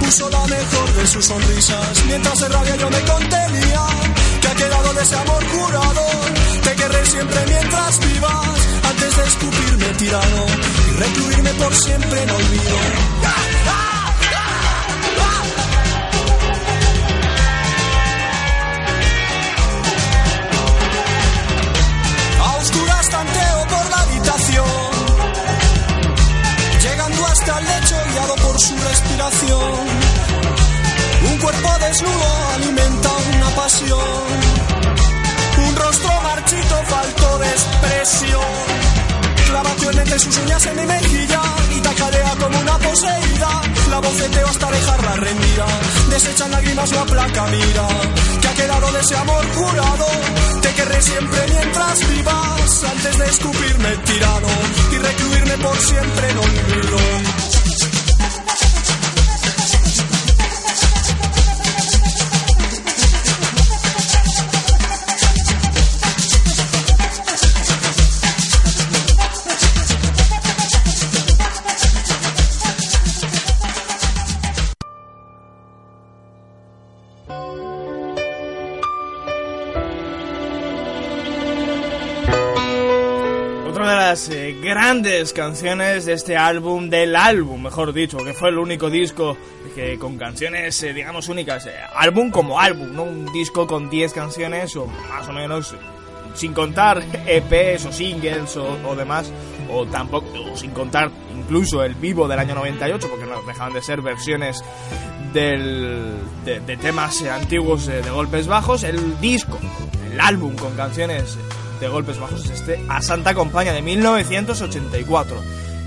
puso 0.00 0.30
la 0.30 0.46
mejor 0.46 0.92
de 0.94 1.06
sus 1.06 1.24
sonrisas. 1.24 2.04
Mientras 2.06 2.38
de 2.40 2.48
rabia 2.48 2.76
yo 2.76 2.90
me 2.90 3.00
contenía, 3.00 3.86
que 4.40 4.48
ha 4.48 4.54
quedado 4.54 4.94
de 4.94 5.02
ese 5.02 5.16
amor 5.16 5.44
curado. 5.46 6.06
Te 6.62 6.74
querré 6.74 7.06
siempre 7.06 7.40
mientras 7.48 8.00
vivas, 8.00 8.58
antes 8.90 9.16
de 9.16 9.24
escupirme 9.24 9.86
tirado 9.98 10.46
y 10.88 10.90
recluirme 10.96 11.50
por 11.54 11.74
siempre 11.74 12.22
en 12.22 12.30
olvido. 12.30 13.95
Su 28.58 28.74
respiración. 28.74 29.86
Un 31.30 31.38
cuerpo 31.38 31.68
desnudo 31.80 32.52
alimenta 32.54 33.10
una 33.34 33.50
pasión, 33.50 34.40
un 35.66 35.76
rostro 35.76 36.10
marchito 36.22 36.76
falto 36.84 37.38
de 37.38 37.48
expresión. 37.48 38.86
Clava 39.50 39.70
cruelmente 39.76 40.18
sus 40.18 40.38
uñas 40.38 40.66
en 40.66 40.76
mi 40.76 40.86
mejilla 40.86 41.40
y 41.76 41.80
tacarea 41.80 42.34
como 42.40 42.58
una 42.58 42.78
poseída. 42.78 43.62
La 43.90 43.98
boceteo 44.00 44.46
hasta 44.48 44.70
dejarla 44.70 45.16
rendida. 45.16 45.66
Desechan 46.10 46.50
lágrimas 46.50 46.92
la 46.92 47.04
placa 47.04 47.46
mira. 47.48 47.88
Que 48.40 48.48
ha 48.48 48.54
quedado 48.54 48.92
de 48.92 49.00
ese 49.00 49.16
amor 49.16 49.44
jurado. 49.54 50.06
Te 50.62 50.72
querré 50.72 51.02
siempre 51.02 51.46
mientras 51.48 52.08
vivas. 52.08 52.84
Antes 52.84 53.18
de 53.18 53.26
escupirme 53.26 53.96
tirado 53.98 54.48
y 54.92 54.96
recluirme 54.96 55.58
por 55.58 55.78
siempre 55.78 56.30
en 56.30 56.38
olvido. 56.38 57.55
Canciones 85.34 86.04
de 86.04 86.14
este 86.14 86.36
álbum, 86.36 86.90
del 86.90 87.14
álbum, 87.14 87.62
mejor 87.62 87.92
dicho, 87.92 88.18
que 88.18 88.32
fue 88.32 88.48
el 88.48 88.58
único 88.58 88.90
disco 88.90 89.36
que 89.74 89.98
con 89.98 90.18
canciones, 90.18 90.82
eh, 90.82 90.92
digamos, 90.92 91.28
únicas. 91.28 91.66
eh, 91.66 91.74
álbum 91.94 92.30
como 92.30 92.58
álbum, 92.58 92.92
no 92.92 93.04
un 93.04 93.32
disco 93.32 93.66
con 93.66 93.88
10 93.88 94.12
canciones 94.12 94.74
o 94.74 94.86
más 94.86 95.28
o 95.28 95.32
menos, 95.32 95.76
sin 96.34 96.52
contar 96.52 97.04
EPs 97.24 97.86
o 97.86 97.92
singles 97.92 98.56
o, 98.56 98.96
demás, 98.96 99.32
o 99.70 99.86
tampoco, 99.86 100.26
sin 100.56 100.72
contar 100.72 101.10
incluso 101.36 101.84
el 101.84 101.94
vivo 101.94 102.26
del 102.26 102.40
año 102.40 102.56
98, 102.56 103.08
porque 103.08 103.26
no 103.26 103.42
dejaban 103.42 103.74
de 103.74 103.82
ser 103.82 104.02
versiones 104.02 104.64
del, 105.32 106.16
de, 106.44 106.76
temas 106.78 107.22
antiguos 107.22 107.86
eh, 107.86 108.02
de 108.02 108.10
golpes 108.10 108.48
bajos. 108.48 108.82
El 108.82 109.20
disco, 109.20 109.58
el 110.10 110.20
álbum 110.20 110.56
con 110.56 110.74
canciones 110.74 111.38
de 111.80 111.88
golpes 111.88 112.18
bajos 112.18 112.44
es 112.44 112.50
este 112.50 112.84
A 112.88 113.02
Santa 113.02 113.34
Compañía 113.34 113.72
de 113.72 113.82
1984. 113.82 115.36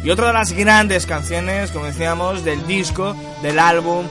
Y 0.04 0.10
otra 0.12 0.28
de 0.28 0.34
las 0.34 0.54
grandes 0.54 1.06
canciones, 1.06 1.72
como 1.72 1.86
decíamos, 1.86 2.46
del 2.46 2.66
disco, 2.66 3.16
del 3.42 3.60
álbum, 3.60 4.06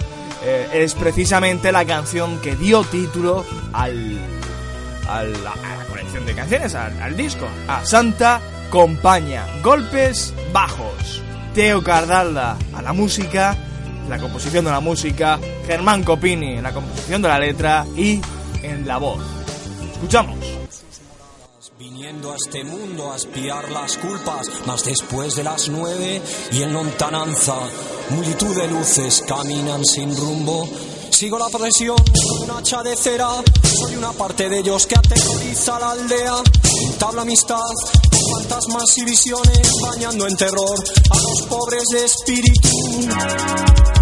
eh, 0.44 0.68
es 0.72 0.94
precisamente 0.94 1.72
la 1.72 1.84
canción 1.84 2.40
que 2.40 2.56
dio 2.56 2.84
título 2.84 3.44
al, 3.72 4.18
a 5.08 5.24
la 5.24 5.84
colección 5.88 6.26
de 6.26 6.34
canciones, 6.34 6.74
al, 6.74 7.00
al 7.00 7.16
disco. 7.16 7.46
A 7.68 7.84
Santa 7.84 8.40
Compañía. 8.70 9.46
Golpes 9.62 10.34
bajos. 10.52 11.22
Teo 11.54 11.82
Cardalda 11.82 12.56
a 12.74 12.82
la 12.82 12.92
música, 12.92 13.56
la 14.08 14.18
composición 14.18 14.64
de 14.64 14.70
la 14.70 14.80
música, 14.80 15.40
Germán 15.66 16.04
Copini 16.04 16.58
en 16.58 16.62
la 16.62 16.72
composición 16.72 17.22
de 17.22 17.28
la 17.28 17.38
letra 17.38 17.84
y 17.96 18.20
en 18.62 18.86
la 18.86 18.98
voz. 18.98 19.20
Escuchamos. 19.92 20.57
A 22.18 22.34
este 22.34 22.64
mundo 22.64 23.12
a 23.12 23.16
espiar 23.16 23.70
las 23.70 23.96
culpas, 23.96 24.48
mas 24.66 24.84
después 24.84 25.36
de 25.36 25.44
las 25.44 25.68
nueve 25.68 26.20
y 26.50 26.62
en 26.62 26.72
lontananza, 26.72 27.54
multitud 28.10 28.56
de 28.56 28.66
luces 28.66 29.22
caminan 29.26 29.84
sin 29.84 30.16
rumbo. 30.16 30.68
Sigo 31.10 31.38
la 31.38 31.48
procesión 31.48 31.96
un 32.42 32.50
hacha 32.50 32.82
de 32.82 32.96
cera, 32.96 33.28
soy 33.62 33.94
una 33.94 34.12
parte 34.12 34.48
de 34.48 34.58
ellos 34.58 34.86
que 34.88 34.96
aterroriza 34.96 35.78
la 35.78 35.92
aldea. 35.92 36.34
Entabla 36.90 37.22
amistad 37.22 37.60
fantasmas 38.32 38.98
y 38.98 39.04
visiones, 39.04 39.70
bañando 39.82 40.26
en 40.26 40.36
terror 40.36 40.78
a 41.10 41.16
los 41.16 41.42
pobres 41.42 41.84
de 41.92 42.04
espíritu. 42.04 43.97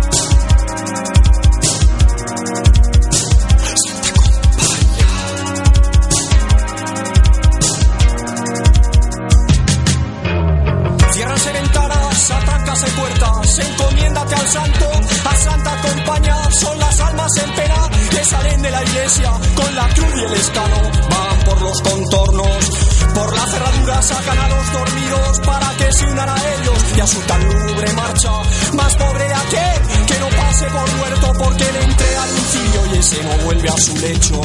Con 19.07 19.77
la 19.77 19.89
cruz 19.95 20.15
y 20.17 20.25
el 20.25 20.33
escano, 20.33 20.83
van 21.09 21.39
por 21.45 21.63
los 21.63 21.81
contornos, 21.81 22.71
por 23.15 23.37
la 23.37 23.47
cerradura 23.47 24.03
sacan 24.03 24.37
a 24.37 24.49
los 24.49 24.73
dormidos 24.73 25.41
para 25.47 25.77
que 25.77 25.93
se 25.93 26.07
unan 26.07 26.29
a 26.29 26.35
ellos 26.35 26.79
y 26.97 27.01
a 27.01 27.07
su 27.07 27.21
tan 27.21 27.45
lúgubre 27.49 27.93
marcha, 27.93 28.31
más 28.73 28.97
pobre 28.97 29.33
aquel 29.33 30.07
que 30.07 30.19
no 30.19 30.29
pase 30.31 30.67
por 30.67 30.97
muerto 30.97 31.33
porque 31.39 31.73
le 31.73 31.85
entre 31.85 32.17
al 32.17 32.31
incidio 32.31 32.95
y 32.95 32.99
ese 32.99 33.23
no 33.23 33.45
vuelve 33.45 33.69
a 33.69 33.77
su 33.77 33.97
lecho. 33.97 34.41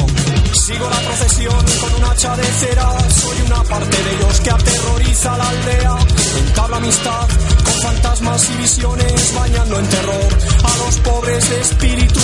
Sigo 0.64 0.88
la 0.88 1.00
procesión 1.00 1.64
con 1.80 1.94
un 1.94 2.04
hacha 2.04 2.36
de 2.36 2.44
cera, 2.44 2.88
soy 3.10 3.40
una 3.46 3.64
parte 3.64 3.96
de 3.96 4.14
ellos 4.14 4.40
que 4.42 4.50
aterroriza 4.50 5.38
la 5.38 5.48
aldea. 5.48 5.96
Entabla 6.38 6.76
amistad 6.76 7.28
con 7.64 7.74
fantasmas 7.82 8.48
y 8.48 8.56
visiones, 8.58 9.34
bañando 9.34 9.80
en 9.80 9.88
terror 9.88 10.38
a 10.62 10.84
los 10.84 10.96
pobres 11.00 11.50
de 11.50 11.60
espíritu. 11.62 12.20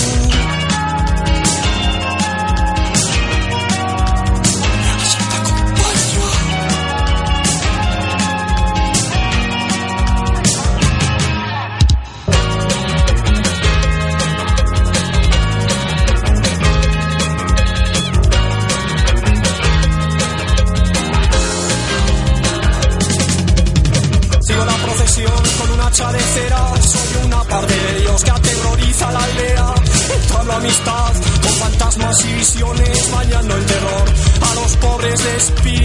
Pobres 35.39 35.78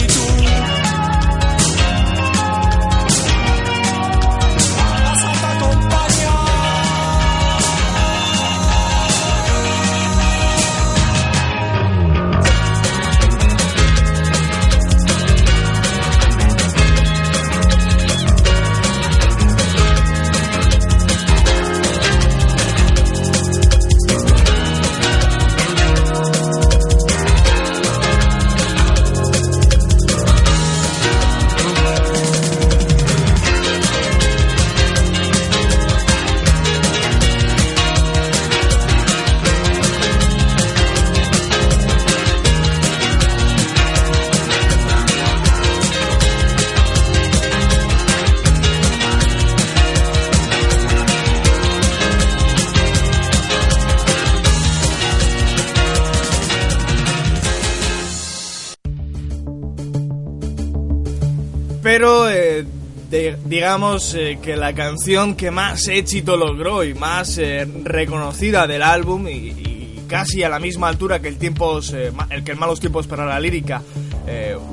digamos 63.55 64.17
que 64.43 64.57
la 64.57 64.73
canción 64.73 65.37
que 65.37 65.53
más 65.53 65.87
éxito 65.87 66.37
logró 66.37 66.83
y 66.83 66.93
más 66.93 67.41
reconocida 67.85 68.67
del 68.67 68.83
álbum 68.83 69.29
y, 69.29 70.03
casi 70.09 70.43
a 70.43 70.49
la 70.49 70.59
misma 70.59 70.89
altura 70.89 71.21
que 71.21 71.29
el 71.29 71.39
tiempos 71.39 71.93
el 71.93 72.43
que 72.43 72.51
el 72.51 72.59
malos 72.59 72.81
tiempos 72.81 73.07
para 73.07 73.25
la 73.25 73.39
lírica 73.39 73.81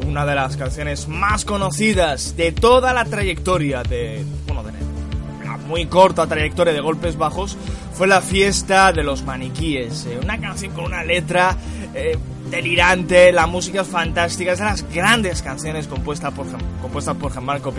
una 0.07 0.25
de 0.25 0.33
las 0.33 0.57
canciones 0.57 1.07
más 1.07 1.45
conocidas 1.45 2.35
de 2.35 2.53
toda 2.53 2.91
la 2.91 3.05
trayectoria 3.05 3.83
de 3.83 4.25
bueno 4.47 4.63
de 4.63 4.71
la 5.45 5.57
muy 5.57 5.85
corta 5.85 6.25
trayectoria 6.25 6.73
de 6.73 6.81
golpes 6.81 7.17
bajos 7.17 7.57
fue 7.93 8.07
la 8.07 8.19
fiesta 8.19 8.91
de 8.91 9.03
los 9.03 9.21
maniquíes 9.21 10.07
una 10.23 10.41
canción 10.41 10.73
con 10.73 10.85
una 10.85 11.03
letra 11.03 11.55
delirante, 12.51 13.31
la 13.31 13.47
música 13.47 13.81
es 13.81 13.87
fantástica, 13.87 14.51
es 14.51 14.59
de 14.59 14.65
las 14.65 14.83
grandes 14.93 15.41
canciones 15.41 15.87
compuestas 15.87 16.33
por, 16.33 16.45
compuesta 16.81 17.13
por 17.13 17.31
Gianmarco 17.31 17.73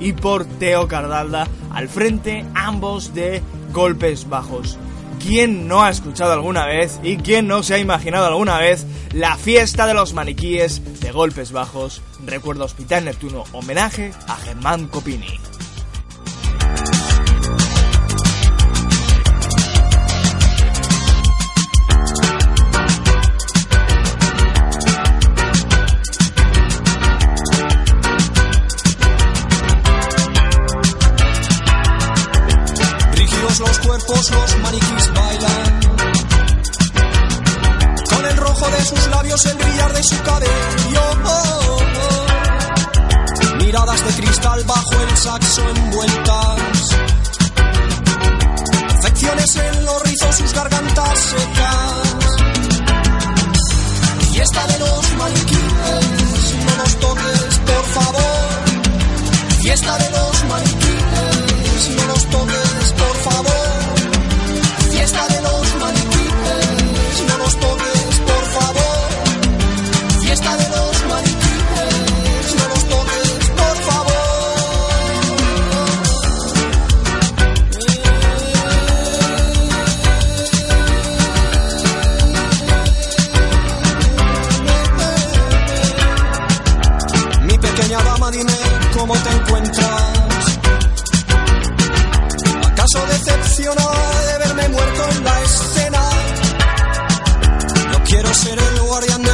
y 0.00 0.12
por 0.12 0.44
Teo 0.44 0.88
Cardalda, 0.88 1.46
al 1.72 1.88
frente 1.88 2.44
ambos 2.54 3.14
de 3.14 3.40
Golpes 3.72 4.28
Bajos. 4.28 4.76
¿Quién 5.24 5.66
no 5.66 5.82
ha 5.82 5.90
escuchado 5.90 6.32
alguna 6.32 6.66
vez 6.66 7.00
y 7.02 7.16
quién 7.16 7.46
no 7.46 7.62
se 7.62 7.74
ha 7.74 7.78
imaginado 7.78 8.26
alguna 8.26 8.58
vez 8.58 8.86
la 9.12 9.36
fiesta 9.36 9.86
de 9.86 9.94
los 9.94 10.14
maniquíes 10.14 11.00
de 11.00 11.12
Golpes 11.12 11.52
Bajos? 11.52 12.02
Recuerdo 12.24 12.64
Hospital 12.64 13.04
Neptuno, 13.04 13.44
homenaje 13.52 14.12
a 14.26 14.36
Germán 14.36 14.88
Copini. 14.88 15.38
Bajo 45.40 45.67
el 45.67 45.67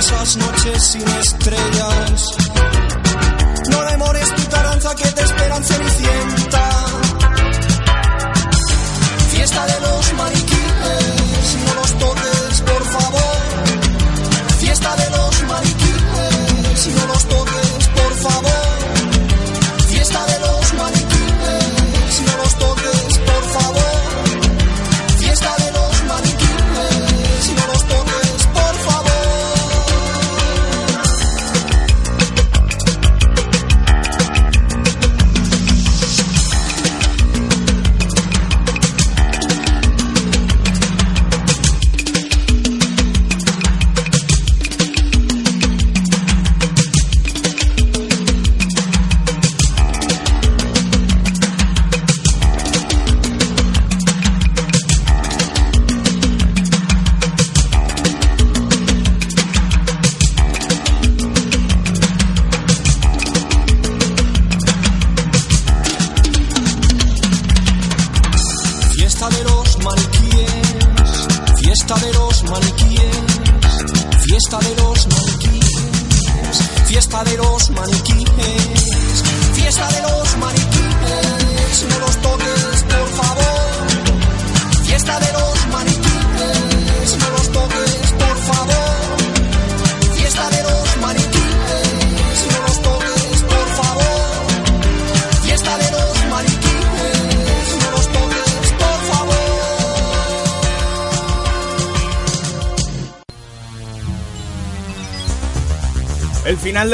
sin 0.04 1.08
estrellas. 1.18 2.36
No 3.70 3.84
demores 3.84 4.34
tu 4.34 4.42
taranza 4.44 4.94
que 4.94 5.08
te 5.10 5.22
esperan 5.22 5.64
cenicienta. 5.64 6.03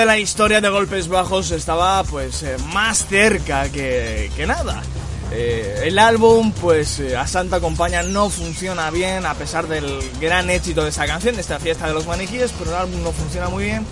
De 0.01 0.07
la 0.07 0.19
historia 0.19 0.61
de 0.61 0.69
Golpes 0.69 1.09
Bajos 1.09 1.51
estaba 1.51 2.03
pues 2.05 2.43
eh, 2.43 2.57
más 2.73 3.07
cerca 3.07 3.71
que, 3.71 4.31
que 4.35 4.47
nada. 4.47 4.83
Eh, 5.33 5.83
el 5.85 5.99
álbum 5.99 6.53
pues 6.53 6.99
eh, 7.01 7.17
a 7.17 7.27
Santa 7.27 7.61
Compañía 7.61 8.03
no 8.03 8.31
funciona 8.31 8.91
bien 8.91 9.27
a 9.27 9.35
pesar 9.35 9.69
del 9.69 10.01
gran 10.21 10.51
éxito 10.51 10.83
de 10.83 10.91
esa 10.91 11.07
canción, 11.07 11.37
de 11.37 11.43
esta 11.43 11.59
fiesta 11.59 11.87
de 11.87 11.95
los 11.95 12.07
maniquíes, 12.07 12.53
pero 12.59 12.71
el 12.71 12.77
álbum 12.77 13.03
no 13.03 13.13
funciona 13.13 13.49
muy 13.49 13.65
bien 13.65 13.87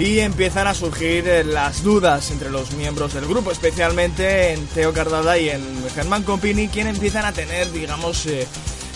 y 0.00 0.20
empiezan 0.20 0.66
a 0.66 0.74
surgir 0.74 1.28
eh, 1.28 1.44
las 1.44 1.82
dudas 1.82 2.30
entre 2.30 2.50
los 2.50 2.72
miembros 2.72 3.12
del 3.12 3.26
grupo, 3.26 3.50
especialmente 3.50 4.52
en 4.52 4.66
Teo 4.68 4.94
Cardada 4.94 5.36
y 5.38 5.50
en 5.50 5.62
Germán 5.94 6.22
Compini, 6.22 6.68
quienes 6.68 6.94
empiezan 6.94 7.26
a 7.26 7.32
tener, 7.32 7.70
digamos, 7.70 8.24
eh, 8.24 8.46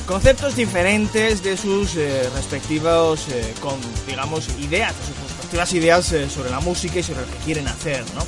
conceptos 0.07 0.57
diferentes 0.57 1.43
de 1.43 1.59
sus 1.59 1.97
eh, 1.97 2.29
respectivos, 2.35 3.27
con, 3.61 3.75
digamos, 4.07 4.49
ideas, 4.61 4.95
de 4.95 5.14
respectivas 5.55 5.73
ideas 5.73 6.13
eh, 6.13 6.29
sobre 6.29 6.51
la 6.51 6.61
música 6.61 6.99
y 6.99 7.03
sobre 7.03 7.21
lo 7.21 7.27
que 7.27 7.39
quieren 7.45 7.69
hacer, 7.69 8.05
¿no? 8.15 8.27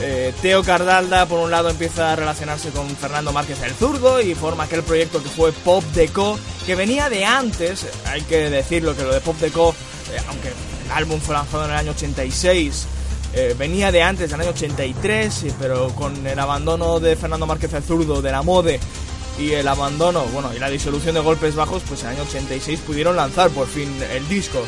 Eh, 0.00 0.32
Teo 0.40 0.62
Cardalda, 0.62 1.26
por 1.26 1.40
un 1.40 1.50
lado, 1.50 1.68
empieza 1.68 2.12
a 2.12 2.16
relacionarse 2.16 2.70
con 2.70 2.88
Fernando 2.96 3.32
Márquez 3.32 3.60
el 3.62 3.72
Zurdo 3.72 4.20
y 4.20 4.34
forma 4.34 4.64
aquel 4.64 4.84
proyecto 4.84 5.20
que 5.22 5.28
fue 5.28 5.52
Pop 5.52 5.82
Deco, 5.94 6.38
que 6.64 6.76
venía 6.76 7.10
de 7.10 7.24
antes, 7.24 7.86
hay 8.06 8.22
que 8.22 8.50
decirlo 8.50 8.94
que 8.94 9.02
lo 9.02 9.12
de 9.12 9.20
Pop 9.20 9.36
Deco, 9.40 9.74
eh, 10.12 10.20
aunque 10.28 10.48
el 10.48 10.92
álbum 10.92 11.20
fue 11.20 11.34
lanzado 11.34 11.64
en 11.64 11.70
el 11.72 11.76
año 11.76 11.90
86, 11.90 12.86
eh, 13.34 13.56
venía 13.58 13.90
de 13.90 14.02
antes, 14.02 14.30
del 14.30 14.40
año 14.40 14.50
83, 14.50 15.42
eh, 15.42 15.54
pero 15.58 15.88
con 15.90 16.24
el 16.24 16.38
abandono 16.38 17.00
de 17.00 17.16
Fernando 17.16 17.46
Márquez 17.46 17.72
el 17.72 17.82
Zurdo 17.82 18.22
de 18.22 18.30
la 18.30 18.42
MODE 18.42 18.78
y 19.40 19.52
el 19.52 19.66
abandono, 19.66 20.24
bueno, 20.26 20.54
y 20.54 20.60
la 20.60 20.70
disolución 20.70 21.14
de 21.14 21.20
Golpes 21.20 21.56
Bajos, 21.56 21.82
pues 21.88 22.02
en 22.02 22.10
el 22.10 22.16
año 22.16 22.22
86 22.28 22.80
pudieron 22.86 23.16
lanzar 23.16 23.50
por 23.50 23.66
fin 23.66 23.88
el 24.12 24.28
disco. 24.28 24.64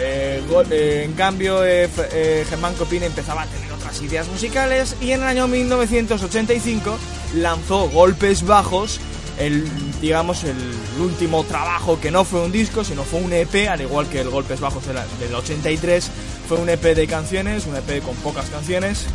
Eh, 0.00 0.42
eh, 0.70 1.02
en 1.04 1.12
cambio, 1.14 1.64
eh, 1.64 1.88
eh, 2.12 2.46
Germán 2.48 2.74
Copini 2.74 3.06
empezaba 3.06 3.42
a 3.42 3.46
tener 3.46 3.72
otras 3.72 4.00
ideas 4.00 4.28
musicales 4.28 4.96
y 5.00 5.10
en 5.10 5.22
el 5.22 5.26
año 5.26 5.48
1985 5.48 6.96
lanzó 7.34 7.88
Golpes 7.88 8.46
Bajos, 8.46 9.00
el 9.38 9.68
digamos 10.00 10.44
el 10.44 10.56
último 11.00 11.42
trabajo 11.44 11.98
que 12.00 12.12
no 12.12 12.24
fue 12.24 12.42
un 12.42 12.52
disco, 12.52 12.84
sino 12.84 13.02
fue 13.02 13.20
un 13.20 13.32
EP, 13.32 13.68
al 13.68 13.80
igual 13.80 14.08
que 14.08 14.20
el 14.20 14.30
Golpes 14.30 14.60
Bajos 14.60 14.84
del 14.86 15.34
83, 15.34 16.10
fue 16.48 16.58
un 16.58 16.68
EP 16.68 16.82
de 16.94 17.06
canciones, 17.08 17.66
un 17.66 17.74
EP 17.74 18.02
con 18.02 18.14
pocas 18.16 18.48
canciones 18.50 19.06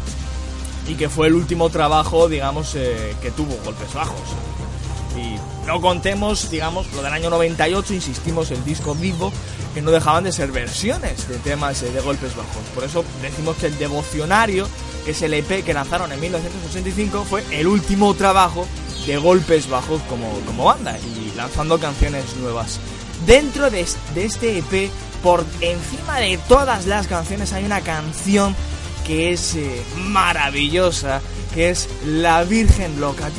y 0.90 0.96
que 0.96 1.08
fue 1.08 1.28
el 1.28 1.34
último 1.34 1.70
trabajo, 1.70 2.28
digamos, 2.28 2.74
que 2.74 3.32
tuvo 3.32 3.58
Golpes 3.64 3.94
Bajos. 3.94 4.20
Y 5.16 5.38
no 5.66 5.80
contemos, 5.80 6.50
digamos, 6.50 6.92
lo 6.94 7.04
del 7.04 7.14
año 7.14 7.30
98, 7.30 7.94
insistimos, 7.94 8.52
el 8.52 8.66
disco 8.66 8.96
vivo, 8.96 9.32
que 9.74 9.82
no 9.82 9.92
dejaban 9.92 10.24
de 10.24 10.32
ser 10.32 10.52
versiones 10.52 11.28
de 11.28 11.38
temas 11.38 11.82
de 11.82 12.00
golpes 12.02 12.36
bajos. 12.36 12.64
Por 12.74 12.84
eso 12.84 13.04
decimos 13.22 13.58
que 13.58 13.68
el 13.68 13.78
devocionario, 13.78 14.68
que 15.06 15.12
es 15.12 15.22
el 15.22 15.34
EP 15.34 15.64
que 15.64 15.74
lanzaron 15.74 16.12
en 16.12 16.20
1985, 16.20 17.26
fue 17.26 17.44
el 17.52 17.68
último 17.68 18.14
trabajo 18.14 18.68
de 19.08 19.18
golpes 19.18 19.70
bajos 19.70 20.02
como, 20.04 20.32
como 20.42 20.66
banda 20.66 20.98
y 21.00 21.36
lanzando 21.36 21.80
canciones 21.80 22.36
nuevas. 22.38 22.80
Dentro 23.26 23.70
de, 23.70 23.82
este 24.16 24.58
EP, 24.58 24.92
por 25.22 25.46
encima 25.62 26.20
de 26.20 26.38
todas 26.48 26.86
las 26.86 27.08
canciones, 27.08 27.54
hay 27.54 27.66
una 27.66 27.82
canción 27.82 28.56
que 29.06 29.34
es 29.34 29.56
eh, 29.56 29.84
maravillosa, 29.98 31.22
que 31.54 31.70
es 31.70 31.90
La 32.06 32.44
Virgen 32.44 33.00
Loca 33.02 33.30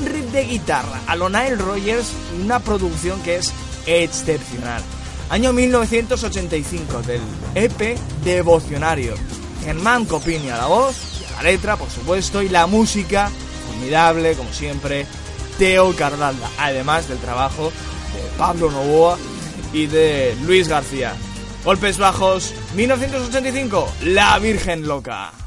un 0.00 0.06
riff 0.06 0.32
de 0.32 0.44
guitarra 0.44 1.00
a 1.06 1.16
lo 1.16 1.28
Nile 1.28 1.56
Rogers 1.56 2.12
y 2.36 2.42
una 2.42 2.60
producción 2.60 3.20
que 3.22 3.36
es 3.36 3.52
excepcional. 3.86 4.82
Año 5.30 5.52
1985 5.52 7.02
del 7.02 7.20
EP 7.54 7.98
Devocionario. 8.24 9.14
Germán 9.64 10.04
Copini 10.04 10.50
a 10.50 10.56
la 10.56 10.66
voz, 10.66 11.22
la 11.36 11.42
letra, 11.42 11.76
por 11.76 11.90
supuesto, 11.90 12.42
y 12.42 12.48
la 12.48 12.66
música, 12.66 13.30
formidable, 13.66 14.34
como 14.34 14.52
siempre, 14.52 15.06
Teo 15.58 15.94
Carlanda, 15.94 16.50
además 16.58 17.08
del 17.08 17.18
trabajo 17.18 17.66
de 17.66 18.38
Pablo 18.38 18.70
Novoa 18.70 19.18
y 19.72 19.86
de 19.86 20.34
Luis 20.44 20.68
García. 20.68 21.14
Golpes 21.64 21.98
bajos, 21.98 22.54
1985, 22.74 23.92
La 24.04 24.38
Virgen 24.38 24.88
Loca. 24.88 25.39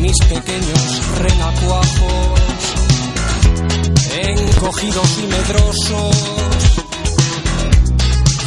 Mis 0.00 0.18
pequeños 0.28 1.18
renacuajos, 1.18 2.40
encogidos 4.12 5.18
y 5.18 5.26
medrosos, 5.26 6.16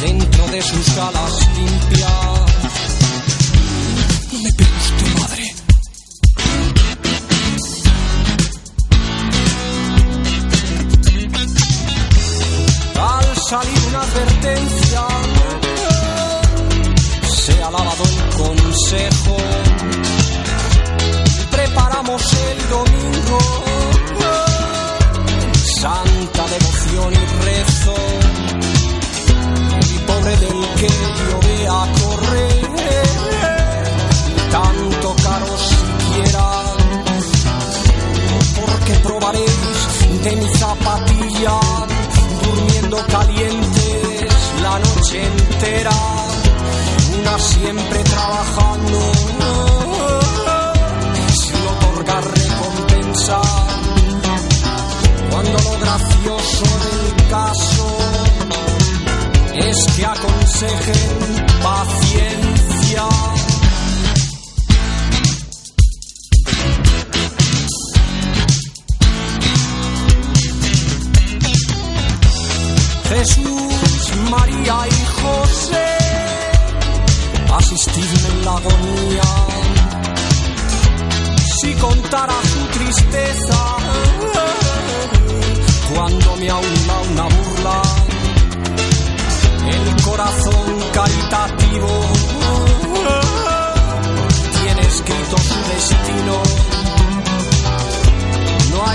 dentro 0.00 0.46
de 0.48 0.62
sus 0.62 0.96
galas 0.96 1.48
limpias. 1.56 2.07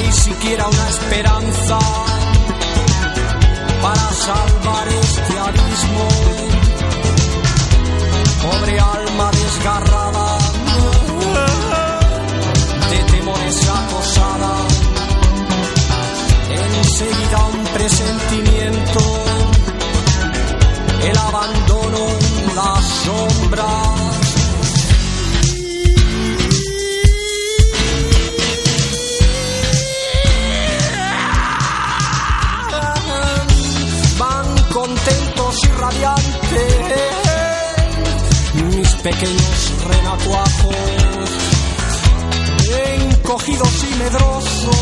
Hay 0.04 0.12
siquiera 0.12 0.68
una 0.68 0.90
esperanza 0.90 1.80
pequeños 39.04 39.74
renacuajos, 39.86 40.76
encogidos 43.02 43.84
y 43.84 43.96
medrosos, 43.96 44.78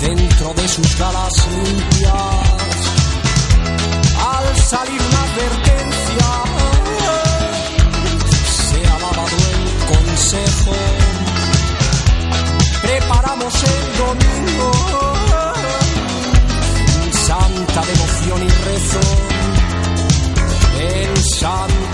dentro 0.00 0.54
de 0.54 0.68
sus 0.68 0.98
galas 0.98 1.46
limpias, 1.46 2.12
al 4.18 4.56
salir 4.56 5.00
una 5.00 5.22
advertencia, 5.22 6.28
se 8.68 8.78
ha 8.88 8.98
lavado 8.98 9.36
el 9.52 9.62
consejo, 9.94 10.72
preparamos 12.82 13.54
el 13.62 13.73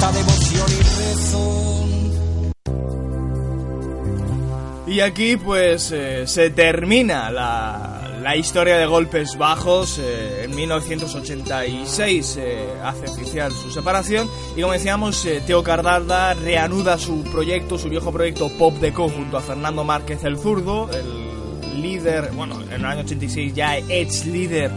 santa 0.00 0.18
devoción 0.18 0.66
y 0.70 0.82
rezo. 0.82 1.56
Y 4.86 5.00
aquí 5.00 5.36
pues 5.36 5.92
eh, 5.92 6.26
se 6.26 6.50
termina 6.50 7.30
la, 7.30 8.18
la, 8.20 8.36
historia 8.36 8.76
de 8.76 8.86
golpes 8.86 9.36
bajos. 9.38 10.00
Eh, 10.02 10.44
en 10.44 10.54
1986 10.56 12.38
eh, 12.40 12.66
hace 12.82 13.04
oficial 13.04 13.52
su 13.52 13.70
separación 13.70 14.28
y 14.56 14.62
como 14.62 14.72
decíamos, 14.72 15.26
Teo 15.46 15.62
Cardalda 15.62 16.34
reanuda 16.34 16.98
su 16.98 17.22
proyecto, 17.24 17.78
su 17.78 17.88
viejo 17.88 18.10
proyecto 18.10 18.48
Pop 18.48 18.74
Deco 18.78 19.08
junto 19.08 19.36
a 19.36 19.40
Fernando 19.40 19.84
Márquez 19.84 20.24
el 20.24 20.38
Zurdo, 20.38 20.90
el 20.90 21.80
líder, 21.80 22.32
bueno, 22.32 22.60
en 22.62 22.72
el 22.72 22.84
año 22.84 23.02
86 23.02 23.54
ya 23.54 23.78
ex 23.78 24.26
líder 24.26 24.72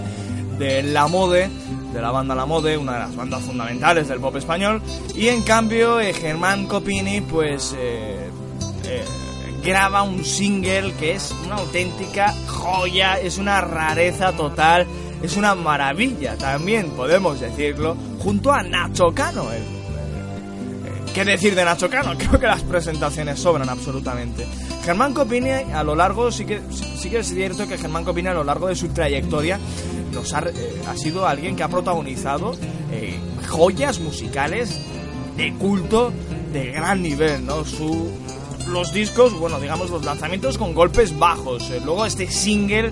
de 0.59 0.83
La 0.83 1.07
Mode, 1.07 1.49
de 1.93 2.01
la 2.01 2.11
banda 2.11 2.33
La 2.33 2.45
Mode, 2.45 2.77
una 2.77 2.93
de 2.93 2.99
las 2.99 3.15
bandas 3.15 3.43
fundamentales 3.43 4.07
del 4.07 4.19
pop 4.19 4.35
español, 4.35 4.81
y 5.15 5.27
en 5.27 5.43
cambio 5.43 5.99
eh, 5.99 6.13
Germán 6.13 6.65
Copini 6.65 7.21
pues 7.21 7.75
eh, 7.77 8.29
eh, 8.85 9.05
graba 9.63 10.01
un 10.01 10.25
single 10.25 10.93
que 10.93 11.13
es 11.13 11.33
una 11.45 11.55
auténtica 11.55 12.33
joya, 12.47 13.19
es 13.19 13.37
una 13.37 13.61
rareza 13.61 14.33
total, 14.33 14.87
es 15.21 15.37
una 15.37 15.53
maravilla 15.53 16.35
también, 16.35 16.89
podemos 16.91 17.39
decirlo, 17.39 17.95
junto 18.19 18.51
a 18.51 18.63
Nacho 18.63 19.13
Cano. 19.13 19.45
¿Qué 21.13 21.23
decir 21.23 21.53
de 21.53 21.63
Nacho 21.63 21.91
Cano? 21.91 22.13
Creo 22.17 22.39
que 22.39 22.47
las 22.47 22.63
presentaciones 22.63 23.39
sobran 23.39 23.69
absolutamente. 23.69 24.47
Germán 24.83 25.13
Copini 25.13 25.49
a 25.49 25.83
lo 25.83 25.95
largo, 25.95 26.31
sí 26.31 26.43
que, 26.43 26.59
sí 26.71 27.09
que 27.11 27.19
es 27.19 27.27
cierto 27.27 27.67
que 27.67 27.77
Germán 27.77 28.03
Copini 28.03 28.29
a 28.29 28.33
lo 28.33 28.43
largo 28.43 28.67
de 28.67 28.75
su 28.75 28.87
trayectoria 28.89 29.59
nos 30.13 30.33
ha, 30.33 30.39
eh, 30.39 30.81
ha 30.87 30.95
sido 30.95 31.27
alguien 31.27 31.55
que 31.55 31.63
ha 31.63 31.67
protagonizado 31.67 32.53
eh, 32.91 33.19
joyas 33.49 33.99
musicales 33.99 34.79
de 35.35 35.53
culto 35.53 36.13
de 36.51 36.71
gran 36.71 37.01
nivel, 37.01 37.45
¿no? 37.45 37.65
Su, 37.65 38.11
los 38.67 38.93
discos, 38.93 39.33
bueno, 39.37 39.59
digamos 39.59 39.89
los 39.89 40.05
lanzamientos 40.05 40.57
con 40.57 40.73
golpes 40.73 41.17
bajos, 41.17 41.69
eh, 41.71 41.81
luego 41.83 42.05
este 42.05 42.29
single 42.29 42.91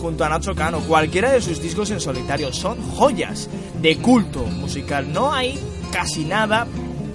junto 0.00 0.24
a 0.24 0.28
Nacho 0.28 0.54
Cano, 0.54 0.80
cualquiera 0.80 1.30
de 1.30 1.40
sus 1.40 1.62
discos 1.62 1.90
en 1.90 2.00
solitario 2.00 2.52
son 2.52 2.82
joyas 2.92 3.48
de 3.80 3.98
culto 3.98 4.40
musical. 4.44 5.12
No 5.12 5.32
hay 5.32 5.58
casi 5.92 6.24
nada, 6.24 6.66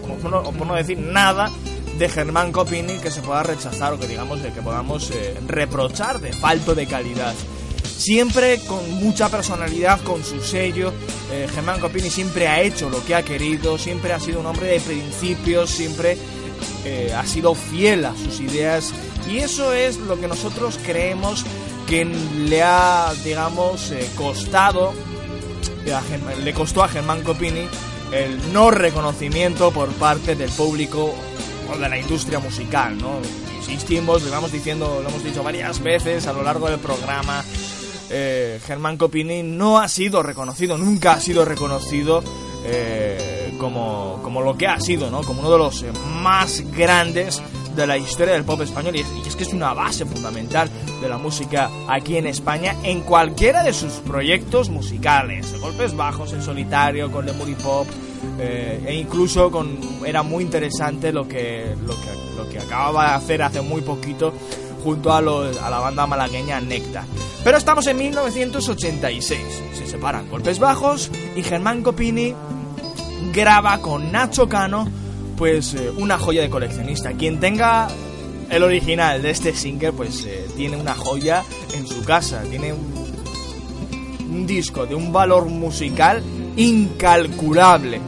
o 0.08 0.52
por 0.54 0.68
no, 0.68 0.76
decir 0.76 0.98
nada, 0.98 1.50
de 1.98 2.08
Germán 2.08 2.52
Copini 2.52 2.98
que 3.00 3.12
se 3.12 3.22
pueda 3.22 3.44
rechazar 3.44 3.92
o 3.92 4.00
que 4.00 4.08
digamos 4.08 4.40
que 4.40 4.62
podamos 4.62 5.12
reprochar 5.48 6.22
de 6.22 6.32
falto 6.32 6.76
de 6.76 6.86
calidad. 6.86 7.34
Siempre 7.98 8.60
con 8.60 8.94
mucha 8.96 9.28
personalidad, 9.30 10.02
con 10.02 10.24
su 10.24 10.42
sello. 10.42 10.94
Eh, 11.32 11.48
Germán 11.54 11.80
Copini 11.80 12.10
siempre 12.10 12.48
ha 12.48 12.62
hecho 12.62 12.90
lo 12.90 13.04
que 13.04 13.16
ha 13.16 13.24
querido, 13.24 13.78
siempre 13.78 14.14
ha 14.14 14.20
sido 14.20 14.40
un 14.40 14.46
hombre 14.46 14.68
de 14.68 14.80
principios, 14.80 15.72
siempre 15.72 16.18
eh, 16.86 17.12
ha 17.14 17.26
sido 17.26 17.56
fiel 17.56 18.06
a 18.06 18.16
sus 18.16 18.40
ideas. 18.40 18.94
Y 19.30 19.40
eso 19.40 19.74
es 19.74 19.98
lo 19.98 20.20
que 20.20 20.28
nosotros 20.28 20.80
creemos 20.86 21.44
que 21.88 22.06
le 22.06 22.62
ha, 22.62 23.14
digamos, 23.24 23.92
eh, 23.92 24.08
costado, 24.16 24.94
le 26.44 26.54
costó 26.54 26.84
a 26.84 26.88
Germán 26.88 27.24
Copini 27.24 27.68
el 28.12 28.54
no 28.54 28.72
reconocimiento 28.72 29.72
por 29.72 29.90
parte 29.94 30.36
del 30.36 30.50
público 30.52 31.14
o 31.72 31.78
de 31.78 31.90
la 31.90 31.98
industria 31.98 32.40
musical, 32.40 32.98
¿no? 32.98 33.20
Insistimos, 33.58 34.24
lo 34.24 34.32
vamos 34.32 34.52
diciendo, 34.52 35.02
lo 35.02 35.10
hemos 35.10 35.24
dicho 35.24 35.44
varias 35.44 35.82
veces 35.82 36.28
a 36.28 36.34
lo 36.34 36.44
largo 36.44 36.70
del 36.70 36.80
programa. 36.80 37.44
Eh, 38.10 38.60
Germán 38.66 38.98
Copini 38.98 39.44
no 39.44 39.80
ha 39.80 39.88
sido 39.88 40.24
reconocido, 40.24 40.78
nunca 40.78 41.14
ha 41.14 41.20
sido 41.20 41.46
reconocido 41.46 42.24
eh, 42.66 43.54
como, 43.58 44.20
como 44.24 44.42
lo 44.42 44.58
que 44.58 44.68
ha 44.68 44.80
sido, 44.80 45.10
¿no? 45.10 45.22
Como 45.22 45.42
uno 45.42 45.52
de 45.52 45.58
los 45.58 45.84
eh, 45.84 45.92
más 46.22 46.64
grandes 46.72 47.42
de 47.76 47.86
la 47.86 47.98
historia 47.98 48.34
del 48.34 48.44
pop 48.44 48.60
español 48.62 48.96
y 48.96 49.02
es, 49.02 49.36
que 49.36 49.44
es 49.44 49.54
una 49.54 49.72
base 49.74 50.04
fundamental 50.06 50.70
de 51.00 51.08
la 51.08 51.20
música 51.20 51.70
aquí 51.88 52.18
en 52.18 52.26
España 52.26 52.76
en 52.84 53.02
cualquiera 53.02 53.64
de 53.64 53.72
sus 53.72 53.94
proyectos 53.94 54.70
musicales, 54.70 55.58
golpes 55.62 55.96
bajos 55.96 56.34
en 56.34 56.42
solitario 56.42 57.12
con 57.12 57.26
Lemuri 57.28 57.54
Pop 57.54 57.88
eh, 58.40 58.84
e 58.86 58.96
incluso 58.96 59.52
con 59.52 59.78
era 60.04 60.24
muy 60.24 60.44
interesante 60.44 61.14
lo 61.14 61.28
que 61.28 61.76
lo 61.86 61.94
que 61.94 62.36
lo 62.36 62.50
que 62.50 62.58
acababa 62.60 63.10
de 63.10 63.16
hacer 63.16 63.44
hace 63.44 63.62
muy 63.62 63.82
poquito 63.82 64.34
junto 64.88 65.12
a, 65.12 65.20
los- 65.20 65.58
a 65.58 65.70
la 65.70 65.80
banda 65.80 66.08
malagueña 66.08 66.62
Nectar. 66.62 67.04
Pero 67.44 67.58
estamos 67.58 67.86
en 67.88 67.98
1986. 67.98 69.40
Se 69.78 69.86
separan 69.86 70.30
Golpes 70.30 70.60
Bajos 70.60 71.12
y 71.36 71.44
Germán 71.44 71.84
Copini 71.84 72.34
graba 73.34 73.80
con 73.80 74.14
Nacho 74.14 74.48
Cano 74.48 74.88
pues 75.38 75.74
eh, 75.74 75.92
una 75.98 76.18
joya 76.18 76.42
de 76.42 76.50
coleccionista. 76.50 77.12
Quien 77.12 77.42
tenga 77.42 77.90
el 78.50 78.64
original 78.64 79.22
de 79.22 79.32
este 79.32 79.54
single 79.54 79.92
pues 79.92 80.24
eh, 80.26 80.48
tiene 80.56 80.78
una 80.78 80.94
joya 80.96 81.44
en 81.76 81.86
su 81.86 82.06
casa, 82.06 82.44
tiene 82.50 82.72
un, 82.72 82.94
un 84.32 84.48
disco 84.48 84.86
de 84.86 84.96
un 84.96 85.12
valor 85.12 85.48
musical 85.48 86.24
incalculable. 86.56 88.00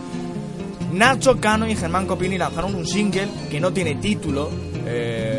Nacho 0.94 1.42
Cano 1.42 1.68
y 1.70 1.76
Germán 1.76 2.08
Copini 2.08 2.38
lanzaron 2.38 2.74
un 2.74 2.88
single 2.88 3.28
que 3.52 3.60
no 3.60 3.74
tiene 3.74 3.96
título. 3.96 4.50
eh, 4.86 5.39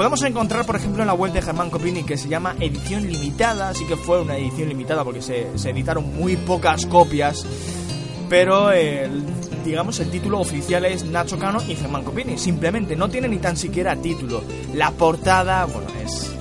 podemos 0.00 0.22
encontrar, 0.22 0.64
por 0.64 0.76
ejemplo, 0.76 1.02
en 1.02 1.08
la 1.08 1.12
web 1.12 1.30
de 1.30 1.42
Germán 1.42 1.68
Copini 1.68 2.04
que 2.04 2.16
se 2.16 2.26
llama 2.26 2.56
Edición 2.58 3.06
Limitada. 3.06 3.68
Así 3.68 3.84
que 3.84 3.96
fue 3.98 4.22
una 4.22 4.34
edición 4.34 4.70
limitada 4.70 5.04
porque 5.04 5.20
se, 5.20 5.58
se 5.58 5.68
editaron 5.68 6.16
muy 6.16 6.38
pocas 6.38 6.86
copias. 6.86 7.44
Pero, 8.30 8.70
digamos, 9.62 10.00
el 10.00 10.10
título 10.10 10.40
oficial 10.40 10.86
es 10.86 11.04
Nacho 11.04 11.38
Cano 11.38 11.62
y 11.68 11.76
Germán 11.76 12.02
Copini. 12.02 12.38
Simplemente 12.38 12.96
no 12.96 13.10
tiene 13.10 13.28
ni 13.28 13.36
tan 13.36 13.58
siquiera 13.58 13.94
título. 13.94 14.42
La 14.72 14.90
portada, 14.90 15.66
bueno, 15.66 15.88
es, 16.02 16.32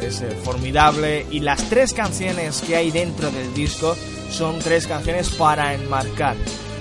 es 0.00 0.22
eh, 0.22 0.30
formidable. 0.42 1.26
Y 1.30 1.40
las 1.40 1.68
tres 1.68 1.92
canciones 1.92 2.62
que 2.62 2.76
hay 2.76 2.90
dentro 2.90 3.30
del 3.30 3.52
disco 3.52 3.94
son 4.30 4.58
tres 4.60 4.86
canciones 4.86 5.28
para 5.28 5.74
enmarcar. 5.74 6.34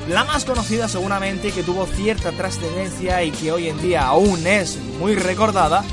La 0.07 0.23
más 0.23 0.45
conocida 0.45 0.87
seguramente 0.87 1.51
que 1.51 1.61
tuvo 1.61 1.85
cierta 1.87 2.31
trascendencia 2.31 3.21
y 3.21 3.31
que 3.31 3.51
hoy 3.51 3.67
en 3.67 3.81
día 3.81 4.07
aún 4.07 4.47
es 4.47 4.79
muy 4.97 5.15
recordada 5.15 5.83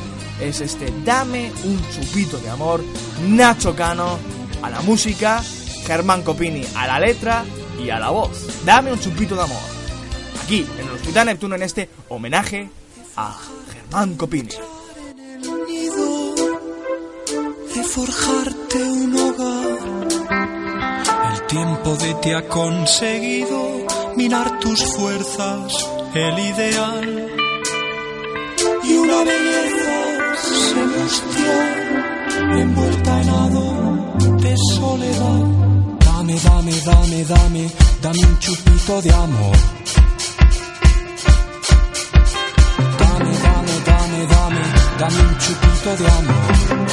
es 0.41 0.61
este 0.61 0.93
Dame 1.05 1.51
un 1.65 1.81
chupito 1.91 2.39
de 2.39 2.51
amor, 2.51 2.83
Nacho 3.27 3.75
Cano 3.75 4.19
a 4.63 4.71
la 4.71 4.81
música, 4.81 5.43
Germán 5.87 6.23
Copini 6.23 6.65
a 6.75 6.87
la 6.87 6.99
letra 6.99 7.45
y 7.83 7.91
a 7.91 7.99
la 7.99 8.11
voz. 8.11 8.65
Dame 8.65 8.93
un 8.93 9.01
chupito 9.01 9.35
de 9.35 9.43
amor. 9.43 9.63
Aquí 10.43 10.67
en 10.79 10.87
el 10.87 10.95
Hospital 10.95 11.27
Neptuno 11.27 11.55
en 11.55 11.63
este 11.63 11.89
homenaje 12.09 12.69
a 13.17 13.37
Germán 13.73 14.15
Copini. 14.17 14.51
de 17.75 17.85
forjarte 17.85 18.83
un 18.83 19.17
hogar. 19.17 20.09
El 21.33 21.47
tiempo 21.47 21.97
de 21.97 22.15
ti 22.15 22.33
ha 22.33 22.49
conseguido 22.49 23.87
minar 24.17 24.59
tus 24.59 24.85
fuerzas, 24.97 25.89
el 26.15 26.39
ideal. 26.39 27.29
Y 28.83 28.93
una 28.97 29.25
belleza 29.25 29.48
envuelta 32.61 33.23
en 33.23 33.29
hado 33.29 34.37
de 34.41 34.57
soledad. 34.57 35.43
Dame, 36.05 36.35
dame, 36.41 36.73
dame, 36.85 37.25
dame, 37.25 37.71
dame 38.03 38.19
un 38.27 38.39
chupito 38.39 39.03
de 39.03 39.13
amor. 39.13 39.57
Dame, 42.99 43.33
dame, 43.47 43.75
dame, 43.87 44.27
dame, 44.27 44.63
dame 44.99 45.21
un 45.21 45.39
chupito 45.39 45.97
de 45.97 46.07
amor. 46.19 46.89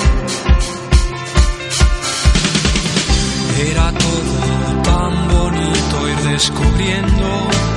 Era 3.58 3.92
ir 3.92 4.75
descubriendo 6.36 7.30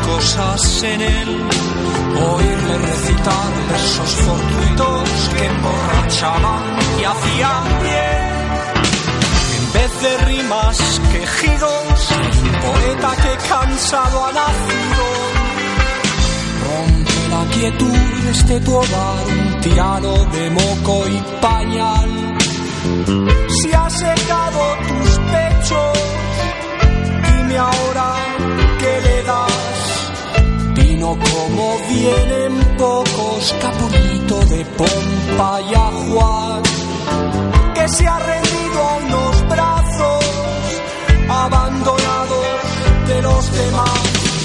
cosas 0.05 0.83
en 0.83 1.01
él, 1.01 1.31
oírle 2.35 2.79
recitar 2.79 3.51
versos 3.71 4.11
fortuitos 4.27 5.09
que 5.33 5.45
emborrachaban 5.47 6.63
y 7.01 7.05
hacían 7.05 7.65
bien. 7.85 8.29
En 9.59 9.73
vez 9.77 9.93
de 10.03 10.13
rimas, 10.27 11.01
quejidos, 11.13 11.99
poeta 12.67 13.11
que 13.23 13.49
cansado 13.49 14.25
ha 14.27 14.33
nacido. 14.33 15.05
Rompe 16.67 17.29
la 17.31 17.45
quietud 17.55 18.23
de 18.25 18.31
este 18.33 18.61
tu 18.61 18.75
hogar, 18.75 19.25
un 19.39 19.61
tirano 19.61 20.15
de 20.35 20.51
moco 20.51 21.05
y 21.07 21.41
pañal. 21.41 22.11
Si 23.63 23.73
has 23.73 23.93
secado 23.93 24.61
tus 24.89 25.11
pechos, 25.33 25.99
dime 27.23 27.57
ahora 27.57 28.28
como 31.17 31.79
vienen 31.89 32.77
pocos, 32.77 33.55
capulito 33.61 34.39
de 34.47 34.65
pompa 34.77 35.61
y 35.63 35.75
ajuar, 35.75 36.63
que 37.75 37.89
se 37.89 38.07
ha 38.07 38.19
rendido 38.19 38.83
a 38.83 38.97
unos 38.97 39.49
brazos 39.49 40.25
abandonados 41.29 42.47
de 43.07 43.23
los 43.23 43.53
demás. 43.53 44.03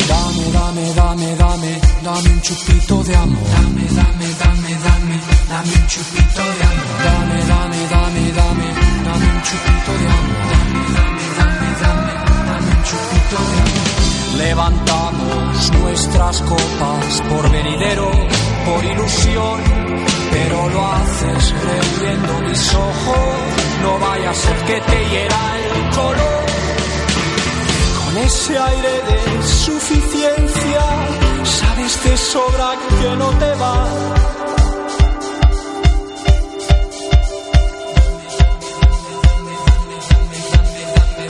Dame, 0.08 0.52
dame, 0.52 0.94
dame, 0.94 1.36
dame, 1.36 1.82
dame 2.04 2.30
un 2.30 2.42
chupito 2.42 3.04
de 3.04 3.16
amor. 3.16 3.44
Dame, 3.52 3.86
dame, 4.00 4.28
dame, 4.44 4.72
dame, 4.84 5.22
dame 5.50 5.74
un 5.82 5.88
chupito 5.88 6.42
de 6.42 6.64
amor. 6.72 7.04
Dame, 7.04 7.44
dame, 7.46 7.88
dame 7.90 8.33
nuestras 15.94 16.42
copas 16.42 17.22
por 17.30 17.52
venidero, 17.52 18.10
por 18.66 18.84
ilusión, 18.84 19.62
pero 20.32 20.70
lo 20.70 20.88
haces 20.92 21.54
reviendo 21.70 22.40
mis 22.50 22.74
ojos. 22.74 23.18
No 23.84 24.00
vaya 24.00 24.32
a 24.32 24.34
ser 24.34 24.58
que 24.66 24.82
te 24.82 25.10
hiera 25.10 25.42
el 25.66 25.96
color. 25.96 26.46
Con 28.06 28.18
ese 28.18 28.58
aire 28.58 28.94
de 29.10 29.44
suficiencia, 29.44 30.84
sabes 31.44 32.04
de 32.04 32.18
sobra 32.18 32.70
que 33.00 33.16
no 33.16 33.30
te 33.42 33.54
va. 33.62 33.76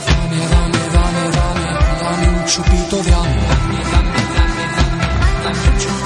Dame, 0.08 0.40
dame, 0.54 0.82
dame, 0.96 1.66
dame 2.02 2.38
un 2.38 2.44
chupito 2.46 3.02
de 3.02 3.12
amor. 3.12 4.43
Dame, 5.54 6.03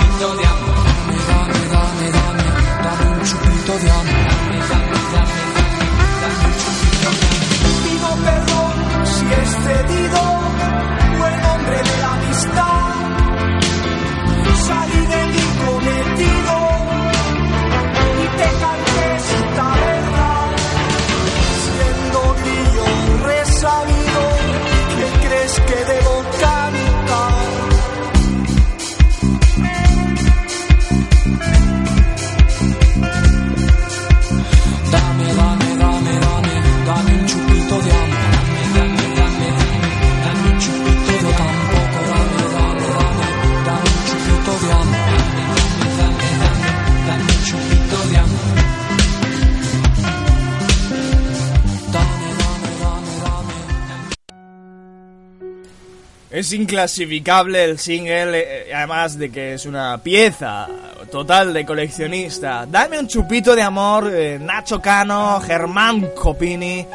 Es 56.38 56.52
inclasificable 56.52 57.64
el 57.64 57.80
single, 57.80 58.38
eh, 58.38 58.72
además 58.72 59.18
de 59.18 59.28
que 59.28 59.54
es 59.54 59.66
una 59.66 59.98
pieza 59.98 60.68
total 61.10 61.52
de 61.52 61.66
coleccionista. 61.66 62.64
Dame 62.64 62.96
un 62.96 63.08
chupito 63.08 63.56
de 63.56 63.62
amor, 63.62 64.08
eh, 64.14 64.38
Nacho 64.40 64.80
Cano, 64.80 65.40
Germán 65.40 66.10
Copini, 66.14 66.86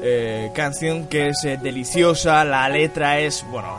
eh, 0.00 0.52
canción 0.54 1.08
que 1.08 1.30
es 1.30 1.42
deliciosa, 1.60 2.44
la 2.44 2.68
letra 2.68 3.18
es, 3.18 3.44
bueno, 3.50 3.76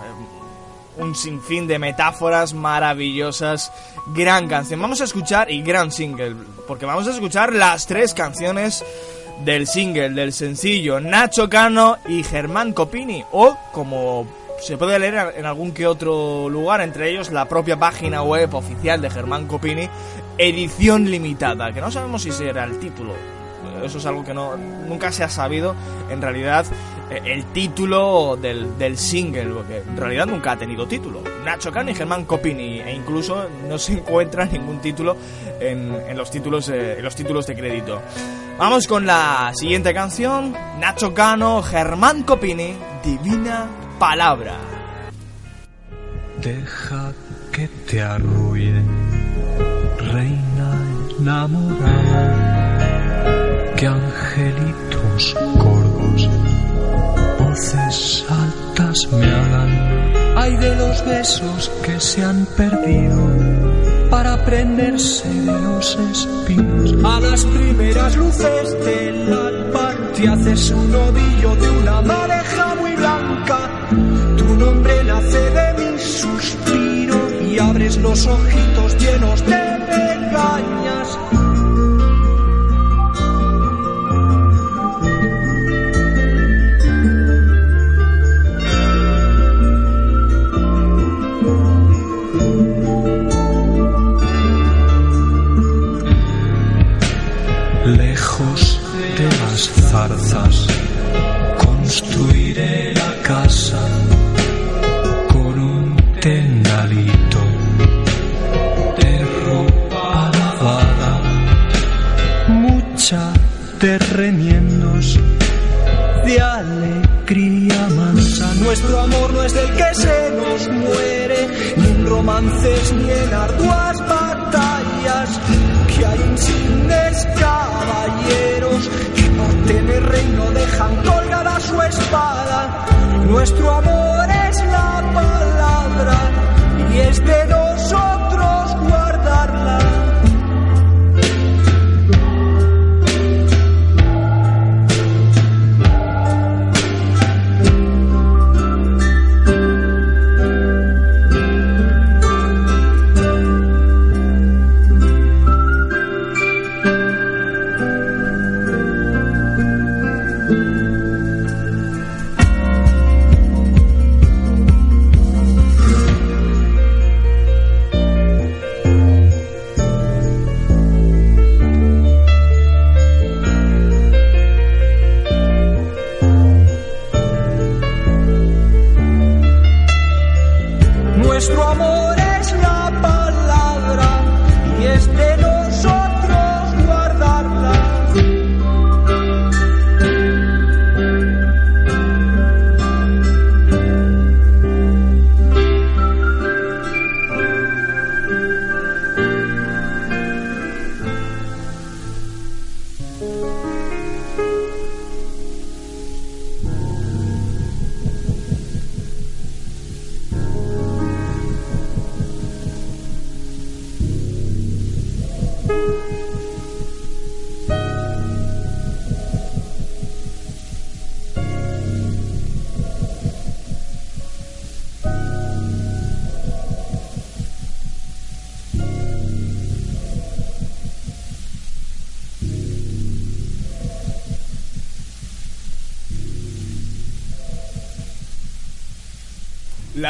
un 0.97 1.15
sinfín 1.15 1.65
de 1.65 1.79
metáforas 1.79 2.53
maravillosas, 2.53 3.71
gran 4.07 4.49
canción. 4.49 4.81
Vamos 4.81 4.99
a 4.99 5.05
escuchar, 5.05 5.49
y 5.49 5.61
gran 5.61 5.93
single, 5.93 6.35
porque 6.67 6.85
vamos 6.85 7.07
a 7.07 7.11
escuchar 7.11 7.53
las 7.53 7.87
tres 7.87 8.13
canciones 8.13 8.83
del 9.45 9.65
single, 9.65 10.09
del 10.09 10.33
sencillo, 10.33 10.99
Nacho 10.99 11.49
Cano 11.49 11.99
y 12.05 12.21
Germán 12.21 12.73
Copini, 12.73 13.23
o 13.31 13.57
como 13.71 14.44
se 14.59 14.77
puede 14.77 14.97
leer 14.99 15.33
en 15.37 15.45
algún 15.45 15.71
que 15.71 15.87
otro 15.87 16.49
lugar, 16.49 16.81
entre 16.81 17.09
ellos 17.09 17.31
la 17.31 17.45
propia 17.45 17.77
página 17.77 18.21
web 18.23 18.53
oficial 18.55 19.01
de 19.01 19.09
Germán 19.09 19.47
Copini, 19.47 19.89
edición 20.37 21.09
limitada, 21.09 21.71
que 21.71 21.81
no 21.81 21.91
sabemos 21.91 22.23
si 22.23 22.31
será 22.31 22.63
el 22.63 22.79
título. 22.79 23.13
Eso 23.83 23.97
es 23.97 24.05
algo 24.05 24.23
que 24.23 24.33
no, 24.33 24.55
nunca 24.57 25.11
se 25.11 25.23
ha 25.23 25.29
sabido, 25.29 25.75
en 26.09 26.21
realidad, 26.21 26.65
eh, 27.09 27.21
el 27.25 27.45
título 27.45 28.37
del, 28.39 28.77
del 28.77 28.97
single, 28.97 29.47
porque 29.47 29.77
en 29.77 29.97
realidad 29.97 30.25
nunca 30.27 30.53
ha 30.53 30.57
tenido 30.57 30.87
título. 30.87 31.21
Nacho 31.43 31.71
Cano 31.71 31.91
y 31.91 31.95
Germán 31.95 32.25
Copini, 32.25 32.79
e 32.79 32.93
incluso 32.93 33.47
no 33.67 33.77
se 33.77 33.93
encuentra 33.93 34.45
ningún 34.45 34.79
título 34.79 35.17
en, 35.59 35.95
en 36.07 36.17
los, 36.17 36.31
títulos, 36.31 36.69
eh, 36.69 36.97
en 36.97 37.03
los 37.03 37.15
títulos 37.15 37.45
de 37.47 37.55
crédito. 37.55 38.01
Vamos 38.57 38.87
con 38.87 39.05
la 39.05 39.51
siguiente 39.53 39.93
canción, 39.93 40.55
Nacho 40.79 41.13
Cano, 41.13 41.61
Germán 41.61 42.23
Copini, 42.23 42.75
Divina 43.03 43.67
Palabra. 43.99 44.55
Deja 46.41 47.13
que 47.53 47.67
te 47.89 48.01
arruine, 48.01 48.83
reina 49.97 50.85
enamorada, 51.17 52.25
que 53.77 53.87
angelitos 53.87 55.35
corvos, 55.57 56.29
voces 57.39 58.25
altas 58.29 59.07
me 59.13 59.25
hagan. 59.25 59.71
Hay 60.37 60.57
de 60.57 60.75
los 60.75 61.05
besos 61.05 61.71
que 61.83 61.99
se 62.01 62.21
han 62.23 62.45
perdido 62.57 63.29
para 64.09 64.43
prenderse 64.43 65.29
de 65.29 65.59
los 65.61 65.97
espinos. 66.11 66.95
A 67.03 67.19
las 67.21 67.45
primeras 67.45 68.15
luces 68.17 68.85
del 68.85 69.33
alba 69.33 69.93
te 70.13 70.27
haces 70.27 70.71
un 70.71 70.91
novillo 70.91 71.55
de 71.55 71.69
una 71.69 72.01
madeja 72.01 72.75
muy 72.75 72.95
blanca. 72.95 73.74
Nace 75.05 75.49
de 75.51 75.73
mi 75.77 75.99
suspiro 75.99 77.41
y 77.41 77.59
abres 77.59 77.97
los 77.97 78.25
ojitos 78.25 78.97
llenos 78.97 79.45
de 79.45 79.61
pegañas. 79.87 81.04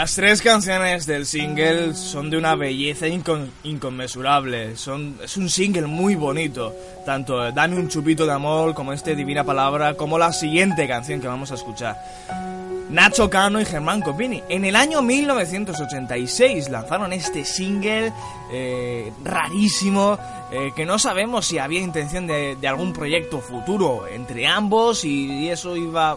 Las 0.05 0.13
tres 0.13 0.43
canciones 0.43 1.07
del 1.07 1.25
single 1.25 1.95
son 1.95 2.29
de 2.29 2.37
una 2.37 2.53
belleza 2.53 3.07
incon- 3.07 3.49
inconmensurable. 3.63 4.73
Es 4.73 4.85
un 4.85 5.49
single 5.49 5.87
muy 5.87 6.13
bonito. 6.13 6.75
Tanto 7.03 7.51
Dame 7.51 7.77
un 7.77 7.89
chupito 7.89 8.23
de 8.27 8.31
amor 8.31 8.75
como 8.75 8.93
este 8.93 9.15
Divina 9.15 9.43
Palabra, 9.43 9.95
como 9.95 10.19
la 10.19 10.31
siguiente 10.31 10.87
canción 10.87 11.19
que 11.19 11.27
vamos 11.27 11.51
a 11.51 11.55
escuchar. 11.55 11.97
Nacho 12.91 13.31
Cano 13.31 13.59
y 13.59 13.65
Germán 13.65 14.01
Copini. 14.01 14.43
En 14.47 14.63
el 14.65 14.75
año 14.75 15.01
1986 15.01 16.69
lanzaron 16.69 17.11
este 17.11 17.43
single 17.43 18.13
eh, 18.53 19.11
rarísimo 19.23 20.19
eh, 20.51 20.69
que 20.75 20.85
no 20.85 20.99
sabemos 20.99 21.47
si 21.47 21.57
había 21.57 21.79
intención 21.79 22.27
de, 22.27 22.55
algún 22.67 22.93
proyecto 22.93 23.39
futuro 23.39 24.05
entre 24.07 24.45
ambos 24.45 25.03
y 25.03 25.49
eso 25.49 25.75
iba... 25.75 26.15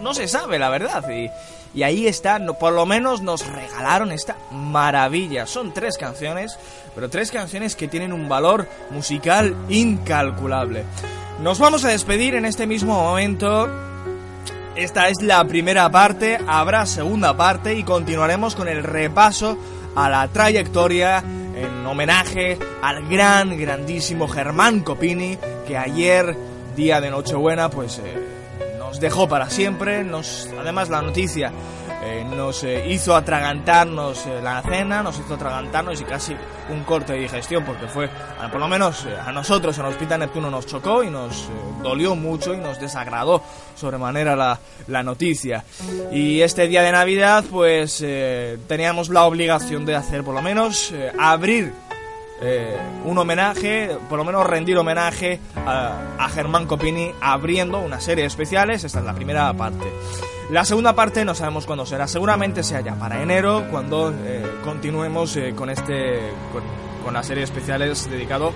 No 0.00 0.14
se 0.14 0.28
sabe, 0.28 0.58
la 0.58 0.70
verdad. 0.70 1.04
Y, 1.10 1.82
ahí 1.82 2.06
está, 2.06 2.38
por 2.58 2.72
lo 2.72 2.86
menos 2.86 3.22
nos 3.22 3.46
regalaron 3.46 4.12
esta 4.12 4.36
maravilla. 4.50 5.46
Son 5.46 5.72
tres 5.72 5.96
canciones, 5.98 6.58
pero 6.94 7.08
tres 7.08 7.30
canciones 7.30 7.76
que 7.76 7.88
tienen 7.88 8.12
un 8.12 8.28
valor 8.28 8.68
musical 8.90 9.54
incalculable. 9.68 10.84
Nos 11.42 11.58
vamos 11.58 11.84
a 11.84 11.88
despedir 11.88 12.34
en 12.34 12.44
este 12.44 12.66
mismo 12.66 12.94
momento. 12.94 13.68
Esta 14.74 15.08
es 15.08 15.22
la 15.22 15.44
primera 15.44 15.90
parte, 15.90 16.38
habrá 16.46 16.86
segunda 16.86 17.36
parte 17.36 17.74
y 17.74 17.82
continuaremos 17.82 18.54
con 18.54 18.68
el 18.68 18.84
repaso 18.84 19.58
a 19.96 20.08
la 20.08 20.28
trayectoria 20.28 21.18
en 21.18 21.84
homenaje 21.84 22.56
al 22.82 23.08
gran, 23.08 23.58
grandísimo 23.58 24.28
Germán 24.28 24.80
Copini, 24.80 25.36
que 25.66 25.76
ayer, 25.76 26.36
día 26.76 27.00
de 27.00 27.10
Nochebuena, 27.10 27.68
pues 27.68 27.98
eh, 27.98 28.37
nos 28.88 29.00
dejó 29.00 29.28
para 29.28 29.50
siempre. 29.50 30.02
Nos, 30.02 30.48
además, 30.58 30.88
la 30.88 31.02
noticia 31.02 31.52
eh, 32.02 32.24
nos 32.24 32.64
eh, 32.64 32.88
hizo 32.88 33.14
atragantarnos 33.14 34.26
eh, 34.26 34.40
la 34.42 34.62
cena, 34.62 35.02
nos 35.02 35.18
hizo 35.18 35.34
atragantarnos 35.34 36.00
y 36.00 36.04
casi 36.04 36.34
un 36.70 36.84
corte 36.84 37.12
de 37.12 37.20
digestión, 37.20 37.64
porque 37.64 37.86
fue, 37.86 38.08
ah, 38.40 38.48
por 38.50 38.60
lo 38.60 38.68
menos 38.68 39.04
eh, 39.04 39.14
a 39.14 39.30
nosotros 39.32 39.76
en 39.78 39.84
Hospital 39.84 40.20
Neptuno 40.20 40.50
nos 40.50 40.66
chocó 40.66 41.02
y 41.02 41.10
nos 41.10 41.32
eh, 41.34 41.46
dolió 41.82 42.14
mucho 42.14 42.54
y 42.54 42.58
nos 42.58 42.80
desagradó 42.80 43.42
sobremanera 43.74 44.34
la, 44.36 44.58
la 44.86 45.02
noticia. 45.02 45.64
Y 46.10 46.40
este 46.40 46.66
día 46.66 46.82
de 46.82 46.92
Navidad, 46.92 47.44
pues 47.50 48.02
eh, 48.02 48.58
teníamos 48.66 49.10
la 49.10 49.24
obligación 49.24 49.84
de 49.84 49.96
hacer 49.96 50.24
por 50.24 50.34
lo 50.34 50.42
menos 50.42 50.92
abrir 51.18 51.72
eh, 52.40 52.76
un 53.04 53.18
homenaje, 53.18 53.96
por 54.08 54.18
lo 54.18 54.24
menos 54.24 54.46
rendir 54.46 54.76
homenaje 54.78 55.40
a, 55.56 56.28
Germán 56.34 56.66
Copini 56.66 57.10
abriendo 57.20 57.80
una 57.80 58.00
serie 58.00 58.22
de 58.22 58.28
especiales. 58.28 58.84
Esta 58.84 58.98
es 59.00 59.04
la 59.04 59.14
primera 59.14 59.52
parte. 59.54 59.86
La 60.50 60.64
segunda 60.64 60.94
parte 60.94 61.24
no 61.24 61.34
sabemos 61.34 61.66
cuándo 61.66 61.84
será, 61.84 62.06
seguramente 62.06 62.62
sea 62.62 62.80
ya 62.80 62.94
para 62.94 63.22
enero, 63.22 63.66
cuando 63.70 64.12
eh, 64.24 64.44
continuemos 64.64 65.36
eh, 65.36 65.52
con 65.54 65.68
este 65.70 66.20
con, 67.04 67.12
la 67.12 67.22
serie 67.22 67.42
especiales 67.44 68.08
dedicado 68.10 68.52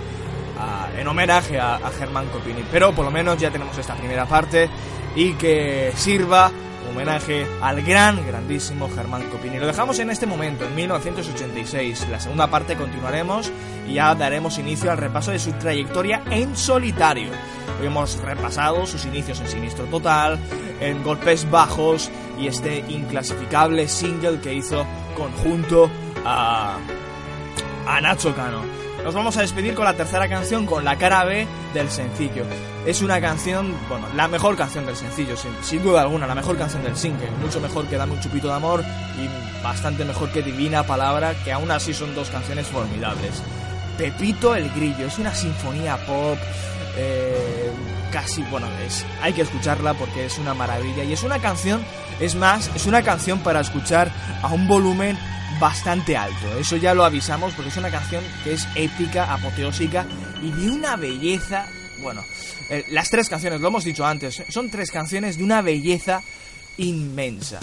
a- 0.61 0.89
en 1.01 1.07
homenaje 1.09 1.59
a 1.59 1.79
Germán 1.99 2.27
Copini. 2.29 2.63
Pero 2.71 2.93
por 2.93 3.05
lo 3.07 3.11
menos 3.11 3.39
ya 3.39 3.51
tenemos 3.51 3.77
esta 3.79 3.95
primera 3.95 4.27
parte 4.27 4.69
y 5.17 5.33
que 5.35 5.93
sirva 5.97 6.51
homenaje 6.93 7.47
al 7.61 7.83
gran, 7.83 8.25
grandísimo 8.27 8.89
Germán 8.95 9.29
Copini. 9.31 9.59
Lo 9.59 9.67
dejamos 9.67 9.99
en 9.99 10.11
este 10.11 10.27
momento, 10.27 10.65
en 10.65 10.75
1986. 10.75 12.07
La 12.11 12.21
segunda 12.21 12.49
parte 12.49 12.77
continuaremos 12.77 13.51
y 13.89 13.95
ya 13.95 14.15
daremos 14.15 14.59
inicio 14.59 14.91
al 14.91 14.99
repaso 14.99 15.31
de 15.31 15.39
su 15.39 15.53
trayectoria 15.53 16.23
en 16.31 16.57
solitario. 16.57 17.31
Hoy 17.81 17.87
hemos 17.87 18.19
repasado 18.19 18.87
sus 18.87 19.07
inicios 19.07 19.41
en 19.41 19.49
Sinistro 19.49 19.87
Total, 19.87 20.39
en 20.81 21.03
Golpes 21.03 21.51
Bajos 21.51 22.11
y 22.39 22.47
este 22.47 22.85
inclasificable 22.89 23.89
single 23.89 24.41
que 24.41 24.55
hizo 24.55 24.85
conjunto 25.17 25.91
a, 26.25 26.77
a 27.87 28.01
Nacho 28.01 28.35
Cano. 28.35 28.82
Nos 29.05 29.15
vamos 29.15 29.37
a 29.37 29.41
despedir 29.41 29.75
con 29.75 29.85
la 29.85 29.95
tercera 29.95 30.29
canción, 30.29 30.65
con 30.65 30.85
la 30.85 30.97
cara 30.97 31.25
B 31.25 31.47
del 31.75 31.91
sencillo. 31.91 32.45
Es 32.87 33.03
una 33.03 33.21
canción, 33.21 33.75
bueno, 33.89 34.07
la 34.15 34.29
mejor 34.29 34.57
canción 34.57 34.87
del 34.87 34.95
sencillo, 34.95 35.35
sin, 35.63 35.83
duda 35.83 36.03
alguna, 36.03 36.27
la 36.29 36.37
mejor 36.37 36.57
canción 36.57 36.85
del 36.85 36.97
single. 36.97 37.29
Mucho 37.43 37.61
mejor 37.61 37.87
que 37.89 37.97
Dame 37.97 38.13
un 38.13 38.21
chupito 38.21 38.47
de 38.47 38.55
amor 38.55 38.85
y 39.19 39.63
bastante 39.63 40.05
mejor 40.05 40.31
que 40.31 40.43
Divina 40.43 40.85
Palabra, 40.85 41.35
que 41.45 41.51
aún 41.51 41.71
así 41.73 41.93
son 41.93 42.15
dos 42.15 42.31
canciones 42.31 42.69
formidables. 42.69 43.43
Pepito 43.99 44.55
el 44.55 44.71
Grillo, 44.71 45.07
es 45.07 45.19
una 45.19 45.35
sinfonía 45.35 45.97
pop, 46.07 46.39
eh, 46.97 47.71
casi, 48.13 48.43
bueno, 48.45 48.69
es, 48.87 49.05
hay 49.21 49.33
que 49.33 49.43
escucharla 49.43 49.95
porque 49.95 50.27
es 50.27 50.39
una 50.39 50.55
maravilla. 50.55 51.03
Y 51.03 51.13
es 51.13 51.25
una 51.25 51.41
canción, 51.41 51.85
es 52.21 52.37
más, 52.37 52.71
es 52.77 52.87
una 52.87 53.03
canción 53.03 53.41
para 53.41 53.61
escuchar 53.61 54.13
a 54.43 54.49
un 54.49 54.69
volumen 54.69 55.19
bastante 55.63 56.17
alto. 56.17 56.59
Eso 56.59 56.77
ya 56.77 56.93
lo 56.93 57.05
avisamos 57.05 57.55
porque 57.55 57.69
es 57.71 57.77
una 57.77 57.89
canción 57.89 58.25
que 58.43 58.55
es 58.55 58.67
épica, 58.75 59.33
apoteósica 59.33 60.05
y 60.43 60.51
de 60.51 60.73
una 60.73 60.97
belleza. 60.97 61.69
Bueno, 62.03 62.25
eh, 62.69 62.85
las 62.91 63.11
tres 63.11 63.29
canciones, 63.29 63.61
lo 63.61 63.69
hemos 63.69 63.85
dicho 63.85 64.05
antes, 64.05 64.43
son 64.49 64.71
tres 64.71 64.91
canciones 64.91 65.39
de 65.39 65.45
una 65.45 65.63
belleza 65.63 66.21
inmensa. 66.79 67.61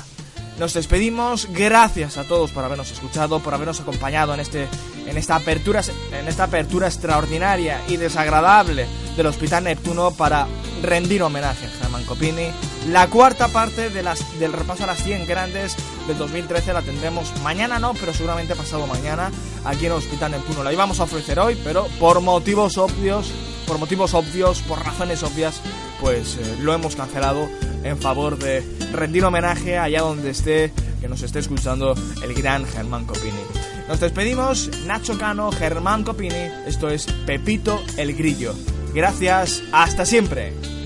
Nos 0.57 0.73
despedimos, 0.73 1.49
gracias 1.51 2.17
a 2.17 2.23
todos 2.23 2.51
por 2.51 2.63
habernos 2.63 2.89
escuchado, 2.89 3.41
por 3.41 3.53
habernos 3.53 3.81
acompañado 3.81 4.33
en 4.33 4.39
este 4.39 4.69
en 5.05 5.17
esta 5.17 5.35
apertura 5.35 5.81
en 6.13 6.27
esta 6.27 6.45
apertura 6.45 6.87
extraordinaria 6.87 7.81
y 7.89 7.97
desagradable 7.97 8.87
del 9.17 9.25
Hospital 9.25 9.65
Neptuno 9.65 10.11
para 10.11 10.47
rendir 10.83 11.21
homenaje 11.21 11.78
a 11.99 12.03
Germán 12.03 12.05
Copini. 12.05 12.51
La 12.89 13.07
cuarta 13.07 13.47
parte 13.49 13.89
del 13.89 14.53
repaso 14.53 14.83
a 14.83 14.87
las 14.87 15.03
100 15.03 15.27
grandes 15.27 15.75
del 16.07 16.17
2013 16.17 16.73
la 16.73 16.81
tendremos 16.81 17.31
mañana 17.43 17.79
no, 17.79 17.93
pero 17.93 18.13
seguramente 18.13 18.55
pasado 18.55 18.87
mañana 18.87 19.31
aquí 19.65 19.85
en 19.85 19.93
Hospital 19.93 20.31
Neptuno. 20.31 20.63
La 20.63 20.73
íbamos 20.73 20.99
a 20.99 21.03
ofrecer 21.03 21.39
hoy, 21.39 21.59
pero 21.63 21.87
por 21.99 22.21
motivos 22.21 22.77
obvios, 22.77 23.31
por 23.67 23.77
motivos 23.79 24.13
obvios, 24.13 24.61
por 24.61 24.83
razones 24.83 25.23
obvias, 25.23 25.61
pues 25.99 26.37
eh, 26.37 26.57
lo 26.61 26.73
hemos 26.73 26.95
cancelado 26.95 27.49
en 27.83 27.97
favor 27.97 28.37
de 28.37 28.63
rendir 28.93 29.23
homenaje 29.23 29.77
allá 29.77 30.01
donde 30.01 30.31
esté, 30.31 30.71
que 31.01 31.07
nos 31.07 31.21
esté 31.21 31.39
escuchando 31.39 31.93
el 32.23 32.33
gran 32.33 32.65
Germán 32.65 33.05
Copini. 33.05 33.41
Nos 33.87 33.99
despedimos, 33.99 34.69
Nacho 34.85 35.17
Cano, 35.17 35.51
Germán 35.51 36.03
Copini, 36.03 36.49
esto 36.65 36.89
es 36.89 37.05
Pepito 37.25 37.81
el 37.97 38.15
Grillo. 38.15 38.53
Gracias, 38.93 39.61
hasta 39.71 40.05
siempre. 40.05 40.78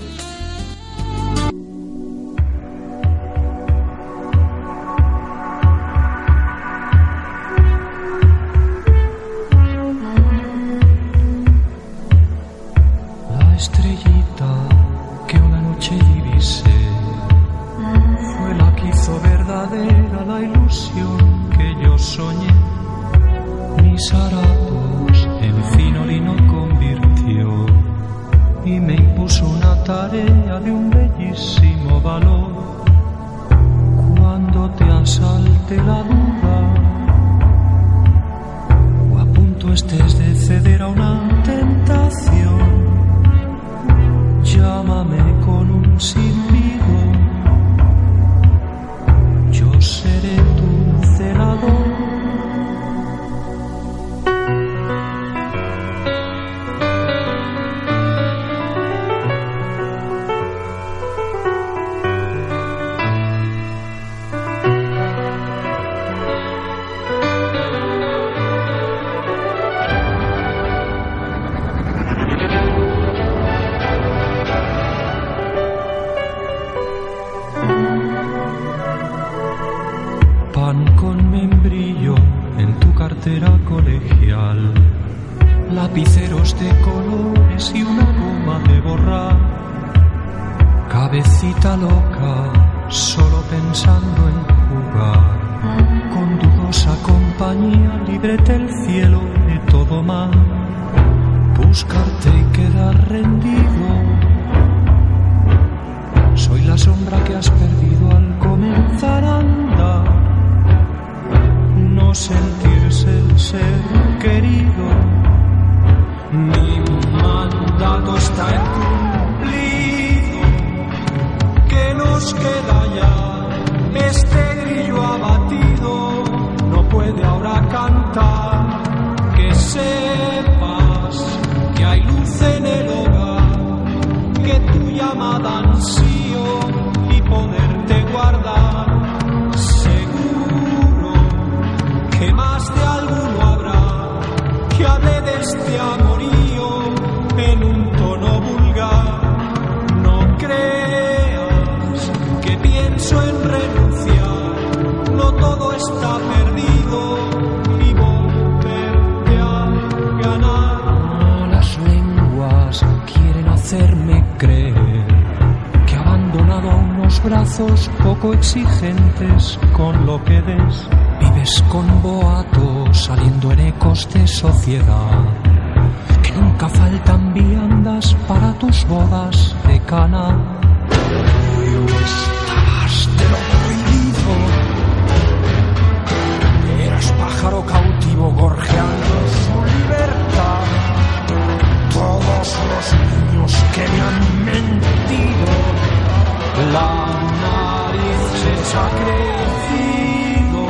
hemos 198.74 198.92
acrecido, 198.92 200.66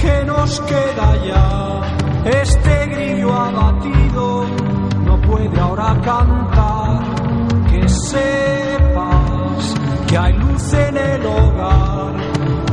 que 0.00 0.24
nos 0.24 0.60
queda 0.60 1.16
ya 1.24 1.80
este 2.24 2.86
grillo 2.86 3.32
abatido, 3.32 4.46
no 5.04 5.20
puede 5.20 5.60
ahora 5.60 6.00
cantar, 6.02 7.00
que 7.70 7.88
sepas 7.88 9.74
que 10.06 10.18
hay 10.18 10.32
luz 10.34 10.72
en 10.74 10.96
el 10.96 11.26
hogar, 11.26 12.14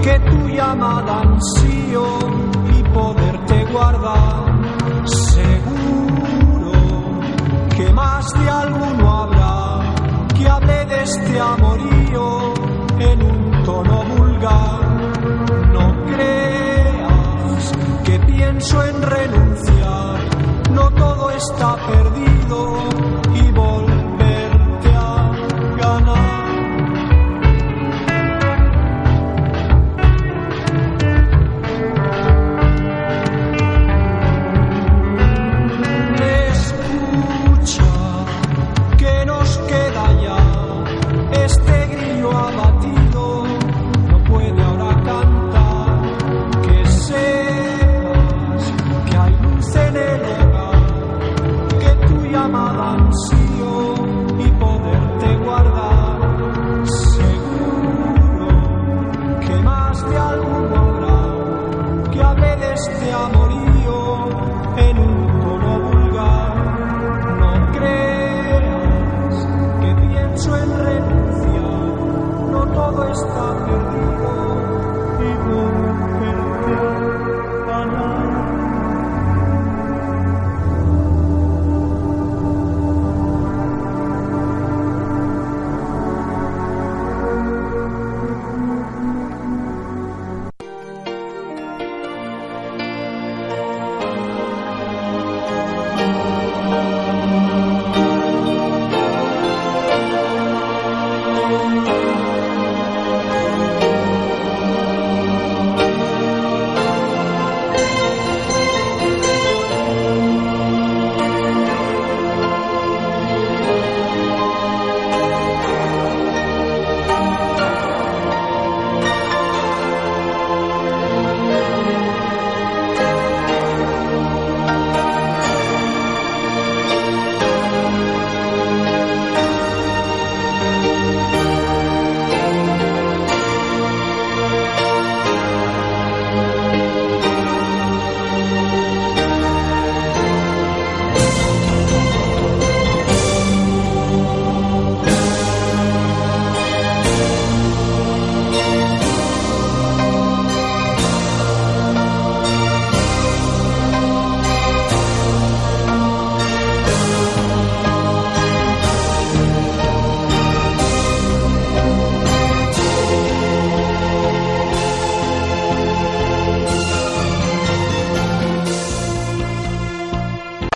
que 0.01 0.19
tu 0.19 0.47
llamada 0.49 1.21
ansío 1.21 2.19
y 2.77 2.83
poderte 2.93 3.65
guardar, 3.71 4.59
seguro 5.05 6.71
que 7.75 7.93
más 7.93 8.25
de 8.33 8.49
alguno 8.49 9.11
habrá 9.21 9.93
que 10.37 10.47
hable 10.47 10.85
de 10.85 11.03
este 11.03 11.39
amorío 11.39 12.28
no 15.73 16.05
creas 16.07 17.71
que 18.05 18.19
pienso 18.19 18.83
en 18.83 19.01
renunciar, 19.01 20.19
no 20.71 20.89
todo 20.91 21.31
está 21.31 21.75
perdido. 21.87 22.08